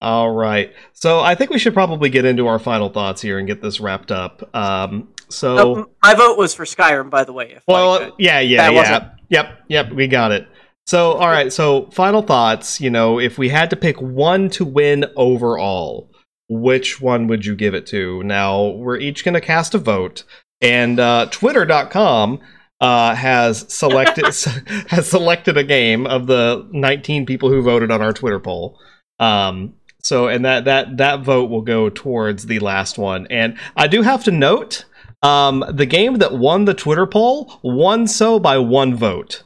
[0.00, 0.72] All right.
[0.94, 3.78] So I think we should probably get into our final thoughts here and get this
[3.78, 4.48] wrapped up.
[4.56, 7.52] Um, so, Oh, my vote was for Skyrim, by the way.
[7.56, 8.12] If well, could.
[8.18, 8.74] yeah, yeah, yeah.
[8.74, 10.46] wasn't- Yep, yep, we got it.
[10.86, 11.52] So, all right.
[11.52, 12.80] So, final thoughts.
[12.80, 16.10] You know, if we had to pick one to win overall,
[16.48, 18.22] which one would you give it to?
[18.22, 20.24] Now, we're each going to cast a vote,
[20.60, 22.40] and uh, Twitter.com
[22.80, 24.24] uh, has selected
[24.88, 28.78] has selected a game of the 19 people who voted on our Twitter poll.
[29.18, 33.26] Um, so, and that that that vote will go towards the last one.
[33.30, 34.84] And I do have to note,
[35.22, 39.42] um, the game that won the Twitter poll won so by one vote.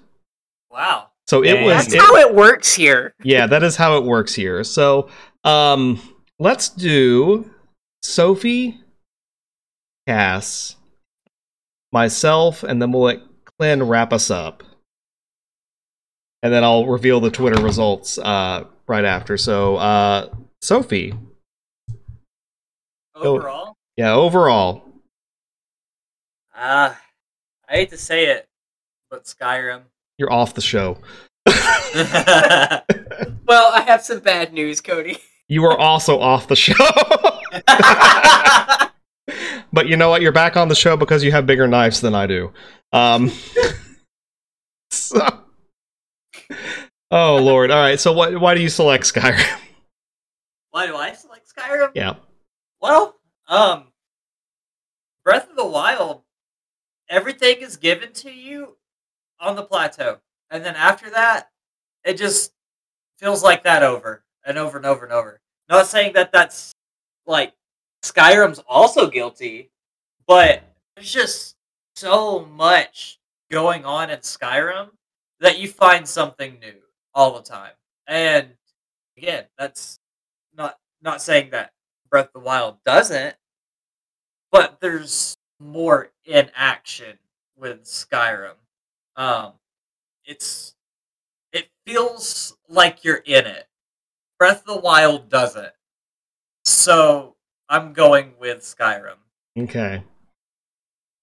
[0.70, 1.04] wow.
[1.28, 1.64] So it Dang.
[1.66, 3.14] was That's it- how it works here.
[3.22, 4.64] yeah, that is how it works here.
[4.64, 5.10] So,
[5.44, 6.00] um,
[6.38, 7.50] let's do
[8.02, 8.80] Sophie,
[10.06, 10.76] Cass,
[11.92, 13.20] myself, and then we'll let
[13.60, 14.62] Klen wrap us up.
[16.42, 19.36] And then I'll reveal the Twitter results uh, right after.
[19.36, 20.28] So, uh,
[20.62, 21.14] Sophie.
[23.16, 24.84] Overall, yeah, overall,
[26.54, 26.94] uh,
[27.68, 28.46] I hate to say it,
[29.10, 29.82] but Skyrim.
[30.18, 30.98] you're off the show.
[33.48, 35.16] Well, I have some bad news, Cody.
[35.48, 36.74] You are also off the show.
[39.72, 40.20] but you know what?
[40.20, 42.52] You're back on the show because you have bigger knives than I do.
[42.92, 43.32] Um,
[44.90, 45.26] so,
[47.10, 47.70] oh lord!
[47.70, 47.98] All right.
[47.98, 48.38] So what?
[48.38, 49.58] Why do you select Skyrim?
[50.70, 51.92] Why do I select Skyrim?
[51.94, 52.16] Yeah.
[52.82, 53.16] Well,
[53.48, 53.84] um,
[55.24, 56.24] Breath of the Wild,
[57.08, 58.76] everything is given to you
[59.40, 60.18] on the plateau,
[60.50, 61.48] and then after that,
[62.04, 62.52] it just
[63.18, 65.40] feels like that over and over and over and over.
[65.68, 66.72] Not saying that that's
[67.26, 67.52] like
[68.02, 69.70] Skyrim's also guilty,
[70.26, 70.62] but
[70.96, 71.56] there's just
[71.94, 73.20] so much
[73.50, 74.88] going on in Skyrim
[75.40, 76.74] that you find something new
[77.14, 77.72] all the time.
[78.06, 78.48] And
[79.16, 80.00] again, that's
[80.56, 81.72] not not saying that
[82.10, 83.36] Breath of the Wild doesn't,
[84.50, 87.18] but there's more in action
[87.56, 88.54] with Skyrim.
[89.16, 89.52] Um,
[90.24, 90.74] it's
[91.52, 93.67] it feels like you're in it.
[94.38, 95.72] Breath of the Wild doesn't.
[96.64, 97.34] So
[97.68, 99.16] I'm going with Skyrim.
[99.58, 100.02] Okay.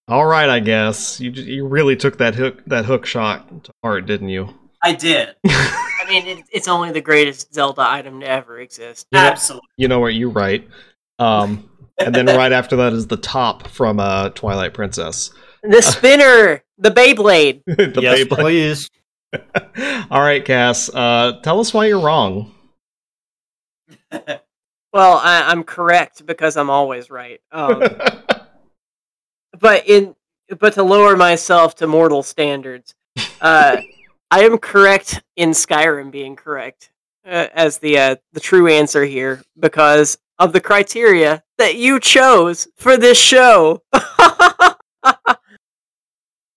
[0.08, 0.50] All right.
[0.50, 4.54] I guess you you really took that hook that hook shot to heart, didn't you?
[4.84, 5.36] I did.
[5.48, 9.08] I mean, it, it's only the greatest Zelda item to ever exist.
[9.12, 9.68] You know- Absolutely.
[9.78, 10.14] you know what?
[10.14, 10.68] You're right.
[11.18, 15.32] Um, and then right after that is the top from uh, Twilight Princess.
[15.68, 17.64] The spinner, the Beyblade.
[17.66, 18.30] the yes, Beyblade.
[18.40, 18.90] please.
[20.12, 20.90] All right, Cass.
[20.94, 22.54] Uh, tell us why you're wrong.
[24.94, 27.42] Well, I, I'm correct because I'm always right.
[27.52, 27.84] Um,
[29.60, 30.16] but in
[30.58, 32.96] but to lower myself to mortal standards,
[33.42, 33.82] uh,
[34.32, 36.92] I am correct in Skyrim being correct.
[37.26, 42.68] uh, as the uh, the true answer here because of the criteria that you chose
[42.78, 43.82] for this show.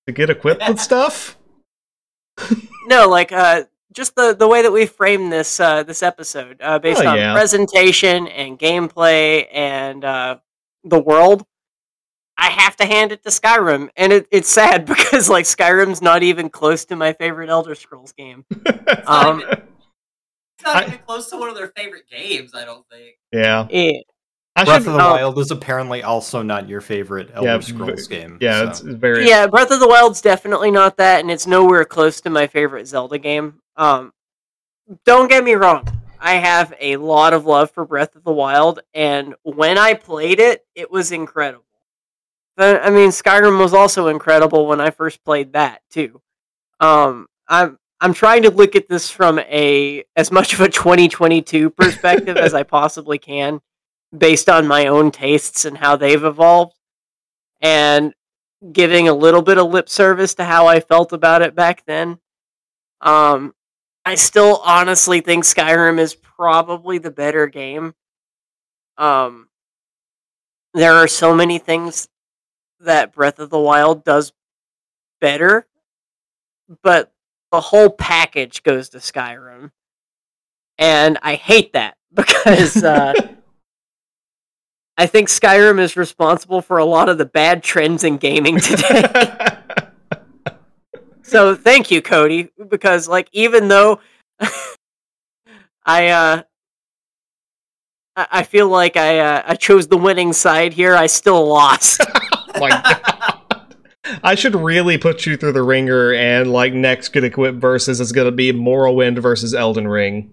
[0.06, 1.36] To get equipped with stuff?
[2.86, 3.64] no, like uh,
[3.98, 7.16] just the the way that we frame this uh, this episode uh, based Oh, on
[7.18, 7.34] yeah.
[7.34, 10.38] presentation and gameplay and uh,
[10.84, 11.44] the world.
[12.40, 16.22] I have to hand it to Skyrim, and it, it's sad because like Skyrim's not
[16.22, 18.44] even close to my favorite Elder Scrolls game.
[19.06, 23.16] Um, It's not I- even close to one of their favorite games, I don't think.
[23.32, 23.66] yeah.
[23.70, 24.00] eh,
[24.58, 25.10] I Breath should of the oh.
[25.12, 28.38] Wild is apparently also not your favorite Elder Yeah, Scrolls game.
[28.40, 28.68] Yeah, so.
[28.68, 32.20] it's it's very Yeah, Breath of the Wild's definitely not that, and it's nowhere close
[32.22, 33.60] to my favorite Zelda game.
[33.76, 34.12] Um,
[35.04, 35.86] don't get me wrong,
[36.18, 40.40] I have a lot of love for Breath of the Wild, and when I played
[40.40, 41.64] it, it was incredible.
[42.56, 46.20] But I mean, Skyrim was also incredible when I first played that too.
[46.80, 51.70] Um, I'm I'm trying to look at this from a as much of a 2022
[51.70, 53.60] perspective as I possibly can,
[54.16, 56.74] based on my own tastes and how they've evolved.
[57.60, 58.14] And
[58.72, 62.18] giving a little bit of lip service to how I felt about it back then.
[63.00, 63.54] Um,
[64.04, 67.94] I still honestly think Skyrim is probably the better game.
[68.96, 69.48] Um,
[70.74, 72.08] there are so many things
[72.80, 74.32] that Breath of the Wild does
[75.20, 75.66] better,
[76.82, 77.12] but
[77.52, 79.70] the whole package goes to Skyrim.
[80.78, 83.14] And I hate that because uh,
[84.98, 89.04] I think Skyrim is responsible for a lot of the bad trends in gaming today.
[91.22, 94.00] so thank you, Cody, because like even though
[95.86, 96.42] I uh
[98.16, 102.00] I I feel like I uh, I chose the winning side here, I still lost.
[102.58, 103.44] my god.
[104.24, 108.10] I should really put you through the ringer and like next Get Equipped versus is
[108.10, 110.32] gonna be Morrowind versus Elden Ring.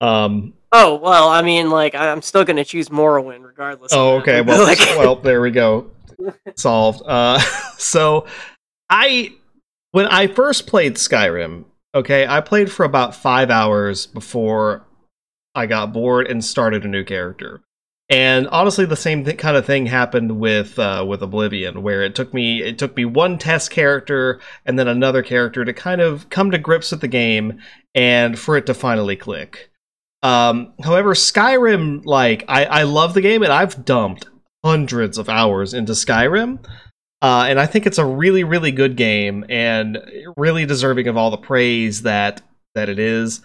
[0.00, 3.92] Um oh well, I mean, like I'm still gonna choose Morrowind regardless.
[3.94, 4.40] Oh, okay.
[4.46, 5.90] Well, Like- well, there we go.
[6.56, 7.02] Solved.
[7.04, 7.38] Uh,
[7.78, 8.26] so,
[8.90, 9.32] I
[9.92, 11.64] when I first played Skyrim,
[11.94, 14.86] okay, I played for about five hours before
[15.54, 17.62] I got bored and started a new character.
[18.08, 22.14] And honestly, the same th- kind of thing happened with uh, with Oblivion, where it
[22.14, 26.30] took me it took me one test character and then another character to kind of
[26.30, 27.58] come to grips with the game
[27.96, 29.70] and for it to finally click.
[30.22, 34.26] Um, however, Skyrim, like I, I love the game and I've dumped
[34.64, 36.64] hundreds of hours into Skyrim.
[37.22, 39.98] Uh, and I think it's a really, really good game and
[40.36, 42.42] really deserving of all the praise that
[42.74, 43.40] that it is.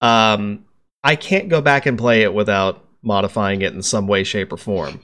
[0.00, 0.64] Um,
[1.02, 4.56] I can't go back and play it without modifying it in some way, shape, or
[4.56, 5.00] form.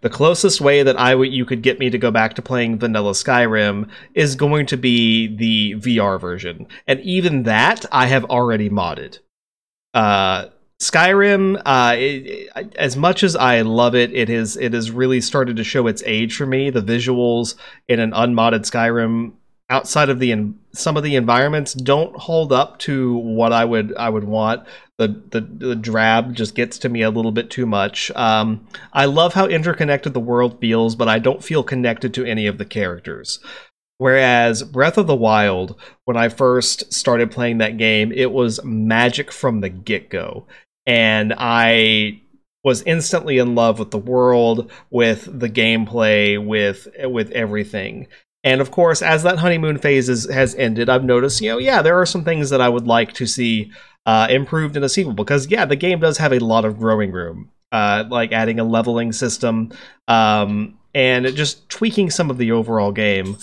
[0.00, 2.78] The closest way that I would you could get me to go back to playing
[2.78, 8.70] vanilla Skyrim is going to be the VR version, and even that I have already
[8.70, 9.18] modded.
[9.94, 10.46] Uh,
[10.80, 15.20] Skyrim, uh, it, it- as much as I love it, it has it has really
[15.20, 16.70] started to show its age for me.
[16.70, 17.54] The visuals
[17.88, 19.32] in an unmodded Skyrim,
[19.70, 24.10] outside of the some of the environments, don't hold up to what I would I
[24.10, 24.66] would want.
[24.98, 28.10] The, the the drab just gets to me a little bit too much.
[28.14, 32.46] Um, I love how interconnected the world feels, but I don't feel connected to any
[32.46, 33.38] of the characters.
[33.98, 39.32] Whereas Breath of the Wild, when I first started playing that game, it was magic
[39.32, 40.46] from the get go.
[40.86, 42.20] And I
[42.64, 48.08] was instantly in love with the world, with the gameplay, with with everything.
[48.44, 51.82] And of course, as that honeymoon phase is, has ended, I've noticed, you know, yeah,
[51.82, 53.72] there are some things that I would like to see
[54.04, 57.10] uh, improved in a sequel because, yeah, the game does have a lot of growing
[57.10, 59.72] room, uh, like adding a leveling system
[60.06, 63.36] um, and just tweaking some of the overall game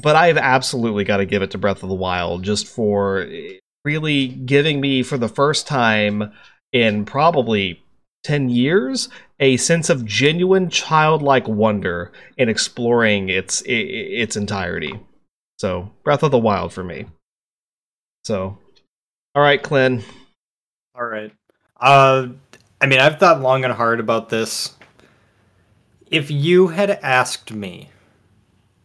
[0.00, 3.28] but I've absolutely got to give it to Breath of the Wild just for
[3.84, 6.32] really giving me for the first time
[6.72, 7.82] in probably
[8.24, 9.08] 10 years
[9.40, 14.98] a sense of genuine childlike wonder in exploring its its entirety.
[15.58, 17.06] So, Breath of the Wild for me.
[18.24, 18.58] So,
[19.34, 20.02] all right, Klen.
[20.94, 21.32] All right.
[21.80, 22.28] Uh,
[22.80, 24.74] I mean, I've thought long and hard about this.
[26.10, 27.90] If you had asked me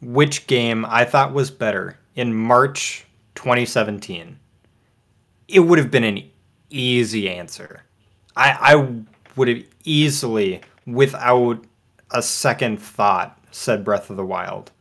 [0.01, 3.05] which game I thought was better in March
[3.35, 4.39] 2017,
[5.47, 6.29] it would have been an
[6.69, 7.83] easy answer.
[8.35, 8.93] I, I
[9.35, 11.63] would have easily, without
[12.11, 14.71] a second thought, said Breath of the Wild.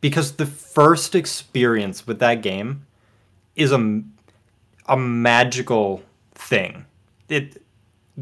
[0.00, 2.86] Because the first experience with that game
[3.56, 4.02] is a,
[4.86, 6.02] a magical
[6.34, 6.84] thing.
[7.28, 7.62] It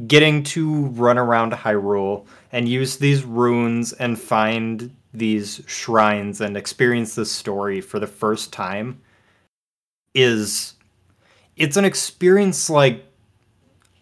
[0.06, 7.14] getting to run around Hyrule and use these runes and find these shrines and experience
[7.14, 9.00] this story for the first time
[10.14, 10.73] is
[11.56, 13.04] it's an experience like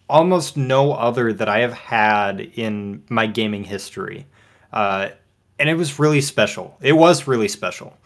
[0.09, 4.25] almost no other that I have had in my gaming history.
[4.71, 5.09] Uh,
[5.59, 6.77] and it was really special.
[6.81, 7.97] It was really special.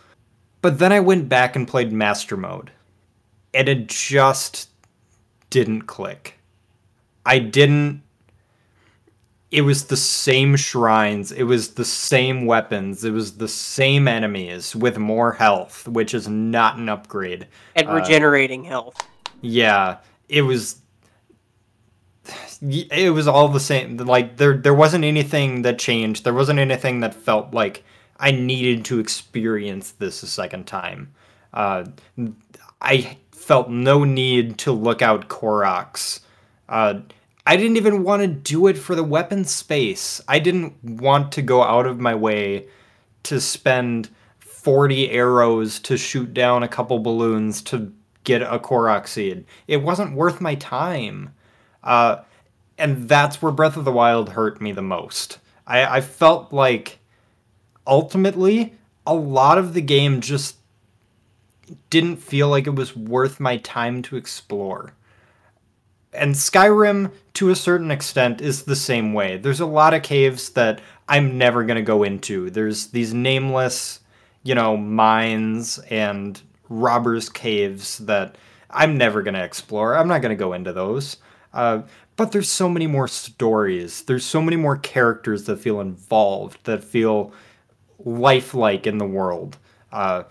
[0.61, 2.71] But then I went back and played Master Mode,
[3.53, 4.69] and it just
[5.49, 6.39] didn't click.
[7.25, 8.03] I didn't.
[9.49, 14.75] It was the same shrines, it was the same weapons, it was the same enemies
[14.75, 17.47] with more health, which is not an upgrade.
[17.73, 19.01] and Uh, regenerating health.
[19.41, 19.97] Yeah,
[20.29, 20.81] it was
[22.61, 27.01] it was all the same like there there wasn't anything that changed there wasn't anything
[27.01, 27.83] that felt like
[28.19, 31.13] i needed to experience this a second time
[31.53, 31.85] uh,
[32.81, 36.21] i felt no need to look out Koroks.
[36.67, 37.01] Uh,
[37.45, 41.41] i didn't even want to do it for the weapon space i didn't want to
[41.41, 42.67] go out of my way
[43.23, 44.09] to spend
[44.39, 47.93] 40 arrows to shoot down a couple balloons to
[48.27, 51.33] get a Korok seed it wasn't worth my time
[51.83, 52.17] uh,
[52.77, 55.39] and that's where Breath of the Wild hurt me the most.
[55.65, 56.99] I, I felt like
[57.87, 58.75] ultimately
[59.05, 60.57] a lot of the game just
[61.89, 64.93] didn't feel like it was worth my time to explore.
[66.13, 69.37] And Skyrim, to a certain extent, is the same way.
[69.37, 72.49] There's a lot of caves that I'm never going to go into.
[72.49, 73.99] There's these nameless,
[74.43, 78.37] you know, mines and robbers' caves that
[78.69, 79.95] I'm never going to explore.
[79.95, 81.17] I'm not going to go into those.
[81.53, 81.83] Uh,
[82.15, 84.01] but there's so many more stories.
[84.03, 87.31] There's so many more characters that feel involved, that feel
[87.99, 89.57] lifelike in the world.
[89.91, 90.23] Uh,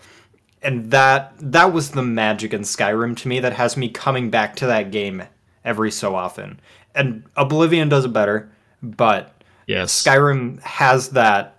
[0.61, 4.55] and that that was the magic in Skyrim to me that has me coming back
[4.57, 5.23] to that game
[5.63, 6.59] every so often.
[6.95, 8.51] And Oblivion does it better,
[8.81, 9.37] but
[9.67, 10.01] Yes.
[10.03, 11.57] Skyrim has that,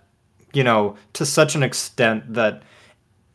[0.51, 2.63] you know, to such an extent that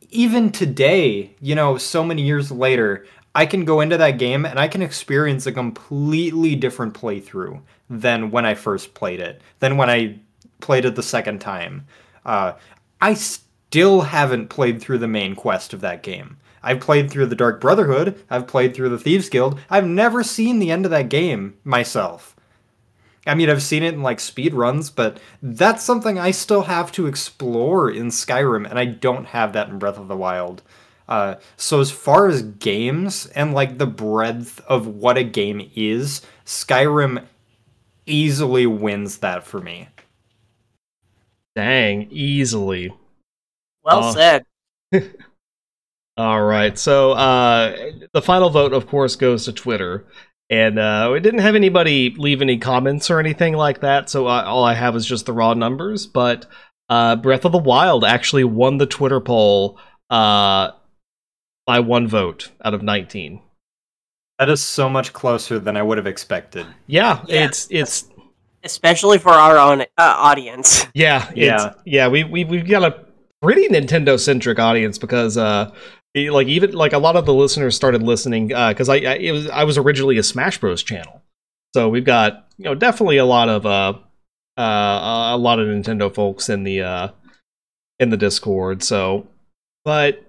[0.09, 4.59] even today, you know, so many years later, I can go into that game and
[4.59, 9.89] I can experience a completely different playthrough than when I first played it, than when
[9.89, 10.19] I
[10.61, 11.85] played it the second time.
[12.25, 12.53] Uh,
[13.01, 16.37] I still haven't played through the main quest of that game.
[16.63, 19.59] I've played through the Dark Brotherhood, I've played through the Thieves Guild.
[19.69, 22.34] I've never seen the end of that game myself.
[23.25, 26.91] I mean, I've seen it in like speed runs, but that's something I still have
[26.93, 30.61] to explore in Skyrim, and I don't have that in Breath of the Wild.
[31.07, 36.21] Uh, so as far as games and like the breadth of what a game is,
[36.45, 37.23] Skyrim
[38.05, 39.89] easily wins that for me.
[41.55, 42.93] Dang, easily.
[43.83, 44.13] Well Oh.
[44.13, 44.45] said.
[46.17, 46.77] All right.
[46.77, 50.05] So uh, the final vote, of course, goes to Twitter.
[50.49, 54.09] And uh, we didn't have anybody leave any comments or anything like that.
[54.09, 56.05] So uh, all I have is just the raw numbers.
[56.05, 56.45] But
[56.89, 60.71] uh, Breath of the Wild actually won the Twitter poll uh,
[61.65, 63.41] by one vote out of 19.
[64.37, 66.67] That is so much closer than I would have expected.
[66.87, 67.45] Yeah, Yeah.
[67.45, 68.09] it's it's
[68.63, 70.85] Especially for our own uh, audience.
[70.93, 71.73] Yeah, Yeah.
[71.85, 72.07] yeah.
[72.07, 73.05] We we we've got a
[73.41, 75.71] pretty Nintendo centric audience because uh,
[76.15, 79.15] e- like even like a lot of the listeners started listening uh, because I, I
[79.15, 81.21] it was I was originally a Smash Bros channel,
[81.75, 83.93] so we've got you know definitely a lot of uh
[84.57, 87.07] uh a lot of Nintendo folks in the uh
[87.99, 88.83] in the Discord.
[88.83, 89.27] So,
[89.83, 90.23] but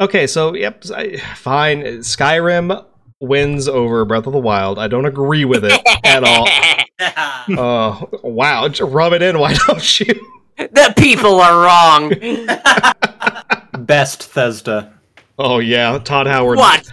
[0.00, 1.82] okay, so yep, I, fine.
[2.00, 2.84] Skyrim
[3.20, 4.78] wins over Breath of the Wild.
[4.78, 6.48] I don't agree with it at all.
[7.58, 10.35] Oh wow, j- rub it in, why don't you?
[10.56, 12.12] The people are wrong.
[13.84, 14.92] Best Thesda.
[15.38, 16.58] Oh yeah, Todd Howard.
[16.58, 16.90] what?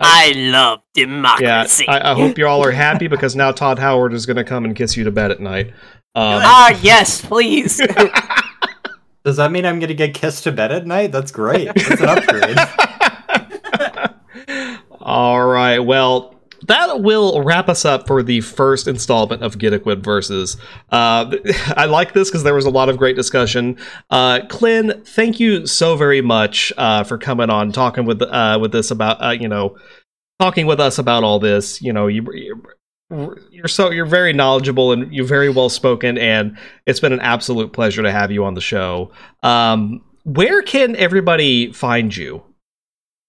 [0.00, 1.86] I love Yeah, democracy.
[1.86, 4.64] I, I hope you all are happy because now Todd Howard is going to come
[4.64, 5.68] and kiss you to bed at night.
[6.16, 7.80] Um, Ah, yes, please.
[9.24, 11.12] Does that mean I'm going to get kissed to bed at night?
[11.12, 11.70] That's great.
[11.74, 12.58] That's an upgrade.
[15.00, 16.33] all right, well,
[16.66, 20.56] that will wrap us up for the first installment of Equipped versus.
[20.90, 21.36] Uh,
[21.76, 23.78] I like this because there was a lot of great discussion.
[24.10, 28.74] Uh, Klen, thank you so very much uh, for coming on, talking with uh, with
[28.74, 29.76] us about uh, you know,
[30.40, 31.82] talking with us about all this.
[31.82, 32.26] You know, you.
[32.32, 37.20] You're, you're so you're very knowledgeable and you're very well spoken and it's been an
[37.20, 39.12] absolute pleasure to have you on the show
[39.42, 42.42] um where can everybody find you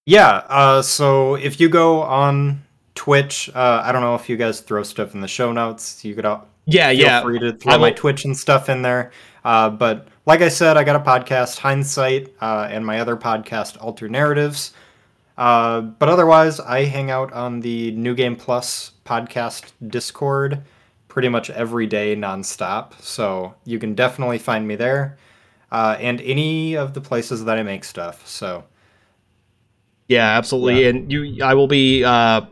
[0.06, 2.65] Yeah, uh, so if you go on
[2.96, 6.04] Twitch, uh, I don't know if you guys throw stuff in the show notes.
[6.04, 8.68] You could all yeah feel yeah free to throw I my will- Twitch and stuff
[8.68, 9.12] in there.
[9.44, 13.80] Uh, but like I said, I got a podcast, Hindsight, uh, and my other podcast,
[13.80, 14.72] Alter Narratives.
[15.38, 20.62] Uh, but otherwise, I hang out on the New Game Plus podcast Discord
[21.08, 23.00] pretty much every day nonstop.
[23.00, 25.16] So you can definitely find me there.
[25.70, 28.26] Uh, and any of the places that I make stuff.
[28.26, 28.64] So
[30.08, 30.82] Yeah, absolutely.
[30.82, 30.88] Yeah.
[30.90, 32.42] And you, I will be uh,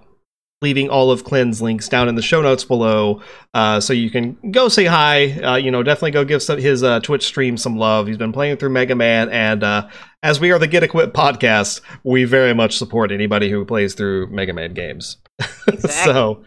[0.64, 3.20] leaving all of Klen's links down in the show notes below,
[3.52, 5.32] uh, so you can go say hi.
[5.40, 8.06] Uh, you know, definitely go give some, his uh, Twitch stream some love.
[8.06, 9.88] He's been playing through Mega Man, and uh,
[10.22, 14.28] as we are the Get Equipped podcast, we very much support anybody who plays through
[14.28, 15.18] Mega Man games.
[15.66, 16.12] Exactly.
[16.12, 16.44] so,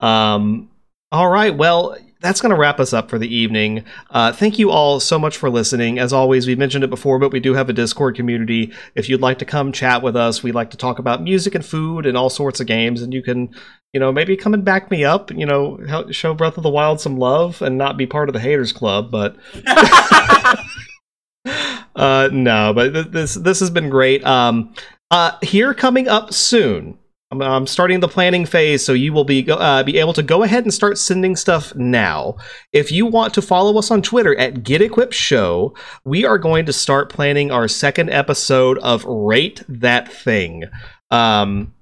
[0.00, 0.68] um,
[1.12, 1.56] all right.
[1.56, 3.84] Well, that's going to wrap us up for the evening.
[4.10, 5.98] Uh, thank you all so much for listening.
[5.98, 8.72] As always, we mentioned it before, but we do have a Discord community.
[8.94, 11.64] If you'd like to come chat with us, we like to talk about music and
[11.64, 13.02] food and all sorts of games.
[13.02, 13.54] And you can,
[13.92, 15.30] you know, maybe come and back me up.
[15.30, 18.32] You know, help show Breath of the Wild some love and not be part of
[18.32, 19.10] the haters club.
[19.12, 19.36] But
[21.94, 24.24] uh, no, but th- this this has been great.
[24.24, 24.74] Um,
[25.10, 26.97] uh, here coming up soon.
[27.30, 30.42] I'm, I'm starting the planning phase, so you will be uh, be able to go
[30.42, 32.36] ahead and start sending stuff now.
[32.72, 35.74] If you want to follow us on Twitter at Get Equipped Show,
[36.04, 40.64] we are going to start planning our second episode of Rate That Thing.
[41.10, 41.74] Um,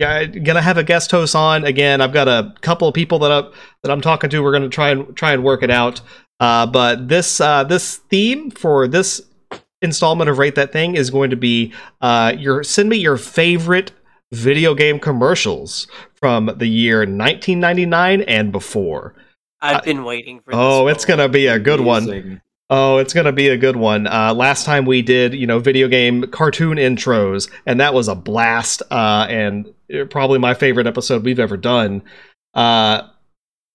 [0.00, 2.00] yeah, gonna have a guest host on again.
[2.00, 3.52] I've got a couple of people that I'm
[3.84, 4.42] that I'm talking to.
[4.42, 6.00] We're gonna try and try and work it out.
[6.40, 9.22] Uh, but this uh, this theme for this
[9.80, 13.92] installment of Rate That Thing is going to be uh, your send me your favorite
[14.32, 19.14] video game commercials from the year 1999 and before.
[19.60, 20.50] I've been waiting for.
[20.50, 22.04] This Oh, it's gonna be a good one.
[22.04, 22.40] Amazing.
[22.68, 24.06] Oh, it's gonna be a good one.
[24.06, 28.14] Uh, last time we did, you know, video game cartoon intros, and that was a
[28.14, 28.82] blast.
[28.90, 29.72] Uh, and
[30.10, 32.02] probably my favorite episode we've ever done.
[32.54, 33.02] Uh,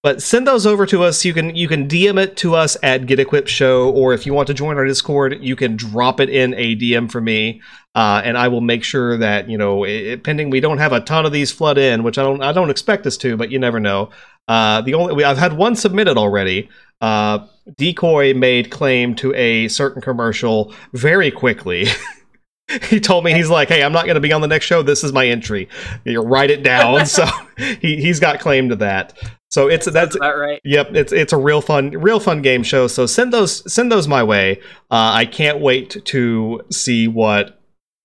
[0.04, 1.26] but send those over to us.
[1.26, 4.34] You can you can DM it to us at Get Equipped Show, or if you
[4.34, 7.62] want to join our Discord, you can drop it in a DM for me,
[7.98, 11.02] uh, and I will make sure that you know, it, pending we don't have a
[11.02, 13.58] ton of these flood in, which I don't I don't expect us to, but you
[13.58, 14.12] never know.
[14.48, 16.70] Uh, the only we, I've had one submitted already.
[17.02, 21.88] Uh, Decoy made claim to a certain commercial very quickly.
[22.84, 24.84] he told me he's like, "Hey, I'm not going to be on the next show.
[24.84, 25.68] This is my entry.
[26.06, 27.26] You write it down." so
[27.58, 29.18] he he's got claim to that.
[29.50, 30.62] So it's that's about right.
[30.64, 32.86] Yep, it's it's a real fun, real fun game show.
[32.86, 34.60] So send those send those my way.
[34.92, 37.57] Uh, I can't wait to see what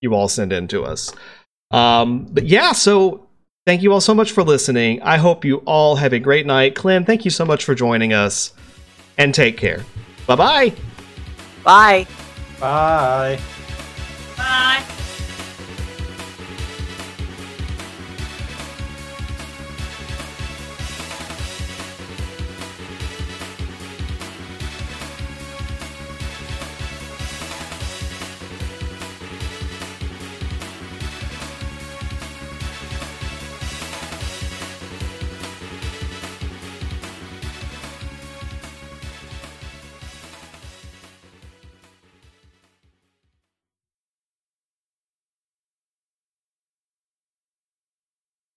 [0.02, 1.12] you all send in to us.
[1.70, 3.26] Um, but yeah, so
[3.66, 5.00] thank you all so much for listening.
[5.02, 6.74] I hope you all have a great night.
[6.74, 8.52] Klen, thank you so much for joining us,
[9.16, 9.84] and take care.
[10.26, 10.72] Bye bye.
[11.64, 12.06] Bye.
[12.60, 13.38] Bye.
[14.36, 14.84] Bye.